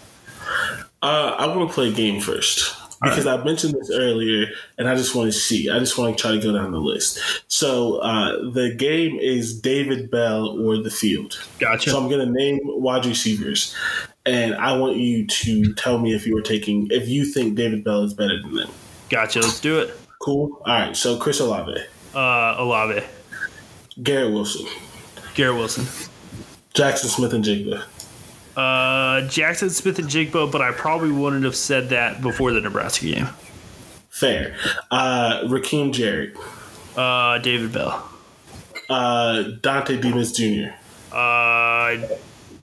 [1.02, 3.40] Uh, I want to play a game first because right.
[3.40, 5.70] I mentioned this earlier, and I just want to see.
[5.70, 7.20] I just want to try to go down the list.
[7.48, 11.40] So uh, the game is David Bell or the field.
[11.60, 11.92] Gotcha.
[11.92, 13.76] So I'm going to name wide receivers,
[14.26, 17.84] and I want you to tell me if you are taking if you think David
[17.84, 18.72] Bell is better than them.
[19.10, 19.40] Gotcha.
[19.40, 19.94] Let's do it.
[20.20, 20.62] Cool.
[20.66, 20.98] All right.
[20.98, 21.78] So Chris Olave.
[22.14, 23.04] Uh, Olave.
[24.02, 24.66] Garrett Wilson.
[25.36, 25.86] Garrett Wilson.
[26.74, 27.84] Jaxon Smith-Njigba.
[28.56, 33.28] Uh, Jaxon Smith-Njigba, but I probably wouldn't have said that before the Nebraska game.
[34.10, 34.56] Fair.
[34.90, 36.36] Uh, Rakim Jarrett.
[36.96, 38.10] Uh, David Bell.
[38.90, 40.74] Uh, Dontay Demus Jr.
[41.14, 41.98] Uh,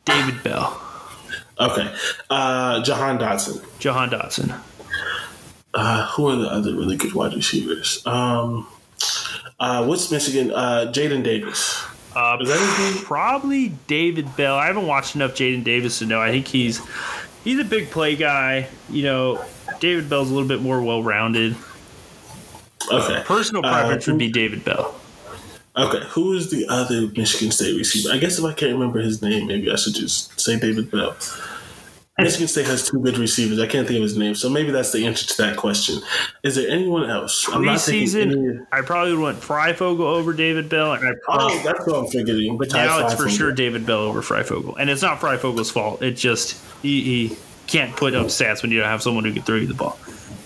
[0.05, 0.81] David Bell.
[1.61, 1.95] Okay.
[2.31, 3.63] Uh, Jahan Dotson.
[3.79, 4.59] Jahan Dotson.
[5.75, 8.05] Uh, who are the other really good wide receivers?
[8.07, 8.67] Um,
[9.61, 10.51] uh, what's Michigan?
[10.51, 11.85] Uh, Jaden Davis.
[12.15, 12.39] Uh,
[13.05, 14.57] probably David Bell.
[14.57, 16.21] I haven't watched enough Jaden Davis to know.
[16.21, 16.81] I think he's
[17.45, 18.69] he's a big play guy.
[18.91, 19.45] You know,
[19.81, 21.57] David Bell's a little bit more well rounded.
[22.91, 23.23] Okay.
[23.25, 24.95] Personal uh, preference uh, would be David Bell.
[25.75, 28.13] Okay, who is the other Michigan State receiver?
[28.13, 31.17] I guess if I can't remember his name, maybe I should just say David Bell.
[32.19, 33.59] Michigan State has two good receivers.
[33.59, 36.03] I can't think of his name, so maybe that's the answer to that question.
[36.43, 37.49] Is there anyone else?
[37.51, 38.61] I'm not any...
[38.71, 41.97] I probably would want Fryfogle over David Bell, and I oh, probably, oh, that's what
[41.97, 42.59] I'm figuring.
[42.59, 46.03] But now it's for sure David Bell over Fryfogle, and it's not Fryfogle's fault.
[46.03, 47.37] It just he, he
[47.67, 49.99] can't put up stats when you don't have someone who can throw you the ball.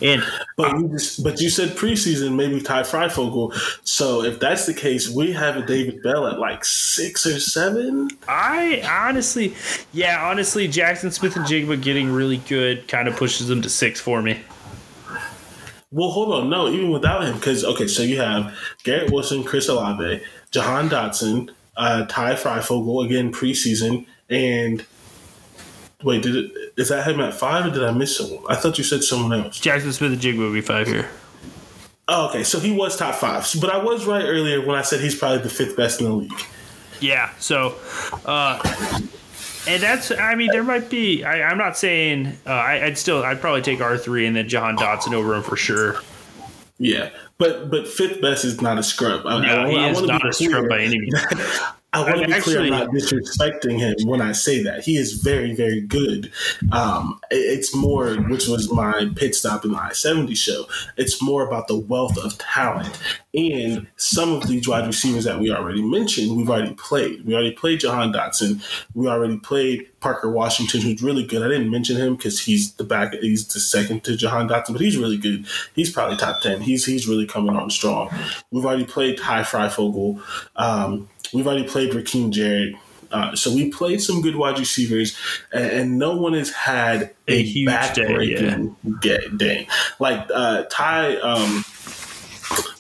[0.03, 0.23] And
[0.57, 3.55] but you just but you said preseason maybe Ty Fryfogle.
[3.83, 8.11] So if that's the case, we have a David Bell at like six or seven.
[8.29, 9.55] I honestly,
[9.93, 14.39] yeah, honestly, Jaxon Smith-Njigba getting really good kind of pushes them to six for me.
[15.91, 18.55] Well, hold on, no, even without him, because okay, so you have
[18.85, 20.21] Garrett Wilson, Chris Olave,
[20.51, 24.85] Jahan Dotson, uh, Ty Fryfogle again preseason, and
[26.07, 26.73] Wait, did it?
[26.77, 28.45] Is that him at five, or did I miss someone?
[28.49, 29.61] I thought you said someone else.
[29.61, 31.09] Jaxon Smith and Jig will be five here.
[32.07, 35.01] Oh, okay, so he was top five, but I was right earlier when I said
[35.01, 36.41] he's probably the fifth best in the league.
[37.01, 37.33] Yeah.
[37.41, 37.75] So,
[38.25, 38.63] uh,
[39.67, 40.13] and that's.
[40.13, 41.25] I mean, there might be.
[41.25, 42.39] I, am not saying.
[42.47, 43.25] Uh, I, would still.
[43.25, 45.97] I'd probably take R three and then Jahan Dotson over him for sure.
[46.79, 49.27] Yeah, but but fifth best is not a scrub.
[49.27, 51.21] I, no, I, he I is not a scrub by any means.
[51.93, 54.85] I want to be actually, clear, I'm not disrespecting him when I say that.
[54.85, 56.31] He is very, very good.
[56.73, 61.47] Um, it's more, which was my pit stop in the I 70 show, it's more
[61.47, 62.99] about the wealth of talent.
[63.33, 67.25] And some of these wide receivers that we already mentioned, we've already played.
[67.25, 68.63] We already played Jahan Dotson.
[68.95, 71.43] We already played Parker Washington, who's really good.
[71.43, 74.81] I didn't mention him because he's the back, he's the second to Jahan Dotson, but
[74.81, 75.47] he's really good.
[75.75, 76.63] He's probably top 10.
[76.63, 78.11] He's, he's really coming on strong.
[78.51, 80.23] We've already played Ty Fryfogle.
[80.57, 82.75] Um, We've already played Rakim Jarrett.
[83.11, 85.17] Uh, so we played some good wide receivers,
[85.53, 89.37] and, and no one has had a, a huge backbreaking day, yeah.
[89.37, 89.69] day.
[90.01, 91.65] Like uh, Ty, um,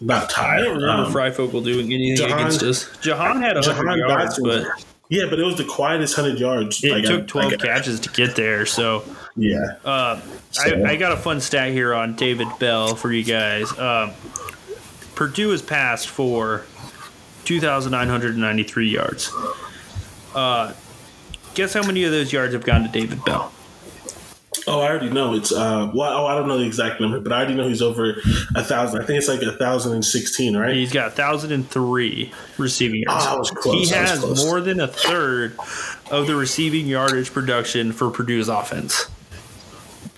[0.01, 0.56] not Ty.
[0.56, 2.98] I don't remember um, Fryfogle doing anything Jahan, against us.
[3.01, 4.66] Jahan had a hundred yards, but
[5.09, 6.82] yeah, but it was the quietest hundred yards.
[6.82, 8.66] It took twelve catches to get there.
[8.66, 9.05] So
[9.36, 10.20] yeah, uh,
[10.51, 10.85] so.
[10.85, 13.70] I, I, got a fun stat here on David Bell for you guys.
[13.78, 14.12] Um,
[15.14, 16.66] Purdue has passed for
[17.47, 19.32] 2,993 yards.
[20.35, 20.74] Uh,
[21.55, 23.52] guess how many of those yards have gone to David Bell?
[24.68, 25.35] Oh, I already know.
[25.35, 27.82] It's uh, well, oh, I don't know the exact number, but I already know he's
[27.82, 28.20] over
[28.56, 29.01] a thousand.
[29.01, 30.74] I think it's like a thousand and sixteen, right?
[30.74, 33.24] He's got a thousand and three receiving yards.
[33.28, 33.89] Oh, was close.
[33.89, 35.56] He has more than a third
[36.10, 39.06] of the receiving yardage production for Purdue's offense.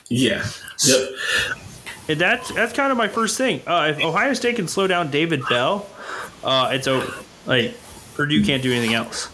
[0.09, 0.47] Yeah.
[0.87, 1.11] Yep.
[2.09, 3.61] And that's that's kind of my first thing.
[3.67, 5.87] Uh, if Ohio State can slow down David Bell,
[6.45, 7.13] uh, it's over.
[7.47, 7.75] Like
[8.15, 9.31] Purdue can't do anything else.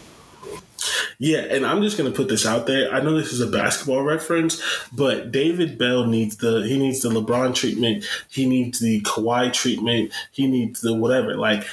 [1.17, 2.93] Yeah, and I'm just gonna put this out there.
[2.93, 4.61] I know this is a basketball reference,
[4.91, 8.05] but David Bell needs the he needs the LeBron treatment.
[8.29, 10.11] He needs the Kawhi treatment.
[10.31, 11.35] He needs the whatever.
[11.35, 11.65] Like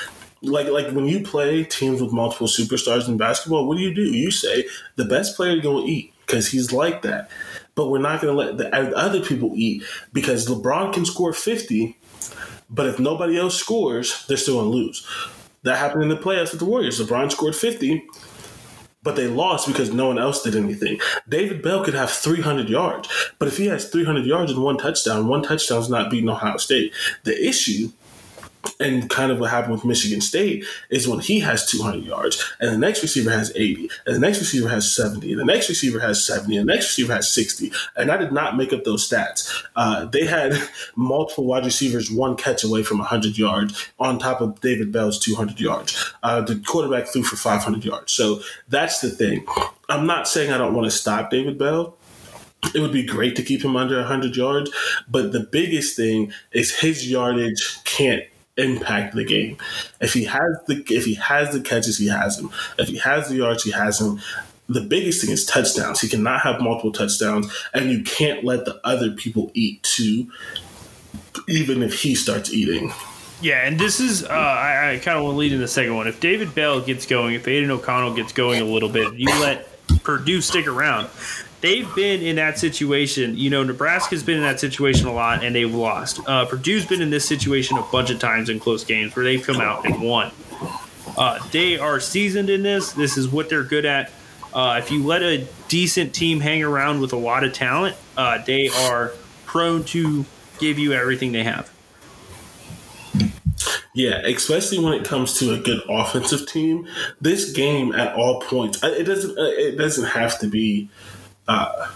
[0.42, 4.02] like like when you play teams with multiple superstars in basketball, what do you do?
[4.02, 7.30] You say the best player to go eat because he's like that.
[7.74, 9.82] But we're not to let the other people eat
[10.12, 11.96] because LeBron can score 50
[12.72, 15.06] but if nobody else scores, they're still going to lose.
[15.62, 16.98] That happened in the playoffs with the Warriors.
[16.98, 18.02] LeBron scored 50,
[19.02, 20.98] but they lost because no one else did anything.
[21.28, 23.08] David Bell could have 300 yards,
[23.38, 26.56] but if he has 300 yards and one touchdown, one touchdown is not beating Ohio
[26.56, 26.92] State.
[27.24, 27.90] The issue
[28.80, 32.72] and kind of what happened with Michigan State is when he has 200 yards and
[32.72, 36.00] the next receiver has 80 and the next receiver has 70 and the next receiver
[36.00, 39.08] has 70 and the next receiver has 60 and I did not make up those
[39.08, 39.64] stats.
[39.76, 40.54] Uh, they had
[40.96, 45.60] multiple wide receivers one catch away from 100 yards on top of David Bell's 200
[45.60, 46.12] yards.
[46.22, 48.12] Uh, the quarterback threw for 500 yards.
[48.12, 49.46] So that's the thing.
[49.88, 51.96] I'm not saying I don't want to stop David Bell
[52.74, 54.70] it would be great to keep him under 100 yards,
[55.08, 58.22] but the biggest thing is his yardage can't
[58.56, 59.56] impact the game.
[60.00, 62.50] If he has the if he has the catches, he has them.
[62.78, 64.20] If he has the yards, he has them.
[64.68, 66.00] The biggest thing is touchdowns.
[66.00, 70.30] He cannot have multiple touchdowns, and you can't let the other people eat too,
[71.48, 72.92] even if he starts eating.
[73.40, 75.96] Yeah, and this is uh, I, I kind of want to lead in the second
[75.96, 76.06] one.
[76.06, 79.68] If David Bell gets going, if Aidan O'Connell gets going a little bit, you let
[80.04, 81.08] Purdue stick around
[81.62, 83.38] they've been in that situation.
[83.38, 86.20] You know, Nebraska's been in that situation a lot and they've lost.
[86.26, 89.42] Uh, Purdue's been in this situation a bunch of times in close games where they've
[89.42, 90.30] come out and won.
[91.16, 92.92] Uh, they are seasoned in this.
[92.92, 94.10] This is what they're good at.
[94.52, 98.42] Uh, if you let a decent team hang around with a lot of talent, uh,
[98.44, 99.12] they are
[99.46, 100.26] prone to
[100.58, 101.72] give you everything they have.
[103.94, 106.86] Yeah, especially when it comes to a good offensive team.
[107.20, 109.34] This game, at all points, it doesn't.
[109.38, 110.88] It doesn't have to be
[111.48, 111.88] uh,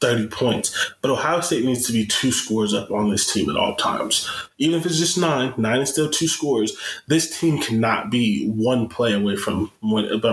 [0.00, 0.92] 30 points.
[1.00, 4.28] But Ohio State needs to be two scores up on this team at all times.
[4.58, 6.76] Even if it's just nine, nine is still two scores.
[7.06, 9.70] This team cannot be one play away from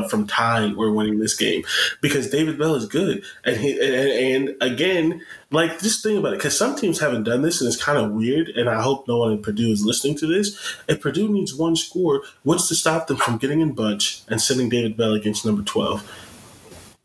[0.10, 1.64] from tying or winning this game
[2.02, 3.24] because David Bell is good.
[3.44, 5.22] And he and, and again,
[5.52, 8.12] like just think about it, because some teams haven't done this and it's kind of
[8.12, 8.50] weird.
[8.50, 10.58] And I hope no one in Purdue is listening to this.
[10.88, 14.70] If Purdue needs one score, what's to stop them from getting in bunch and sending
[14.70, 16.25] David Bell against number 12?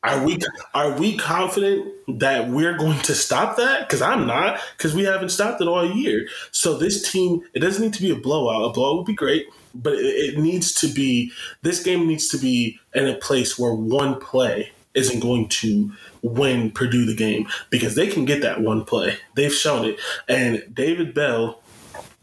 [0.03, 0.39] Are we
[0.73, 3.87] are we confident that we're going to stop that?
[3.87, 6.27] Because I'm not, because we haven't stopped it all year.
[6.53, 8.71] So this team, it doesn't need to be a blowout.
[8.71, 11.33] A blowout would be great, but it, it needs to be.
[11.61, 16.71] This game needs to be in a place where one play isn't going to win
[16.71, 19.19] Purdue the game because they can get that one play.
[19.35, 21.61] They've shown it, and David Bell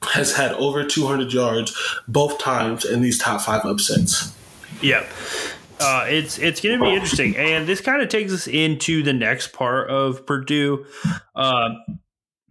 [0.01, 1.77] has had over 200 yards
[2.07, 4.35] both times in these top five upsets.
[4.81, 5.07] Yep.
[5.79, 9.13] Uh, it's it's going to be interesting, and this kind of takes us into the
[9.13, 10.85] next part of Purdue.
[11.35, 11.69] Uh,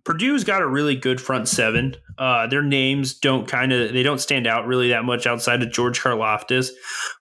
[0.05, 1.97] Purdue's got a really good front seven.
[2.17, 5.73] Uh, their names don't kind of they don't stand out really that much outside of
[5.73, 6.71] George Karlaftis,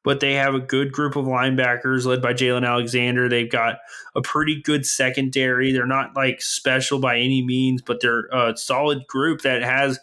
[0.04, 3.28] but they have a good group of linebackers led by Jaylan Alexander.
[3.28, 3.78] They've got
[4.16, 5.72] a pretty good secondary.
[5.72, 10.00] They're not like special by any means, but they're a solid group that has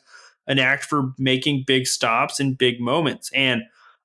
[0.48, 3.30] an act for making big stops and big moments.
[3.32, 3.62] And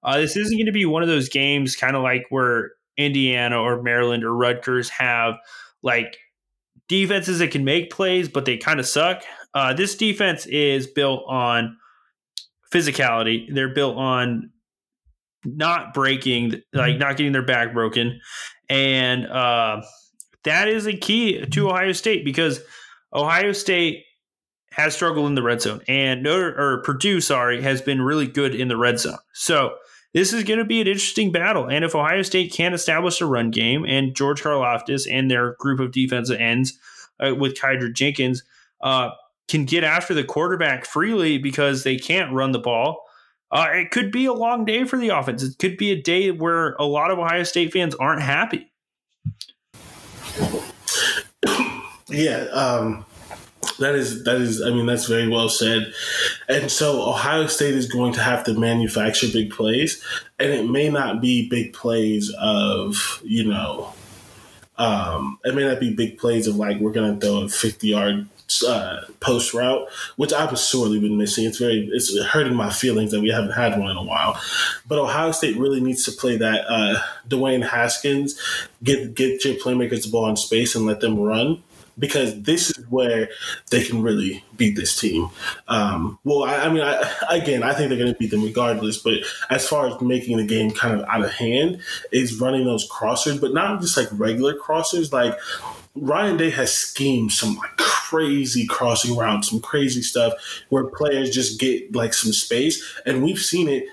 [0.08, 3.62] uh, this isn't going to be one of those games kind of like where Indiana
[3.62, 5.36] or Maryland or Rutgers have
[5.84, 6.18] like
[6.88, 9.24] defenses that can make plays, but they kind of suck.
[9.54, 11.78] Uh, this defense is built on
[12.74, 13.54] physicality.
[13.54, 14.52] They're built on
[15.44, 18.22] not breaking, like not getting their back broken.
[18.70, 19.82] And uh,
[20.46, 22.62] that is a key to Ohio State because
[23.14, 24.06] Ohio State
[24.72, 28.54] has struggled in the red zone, and Notre or Purdue, sorry, has been really good
[28.56, 29.18] in the red zone.
[29.34, 29.76] So
[30.14, 31.70] this is going to be an interesting battle.
[31.70, 35.80] And if Ohio State can't establish a run game, and George Karlaftis and their group
[35.80, 36.78] of defensive ends
[37.20, 38.44] uh, with Kydran Jenkins
[38.82, 39.10] uh,
[39.48, 43.04] can get after the quarterback freely because they can't run the ball,
[43.52, 45.44] uh, it could be a long day for the offense.
[45.44, 48.72] It could be a day where a lot of Ohio State fans aren't happy.
[52.10, 53.06] Yeah, um,
[53.80, 55.94] that is that is I mean that's very well said.
[56.50, 60.04] And so Ohio State is going to have to manufacture big plays
[60.40, 63.94] and it may not be big plays of, you know,
[64.78, 67.88] um, it may not be big plays of like we're going to throw a 50
[67.88, 68.28] yard
[68.66, 71.46] uh, post route, which I've sorely been missing.
[71.46, 74.40] It's very it's hurting my feelings that we haven't had one in a while.
[74.88, 78.40] But Ohio State really needs to play that uh, Dwayne Haskins
[78.84, 81.64] get get your playmakers the ball in space and let them run
[82.00, 83.30] because this is where
[83.72, 85.30] they can really beat this team.
[85.68, 88.98] Um, well, I, I mean, I, again, I think they're going to beat them regardless.
[88.98, 89.20] But
[89.50, 91.80] as far as making the game kind of out of hand,
[92.12, 95.12] is running those crossers, but not just like regular crossers.
[95.12, 95.38] Like
[95.96, 100.34] Ryan Day has schemed some like crazy crossing routes, some crazy stuff
[100.70, 103.86] where players just get like some space, and we've seen it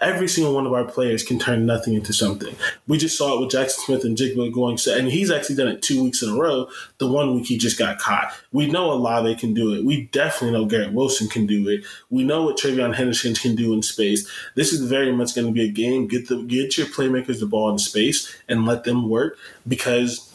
[0.00, 2.54] every single one of our players can turn nothing into something.
[2.86, 6.22] We just saw it with Jaxon Smith-Njigba going, and he's actually done it two weeks
[6.22, 6.68] in a row.
[6.98, 8.32] The one week he just got caught.
[8.52, 9.84] We know Olave can do it.
[9.84, 11.84] We definitely know Garrett Wilson can do it.
[12.10, 14.28] We know what TreVeyon Henderson can do in space.
[14.54, 16.06] This is very much going to be a game.
[16.06, 20.32] Get the get your playmakers the ball in space and let them work because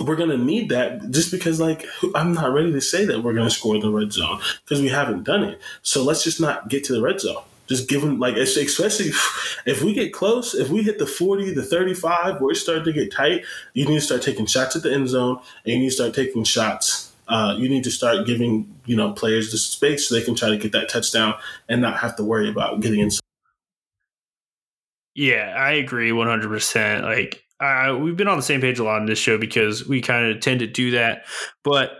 [0.00, 3.34] we're going to need that just because like i'm not ready to say that we're
[3.34, 6.68] going to score the red zone because we haven't done it so let's just not
[6.68, 9.06] get to the red zone just give them like especially
[9.66, 12.92] if we get close, if we hit the forty, the thirty-five, where it started to
[12.92, 13.44] get tight,
[13.74, 16.14] you need to start taking shots at the end zone, and you need to start
[16.14, 17.12] taking shots.
[17.28, 20.48] Uh, you need to start giving you know players the space so they can try
[20.48, 21.34] to get that touchdown
[21.68, 23.20] and not have to worry about getting inside.
[25.14, 27.04] Yeah, I agree one hundred percent.
[27.04, 30.00] Like uh, we've been on the same page a lot in this show because we
[30.00, 31.24] kind of tend to do that,
[31.62, 31.92] but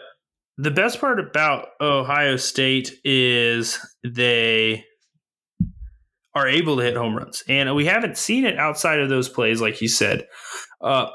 [0.58, 4.84] the best part about Ohio State is they
[6.34, 7.42] are able to hit home runs.
[7.48, 10.26] And we haven't seen it outside of those plays, like you said.
[10.80, 11.08] Uh,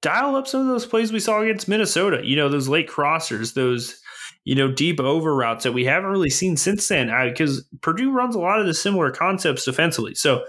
[0.00, 2.20] dial up some of those plays we saw against Minnesota.
[2.24, 4.00] You know, those late crossers, those,
[4.44, 8.34] you know, deep over routes that we haven't really seen since then because Purdue runs
[8.34, 10.14] a lot of the similar concepts defensively.
[10.14, 10.44] So,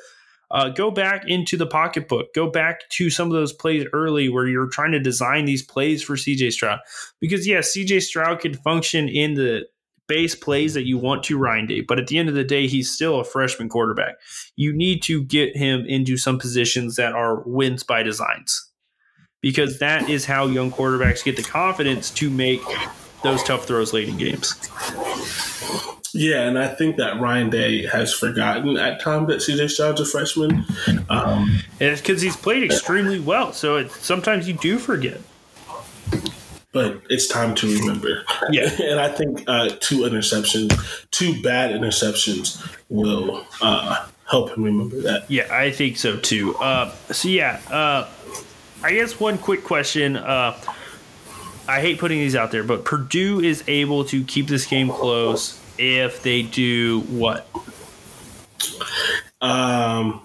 [0.51, 2.33] uh, go back into the pocketbook.
[2.33, 6.03] Go back to some of those plays early where you're trying to design these plays
[6.03, 6.79] for CJ Stroud.
[7.19, 9.65] Because, yes, CJ Stroud could function in the
[10.07, 12.67] base plays that you want to Ryan Day, but at the end of the day,
[12.67, 14.15] he's still a freshman quarterback.
[14.55, 18.71] You need to get him into some positions that are wins by designs
[19.41, 22.61] because that is how young quarterbacks get the confidence to make
[23.23, 24.55] those tough throws late in games.
[26.13, 30.05] Yeah, and I think that Ryan Day has forgotten at times that CJ Stroud's a
[30.05, 30.65] freshman.
[31.09, 35.19] Um, and it's because he's played extremely well, so it, sometimes you do forget.
[36.75, 38.21] But it's time to remember.
[38.51, 38.69] Yeah.
[38.83, 40.77] and I think uh, two interceptions,
[41.09, 45.31] two bad interceptions, will uh, help him remember that.
[45.31, 46.53] Yeah, I think so too.
[46.57, 48.09] Uh, so yeah, uh,
[48.83, 50.17] I guess one quick question.
[50.17, 50.59] Uh,
[51.65, 55.57] I hate putting these out there, but Purdue is able to keep this game close
[55.77, 57.47] if they do what?
[59.39, 60.21] Um,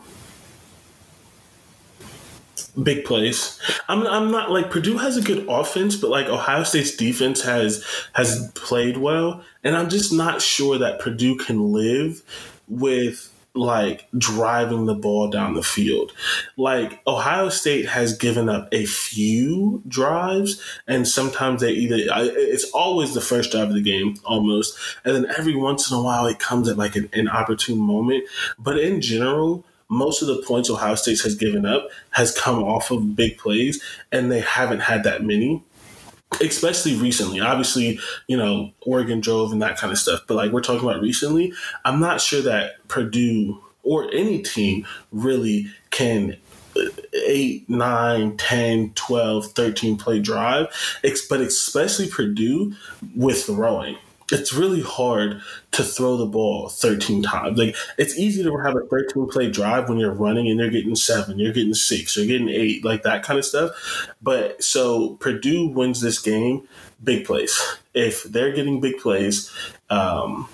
[2.82, 3.60] big plays.
[3.88, 7.84] I'm I'm not like Purdue has a good offense, but like Ohio State's defense has
[8.14, 12.22] has played well, and I'm just not sure that Purdue can live
[12.68, 16.12] with like driving the ball down the field.
[16.56, 23.14] Like Ohio State has given up a few drives, and sometimes they either it's always
[23.14, 26.38] the first drive of the game almost, and then every once in a while it
[26.38, 28.24] comes at like an, an opportune moment.
[28.58, 32.90] But in general, most of the points Ohio State has given up has come off
[32.90, 35.62] of big plays, and they haven't had that many
[36.40, 37.40] especially recently.
[37.40, 37.98] Obviously,
[38.28, 40.20] you know, Oregon drove and that kind of stuff.
[40.26, 41.52] But like we're talking about recently,
[41.84, 46.36] I'm not sure that Purdue or any team really can
[46.76, 46.82] uh,
[47.26, 50.68] 8, 9, 10, 12, 13 play drive,
[51.28, 52.74] but especially Purdue
[53.16, 53.96] with the throwing
[54.32, 55.40] it's really hard
[55.72, 57.58] to throw the ball 13 times.
[57.58, 60.96] Like it's easy to have a 13 play drive when you're running and you're getting
[60.96, 64.08] seven, you're getting six, you're getting eight, like that kind of stuff.
[64.22, 66.66] But so Purdue wins this game,
[67.02, 67.60] big plays.
[67.94, 69.52] If they're getting big plays,
[69.88, 70.48] um,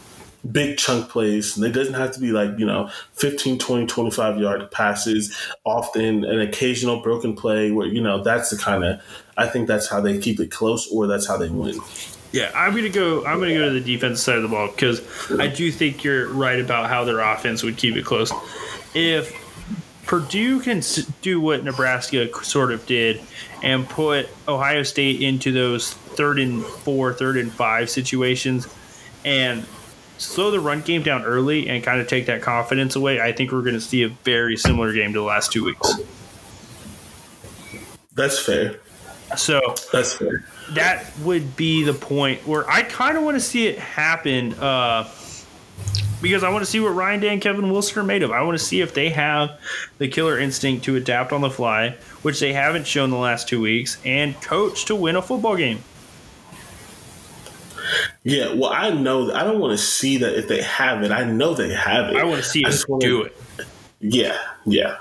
[0.50, 1.56] big chunk plays.
[1.56, 6.24] And It doesn't have to be like, you know, 15, 20, 25 yard passes, often
[6.24, 9.00] an occasional broken play where, you know, that's the kind of,
[9.36, 11.80] I think that's how they keep it close or that's how they win.
[12.32, 13.24] Yeah, I'm gonna go.
[13.24, 15.00] I'm gonna go to the defensive side of the ball because
[15.38, 18.32] I do think you're right about how their offense would keep it close.
[18.94, 19.34] If
[20.06, 20.82] Purdue can
[21.22, 23.20] do what Nebraska sort of did
[23.62, 28.68] and put Ohio State into those third and four, third and five situations,
[29.24, 29.64] and
[30.18, 33.52] slow the run game down early and kind of take that confidence away, I think
[33.52, 35.94] we're going to see a very similar game to the last two weeks.
[38.14, 38.80] That's fair.
[39.36, 39.60] So
[39.92, 43.78] that's fair that would be the point where I kind of want to see it
[43.78, 45.08] happen uh,
[46.20, 48.30] because I want to see what Ryan Day and Kevin Wilson are made of.
[48.32, 49.60] I want to see if they have
[49.98, 53.60] the killer instinct to adapt on the fly, which they haven't shown the last two
[53.60, 55.78] weeks, and coach to win a football game.
[58.24, 61.12] Yeah, well, I know I don't want to see that if they have it.
[61.12, 62.16] I know they have it.
[62.16, 63.36] I want to see us do it.
[64.00, 64.96] Yeah, yeah.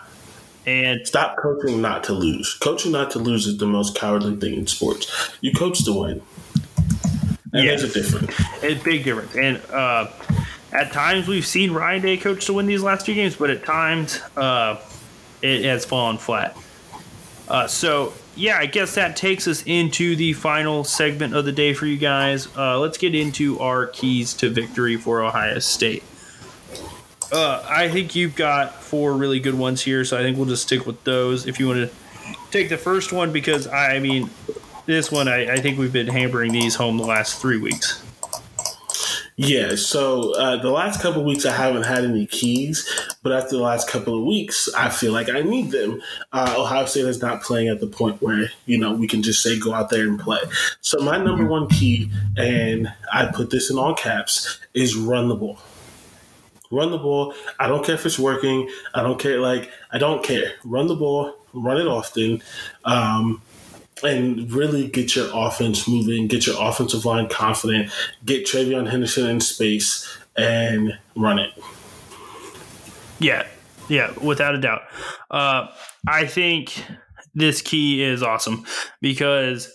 [0.66, 2.56] And stop coaching not to lose.
[2.56, 5.32] Coaching not to lose is the most cowardly thing in sports.
[5.42, 6.22] You coach to win.
[7.54, 7.82] And yes.
[7.82, 8.64] there's a difference.
[8.64, 9.36] It's a big difference.
[9.36, 10.10] And uh,
[10.72, 13.64] at times we've seen Ryan Day coach to win these last two games, but at
[13.64, 14.82] times uh,
[15.42, 16.58] it has fallen flat.
[17.48, 21.74] Uh, so yeah, I guess that takes us into the final segment of the day
[21.74, 22.48] for you guys.
[22.58, 26.04] Uh, let's get into our keys to victory for Ohio State.
[27.32, 30.64] Uh, I think you've got four really good ones here, so I think we'll just
[30.64, 31.48] stick with those.
[31.48, 31.96] If you want to
[32.52, 34.30] take the first one, because I, I mean,
[34.86, 38.04] this one I, I, think we've been hammering these home the last three weeks.
[39.38, 42.90] Yeah, so uh, the last couple of weeks I haven't had any keys,
[43.22, 46.02] but after the last couple of weeks, I feel like I need them.
[46.32, 49.44] Uh, Ohio State is not playing at the point where you know we can just
[49.44, 50.40] say go out there and play.
[50.80, 51.52] So my number mm-hmm.
[51.52, 55.60] one key, and I put this in all caps, is run the ball.
[56.72, 57.34] Run the ball.
[57.60, 58.70] I don't care if it's working.
[58.94, 59.40] I don't care.
[59.40, 60.54] Like I don't care.
[60.64, 61.36] Run the ball.
[61.54, 62.42] Run it often.
[62.84, 63.42] Um,
[64.04, 67.90] and really get your offense moving, get your offensive line confident,
[68.26, 71.52] get TreVeyon Henderson in space, and run it.
[73.20, 73.48] Yeah,
[73.88, 74.82] yeah, without a doubt.
[75.32, 75.68] Uh,
[76.08, 76.84] I think
[77.34, 78.66] this key is awesome
[79.02, 79.72] because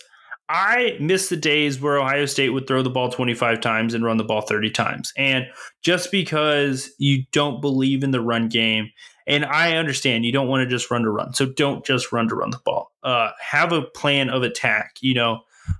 [0.53, 4.17] I miss the days where Ohio State would throw the ball 25 times and run
[4.17, 5.13] the ball 30 times.
[5.15, 5.45] And
[5.81, 8.89] just because you don't believe in the run game,
[9.25, 11.33] and I understand you don't want to just run to run.
[11.33, 12.91] So don't just run to run the ball.
[13.01, 14.97] Uh, have a plan of attack.
[14.99, 15.39] You know,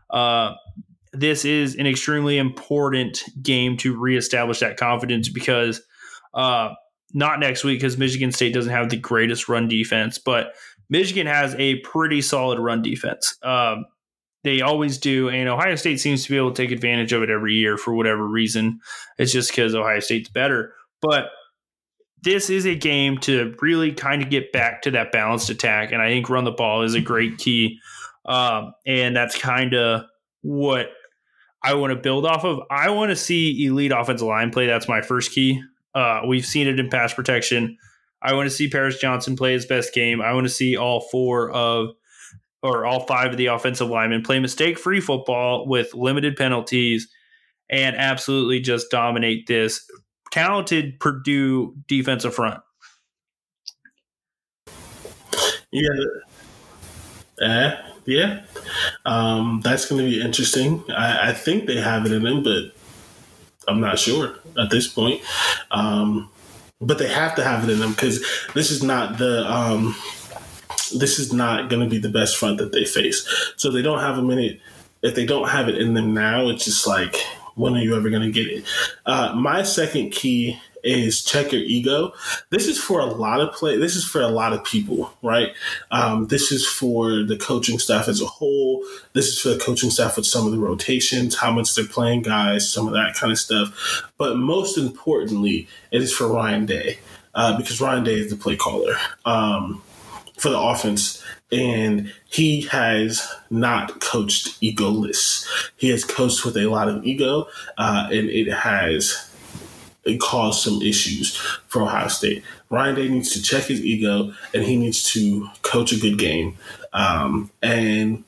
[0.10, 0.53] uh,
[1.11, 5.81] this is an extremely important game to reestablish that confidence because
[6.34, 6.69] uh,
[7.14, 10.53] not next week because Michigan State doesn't have the greatest run defense, but
[10.89, 13.38] Michigan has a pretty solid run defense.
[13.43, 13.84] Um,
[14.43, 15.30] they always do.
[15.30, 17.93] And Ohio State seems to be able to take advantage of it every year for
[17.93, 18.80] whatever reason.
[19.18, 20.73] It's just because Ohio State's better.
[21.01, 21.30] But
[22.23, 25.91] this is a game to really kind of get back to that balanced attack.
[25.91, 27.80] And I think run the ball is a great key.
[28.26, 30.03] Um, and that's kind of
[30.41, 30.89] what
[31.63, 32.59] I want to build off of.
[32.69, 34.68] I want to see elite offensive line play.
[34.68, 35.61] That's my first key.
[35.93, 37.77] Uh, we've seen it in pass protection.
[38.22, 40.22] I want to see Paris Johnson play his best game.
[40.22, 41.89] I want to see all four of
[42.63, 47.07] or all five of the offensive linemen play mistake free football with limited penalties
[47.69, 49.89] and absolutely just dominate this
[50.31, 52.61] talented Purdue defensive front.
[55.71, 55.89] Yeah.
[57.41, 57.71] Uh,
[58.05, 58.41] yeah.
[59.05, 60.83] Um, that's going to be interesting.
[60.89, 62.75] I, I, think they have it in them, but
[63.67, 65.21] I'm not sure at this point.
[65.71, 66.29] Um,
[66.81, 69.49] but they have to have it in them because this is not the.
[69.49, 69.95] Um,
[70.99, 73.27] this is not going to be the best front that they face.
[73.57, 74.59] So they don't have a minute.
[75.01, 77.15] If they don't have it in them now, it's just like,
[77.55, 78.65] when are you ever going to get it?
[79.05, 82.13] Uh, my second key is check your ego.
[82.49, 83.77] This is for a lot of play.
[83.77, 85.49] This is for a lot of people, right?
[85.91, 88.84] Um, this is for the coaching staff as a whole.
[89.13, 92.23] This is for the coaching staff with some of the rotations, how much they're playing
[92.23, 94.03] guys, some of that kind of stuff.
[94.18, 96.99] But most importantly, it is for Ryan Day
[97.35, 98.95] uh, because Ryan Day is the play caller
[99.26, 99.81] um,
[100.41, 101.23] for the offense.
[101.51, 105.47] And he has not coached egoless.
[105.77, 107.47] He has coached with a lot of ego,
[107.77, 109.30] uh, and it has
[110.03, 111.35] it caused some issues
[111.68, 112.43] for Ohio State.
[112.72, 116.57] Ryan Day needs to check his ego and he needs to coach a good game.
[116.91, 118.23] Um, and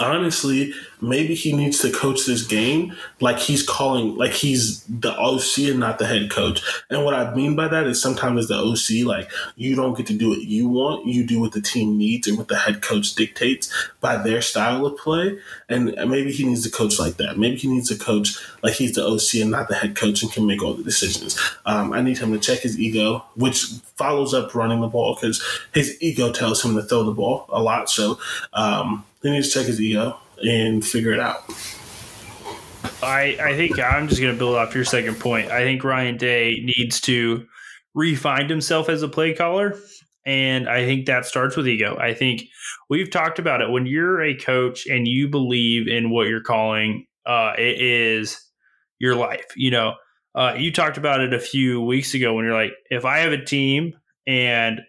[0.00, 5.70] honestly, maybe he needs to coach this game like he's calling, like he's the OC
[5.70, 6.62] and not the head coach.
[6.88, 10.06] And what I mean by that is sometimes as the OC, like you don't get
[10.06, 12.82] to do what you want, you do what the team needs and what the head
[12.82, 15.38] coach dictates by their style of play.
[15.68, 17.36] And maybe he needs to coach like that.
[17.36, 20.32] Maybe he needs to coach like he's the OC and not the head coach and
[20.32, 21.38] can make all the decisions.
[21.66, 23.64] Um, I need him to check his ego, which
[23.96, 25.42] follows up running the ball because
[25.74, 27.90] his ego tells him to throw the ball a lot.
[27.90, 28.20] So
[28.52, 31.44] um, he needs to check his ego and figure it out.
[33.02, 35.50] I, I think I'm just going to build off your second point.
[35.50, 37.46] I think Ryan Day needs to
[37.94, 39.76] refine himself as a play caller.
[40.24, 41.96] And I think that starts with ego.
[41.98, 42.44] I think
[42.88, 43.70] we've talked about it.
[43.70, 48.40] When you're a coach and you believe in what you're calling, uh, it is
[49.00, 49.46] your life.
[49.56, 49.94] You know,
[50.34, 53.32] uh, you talked about it a few weeks ago when you're like, if I have
[53.32, 53.94] a team
[54.26, 54.80] and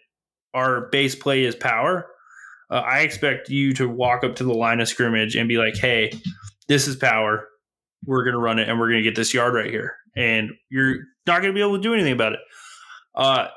[0.53, 2.07] our base play is power,
[2.73, 5.77] uh, I expect you to walk up to the line of scrimmage and be like,
[5.77, 6.11] "Hey,
[6.67, 7.47] this is power.
[8.03, 10.49] We're going to run it, and we're going to get this yard right here." And
[10.69, 10.95] you're
[11.27, 12.39] not going to be able to do anything about it.
[13.13, 13.47] Uh,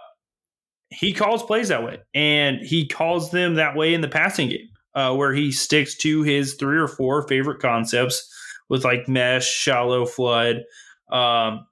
[0.91, 4.69] he calls plays that way, and he calls them that way in the passing game,
[4.95, 8.31] uh, where he sticks to his three or four favorite concepts
[8.69, 10.63] with like mesh, shallow flood,
[11.11, 11.67] um,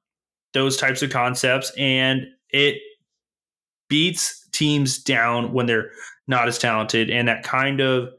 [0.55, 2.79] those types of concepts, and it
[3.91, 5.91] beats teams down when they're
[6.27, 8.11] not as talented, and that kind of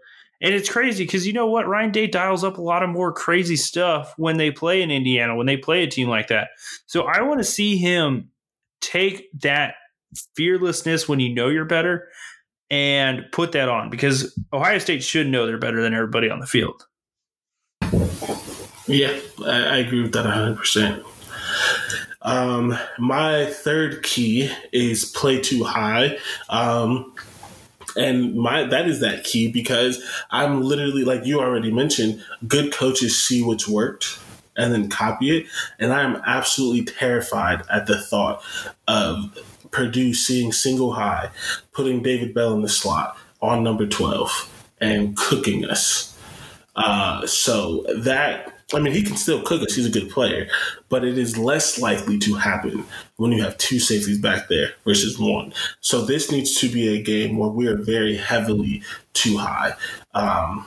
[0.41, 3.11] and it's crazy because you know what Ryan Day dials up a lot of more
[3.11, 6.49] crazy stuff when they play in Indiana when they play a team like that.
[6.85, 8.29] So I want to see him
[8.81, 9.75] take that
[10.35, 12.09] fearlessness when you know you're better
[12.69, 16.47] and put that on because Ohio State should know they're better than everybody on the
[16.47, 16.85] field.
[18.87, 21.03] Yeah, I, I agree with that 100%.
[22.21, 26.17] Um, my third key is play two high.
[26.49, 27.13] Um,
[27.95, 33.17] and my that is that key because I'm literally like you already mentioned, good coaches
[33.17, 34.19] see what's worked
[34.57, 35.47] and then copy it.
[35.79, 38.43] And I am absolutely terrified at the thought
[38.87, 39.37] of
[39.71, 41.29] Purdue seeing single high,
[41.73, 46.17] putting David Bell in the slot on number 12 and cooking us.
[46.75, 49.75] Uh, so that I mean, he can still cook us.
[49.75, 50.47] He's a good player,
[50.89, 52.85] but it is less likely to happen
[53.17, 55.53] when you have two safeties back there versus one.
[55.79, 58.83] So this needs to be a game where we are very heavily
[59.13, 59.73] two high.
[60.13, 60.65] Um,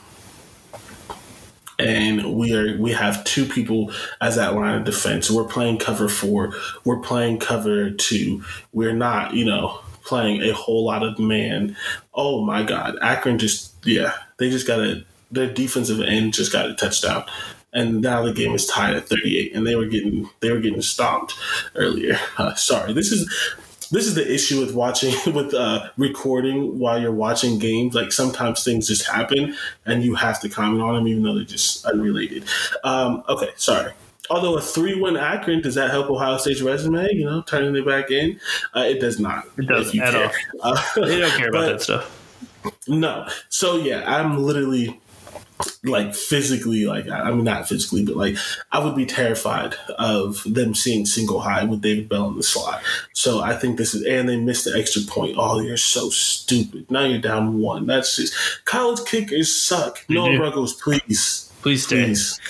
[1.78, 5.30] and we are we have two people as that line of defense.
[5.30, 6.54] We're playing cover four.
[6.84, 8.42] We're playing cover two.
[8.72, 11.76] We're not, you know, playing a whole lot of man.
[12.14, 16.70] Oh my God, Akron just yeah, they just got a their defensive end just got
[16.70, 17.24] a touchdown
[17.72, 20.82] and now the game is tied at 38 and they were getting they were getting
[20.82, 21.34] stomped
[21.74, 23.28] earlier uh, sorry this is
[23.90, 28.64] this is the issue with watching with uh, recording while you're watching games like sometimes
[28.64, 29.54] things just happen
[29.86, 32.44] and you have to comment on them even though they're just unrelated
[32.84, 33.92] um, okay sorry
[34.30, 37.08] although a three-win Akron does that help Ohio State's resume?
[37.12, 38.38] You know, turning it back in,
[38.74, 39.46] uh, it does not.
[39.56, 40.32] It doesn't at care.
[40.62, 40.74] all.
[40.74, 42.14] Uh, they don't care about that stuff.
[42.86, 43.26] No.
[43.48, 45.00] So yeah, I'm literally
[45.84, 48.36] like physically, like I mean not physically, but like
[48.72, 52.82] I would be terrified of them seeing single high with David Bell in the slot.
[53.12, 55.36] So I think this is and they missed the extra point.
[55.38, 56.90] Oh, you're so stupid.
[56.90, 57.86] Now you're down one.
[57.86, 60.04] That's just college kickers suck.
[60.08, 61.50] Noah Ruggles, please.
[61.60, 62.04] Please stay.
[62.04, 62.40] Please,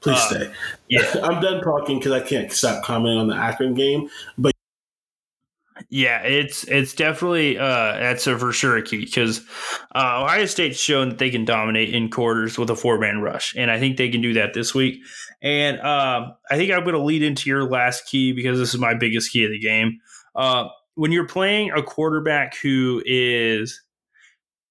[0.00, 0.52] please uh, stay.
[0.88, 4.08] Yeah, I'm done talking because I can't stop commenting on the Akron game.
[4.38, 4.55] But
[5.88, 9.40] Yeah, it's it's definitely uh, that's a for sure a key because
[9.94, 13.54] uh, Ohio State's shown that they can dominate in quarters with a four man rush,
[13.56, 14.98] and I think they can do that this week.
[15.42, 18.80] And uh, I think I'm going to lead into your last key because this is
[18.80, 20.00] my biggest key of the game.
[20.34, 20.64] Uh,
[20.96, 23.80] when you're playing a quarterback who is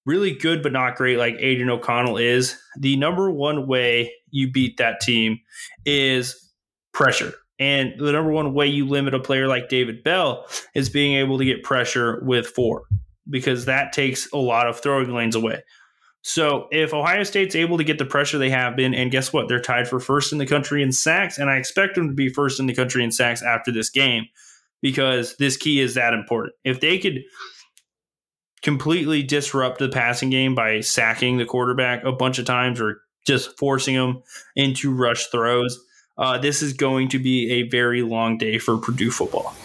[0.05, 4.77] really good but not great, like Aidan O'Connell is, the number one way you beat
[4.77, 5.39] that team
[5.85, 6.51] is
[6.93, 7.33] pressure.
[7.59, 11.37] And the number one way you limit a player like David Bell is being able
[11.37, 12.83] to get pressure with four
[13.29, 15.63] because that takes a lot of throwing lanes away.
[16.21, 19.47] So if Ohio State's able to get the pressure they have been, and guess what?
[19.47, 22.29] They're tied for first in the country in sacks, and I expect them to be
[22.29, 24.25] first in the country in sacks after this game
[24.81, 26.53] because this key is that important.
[26.63, 27.19] If they could
[28.63, 33.55] completely disrupt the passing game by sacking the quarterback a bunch of times or just
[33.59, 34.23] forcing them
[34.55, 35.79] into rush throws,
[36.17, 39.55] uh, this is going to be a very long day for Purdue football.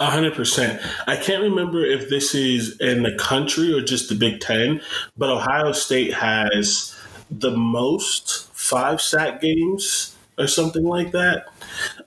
[0.00, 0.80] hundred percent.
[1.06, 4.80] I can't remember if this is in the country or just the Big Ten,
[5.16, 6.96] but Ohio State has
[7.30, 11.46] the most five sack games or something like that.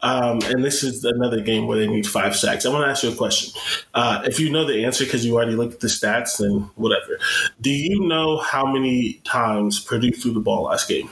[0.01, 2.65] Um, and this is another game where they need five sacks.
[2.65, 3.59] I want to ask you a question.
[3.93, 7.19] Uh, if you know the answer because you already looked at the stats, then whatever.
[7.61, 11.09] Do you know how many times Purdue threw the ball last game?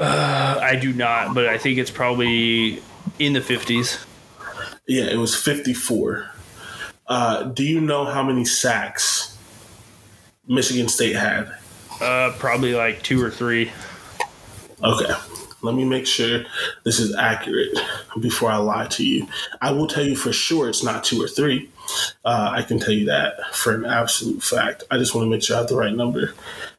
[0.00, 2.82] Uh, I do not, but I think it's probably
[3.18, 4.02] in the 50s.
[4.86, 6.30] Yeah, it was 54.
[7.06, 9.36] Uh, do you know how many sacks
[10.48, 11.52] Michigan State had?
[12.00, 13.70] Uh, probably like two or three.
[14.82, 15.12] Okay.
[15.62, 16.44] Let me make sure
[16.84, 17.76] this is accurate
[18.20, 19.26] before I lie to you.
[19.60, 21.68] I will tell you for sure it's not two or three.
[22.24, 24.84] Uh, I can tell you that for an absolute fact.
[24.90, 26.32] I just want to make sure I have the right number.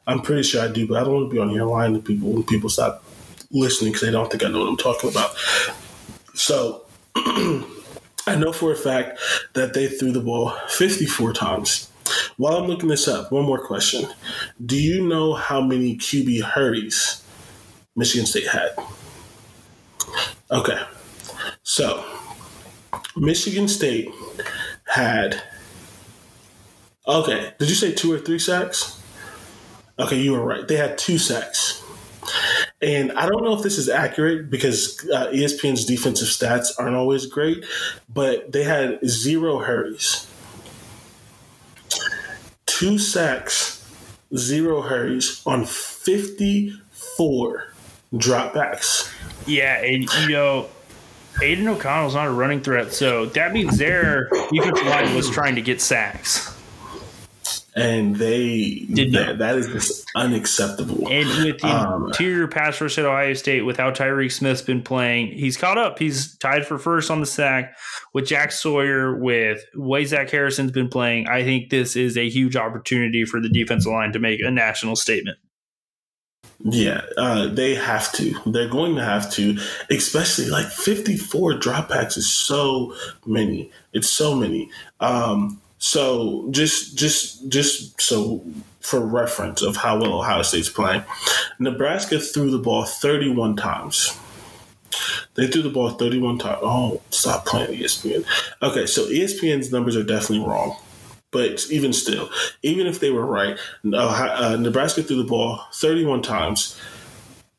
[0.07, 1.99] I'm pretty sure I do, but I don't want to be on here lying to
[1.99, 3.03] people when people stop
[3.51, 5.35] listening because they don't think I know what I'm talking about.
[6.33, 9.19] So I know for a fact
[9.53, 11.89] that they threw the ball 54 times.
[12.37, 14.09] While I'm looking this up, one more question.
[14.65, 17.23] Do you know how many QB hurries
[17.95, 18.71] Michigan State had?
[20.49, 20.81] Okay.
[21.63, 22.03] So
[23.15, 24.09] Michigan State
[24.85, 25.41] had.
[27.07, 27.53] Okay.
[27.59, 29.01] Did you say two or three sacks?
[29.99, 30.67] Okay, you were right.
[30.67, 31.80] They had two sacks.
[32.81, 37.27] And I don't know if this is accurate because uh, ESPN's defensive stats aren't always
[37.27, 37.63] great,
[38.11, 40.25] but they had zero hurries,
[42.65, 43.87] two sacks,
[44.35, 47.73] zero hurries on 54
[48.15, 49.13] dropbacks.
[49.45, 50.69] Yeah, and you know,
[51.41, 55.61] Aidan O'Connell's not a running threat, so that means their defensive line was trying to
[55.61, 56.50] get sacks.
[57.73, 61.07] And they Did that, that is just unacceptable.
[61.09, 64.81] And with the Um, interior pass rush at Ohio State, with how Tyreke Smith's been
[64.81, 65.97] playing, he's caught up.
[65.97, 67.77] He's tied for first on the sack
[68.13, 71.27] with Jack Sawyer, with way Zach Harrison's been playing.
[71.27, 74.97] I think this is a huge opportunity for the defensive line to make a national
[74.97, 75.37] statement.
[76.63, 78.35] Yeah, uh, they have to.
[78.45, 79.57] They're going to have to,
[79.89, 82.93] especially like 54 dropbacks is so
[83.25, 83.71] many.
[83.93, 84.69] It's so many.
[84.99, 88.45] Um, so just, just, just so
[88.81, 91.03] for reference of how well Ohio State's playing,
[91.57, 94.15] Nebraska threw the ball 31 times.
[95.33, 96.59] They threw the ball 31 times.
[96.61, 98.23] Oh, stop playing ESPN.
[98.61, 100.77] Okay, so ESPN's numbers are definitely wrong.
[101.31, 102.29] But even still,
[102.61, 106.79] even if they were right, Ohio, uh, Nebraska threw the ball 31 times.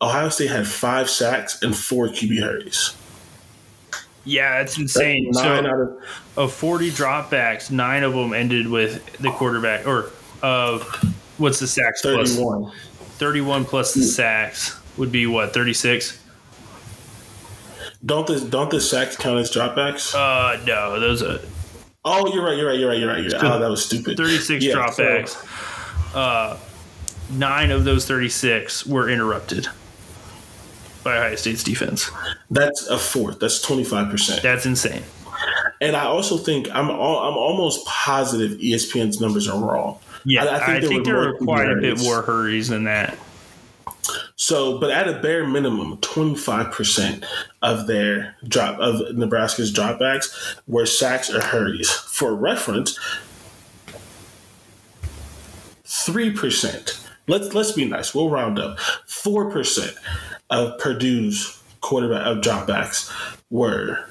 [0.00, 2.94] Ohio State had five sacks and four QB hurries.
[4.24, 5.30] Yeah, it's insane.
[5.32, 6.02] Nine so out of
[6.36, 10.10] of 40 dropbacks, nine of them ended with the quarterback, or
[10.42, 10.82] of
[11.38, 12.36] what's the sacks plus?
[12.36, 12.72] 31.
[13.18, 16.18] 31 plus the sacks would be what, 36?
[18.04, 20.14] Don't the don't the sacks count as dropbacks?
[20.14, 21.38] Uh, no, those are
[22.04, 22.56] oh, you're right.
[22.56, 22.78] You're right.
[22.78, 22.98] You're right.
[22.98, 23.22] You're right.
[23.22, 23.44] You're right.
[23.44, 24.16] Oh, that was stupid.
[24.16, 26.14] 36 Yeah, dropbacks.
[26.14, 26.56] uh,
[27.30, 29.68] nine of those 36 were interrupted
[31.02, 32.10] by Ohio State's defense.
[32.50, 33.40] That's a fourth.
[33.40, 34.42] That's 25 percent.
[34.42, 35.02] That's insane.
[35.80, 39.98] And I also think I'm all, I'm almost positive ESPN's numbers are wrong.
[40.24, 42.68] Yeah, I- I, I think there think were there are quite a bit more hurries
[42.68, 43.18] than that.
[44.36, 47.24] So, but at a bare minimum, 25%
[47.62, 51.90] of their drop of Nebraska's dropbacks were sacks or hurries.
[51.90, 52.98] For reference,
[55.84, 56.98] 3%.
[57.28, 58.14] Let's let's be nice.
[58.14, 58.78] We'll round up.
[59.08, 59.96] 4%
[60.52, 63.10] of Purdue's quarterback of dropbacks
[63.50, 64.08] were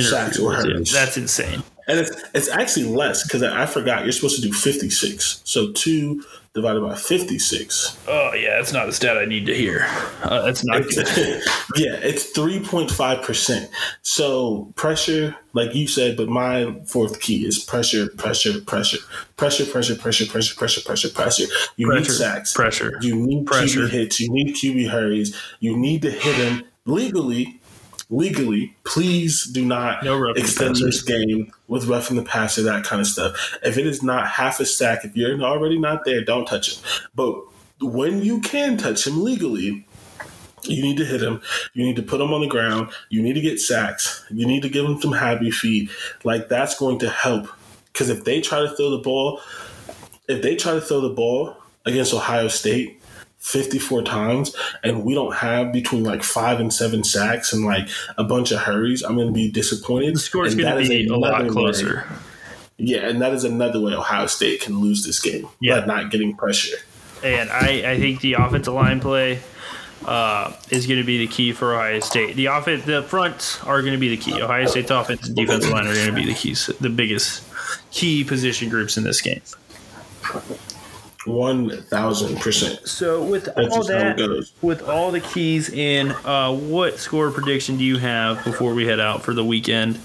[0.00, 0.62] sacks or.
[0.92, 1.62] That's insane.
[1.88, 5.40] And it's it's actually less because I, I forgot you're supposed to do 56.
[5.44, 6.22] So two
[6.58, 7.98] divided by 56.
[8.06, 9.86] Oh, yeah, that's not a stat I need to hear.
[10.22, 10.96] Uh, that's not it's,
[11.76, 13.68] yeah, it's 3.5%.
[14.02, 18.98] So pressure, like you said, but my fourth key is pressure, pressure, pressure.
[19.36, 21.44] Pressure, pressure, pressure, pressure, pressure, pressure, pressure.
[21.76, 22.52] You pressure, need sacks.
[22.52, 22.98] Pressure.
[23.00, 23.86] You need pressure.
[23.86, 24.20] QB hits.
[24.20, 25.36] You need QB hurries.
[25.60, 27.57] You need to hit them legally
[28.10, 33.06] Legally, please do not No extend this game with roughing the passer, that kind of
[33.06, 33.58] stuff.
[33.62, 36.84] If it is not half a sack, if you're already not there, don't touch him.
[37.14, 37.34] But
[37.80, 39.86] when you can touch him legally,
[40.64, 41.42] you need to hit him.
[41.74, 42.90] You need to put him on the ground.
[43.10, 44.24] You need to get sacks.
[44.30, 45.90] You need to give him some happy feet.
[46.24, 47.48] Like that's going to help.
[47.92, 49.40] Because if they try to throw the ball,
[50.28, 53.02] if they try to throw the ball against Ohio State
[53.38, 57.88] 54 times and we don't have between like five and seven sacks and like
[58.18, 60.14] a bunch of hurries, I'm going to be disappointed.
[60.14, 62.06] The score's And going to be a lot another way- closer.
[62.76, 65.80] yeah, and that is another way Ohio State can lose this game Yeah.
[65.80, 66.76] by not getting pressure.
[67.24, 69.40] And I, I think the offensive line play
[70.04, 72.36] uh, is going to be the key for Ohio State.
[72.36, 74.40] The offense, the fronts are going to be the key.
[74.40, 77.42] Ohio State's offense and defensive line are going to be the keys, the biggest
[77.90, 79.40] key position groups in this game.
[81.28, 82.86] One thousand percent.
[82.86, 86.98] So with That's all just how it that, with all the keys in, uh, what
[86.98, 90.00] score prediction do you have before we head out for the weekend?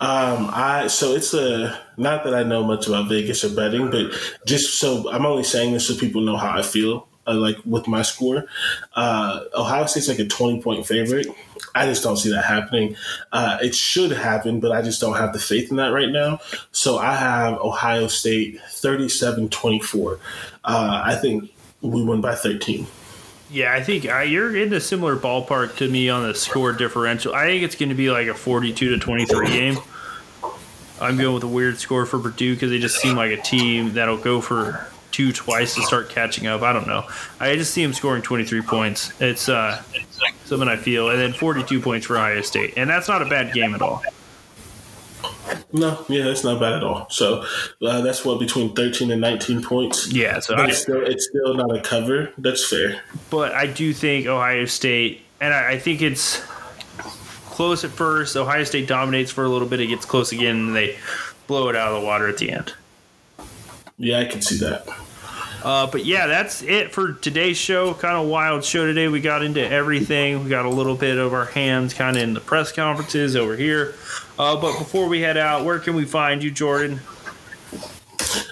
[0.00, 4.12] Um, I so it's a not that I know much about Vegas or betting, but
[4.46, 7.08] just so I'm only saying this so people know how I feel.
[7.26, 8.46] Uh, like with my score,
[8.94, 11.26] uh, Ohio State's like a 20 point favorite.
[11.74, 12.96] I just don't see that happening.
[13.32, 16.40] Uh, it should happen, but I just don't have the faith in that right now.
[16.72, 20.18] So I have Ohio State 37 24.
[20.64, 22.86] Uh, I think we win by 13.
[23.50, 27.34] Yeah, I think uh, you're in a similar ballpark to me on the score differential.
[27.34, 29.78] I think it's going to be like a 42 to 23 game.
[31.00, 33.94] I'm going with a weird score for Purdue because they just seem like a team
[33.94, 34.86] that'll go for
[35.18, 36.62] two twice to start catching up.
[36.62, 37.04] I don't know.
[37.40, 39.12] I just see him scoring 23 points.
[39.20, 39.82] It's uh,
[40.44, 43.52] something I feel, and then 42 points for Ohio State, and that's not a bad
[43.52, 44.00] game at all.
[45.72, 47.10] No, yeah, that's not bad at all.
[47.10, 47.44] So
[47.84, 50.12] uh, that's what between 13 and 19 points.
[50.12, 52.32] Yeah, so I, it's still, it's still not a cover.
[52.38, 53.00] That's fair.
[53.28, 56.40] but I do think Ohio State, and I, I think it's
[57.50, 58.36] close at first.
[58.36, 59.80] Ohio State dominates for a little bit.
[59.80, 60.96] It gets close again, and they
[61.48, 62.72] blow it out of the water at the end.
[63.98, 64.88] Yeah, I can see that.
[65.64, 67.92] Uh, but yeah, that's it for today's show.
[67.94, 69.08] Kind of wild show today.
[69.08, 70.44] We got into everything.
[70.44, 73.56] We got a little bit of our hands kind of in the press conferences over
[73.56, 73.94] here.
[74.38, 77.00] Uh, but before we head out, where can we find you, Jordan?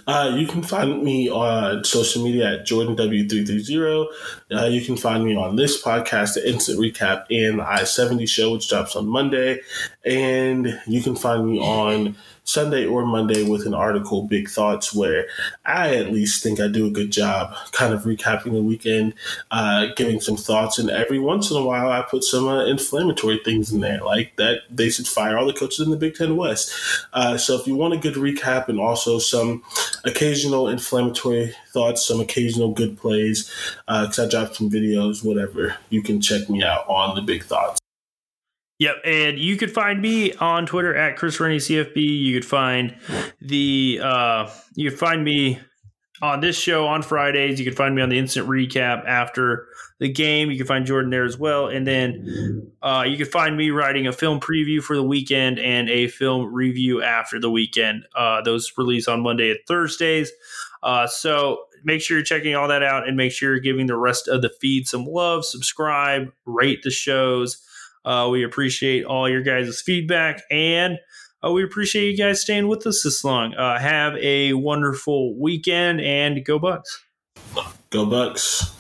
[0.07, 4.07] Uh, you can find me on social media at JordanW330.
[4.53, 8.27] Uh, you can find me on this podcast, The Instant Recap, and the I 70
[8.27, 9.61] Show, which drops on Monday.
[10.05, 12.17] And you can find me on
[12.47, 15.27] Sunday or Monday with an article, Big Thoughts, where
[15.65, 19.15] I at least think I do a good job kind of recapping the weekend,
[19.51, 20.79] uh, giving some thoughts.
[20.79, 24.37] And every once in a while, I put some uh, inflammatory things in there, like
[24.37, 26.73] that they should fire all the coaches in the Big Ten West.
[27.13, 29.63] Uh, so if you want a good recap and also some
[30.05, 33.53] occasional inflammatory thoughts, some occasional good plays,
[33.87, 37.81] because I dropped some videos, whatever, you can check me out on the Big Thoughts.
[38.79, 41.97] Yep, and you could find me on Twitter at Chris Rennie CFB.
[41.97, 42.95] You could find
[43.41, 45.61] the uh, you could find me
[46.21, 47.59] on this show on Fridays.
[47.59, 50.51] You could find me on the instant recap after the game.
[50.51, 54.07] You can find Jordan there as well, and then uh, you can find me writing
[54.07, 58.05] a film preview for the weekend and a film review after the weekend.
[58.15, 60.31] Uh, those release on Monday and Thursdays.
[60.83, 63.97] Uh, so make sure you're checking all that out, and make sure you're giving the
[63.97, 65.47] rest of the feed some love.
[65.47, 67.63] Subscribe, rate the shows.
[68.07, 70.99] Uh, we appreciate all your guys' feedback and
[71.45, 73.55] uh, we appreciate you guys staying with us this long.
[73.55, 77.05] Uh, have a wonderful weekend and go Bucks.
[77.91, 78.76] Go Bucks.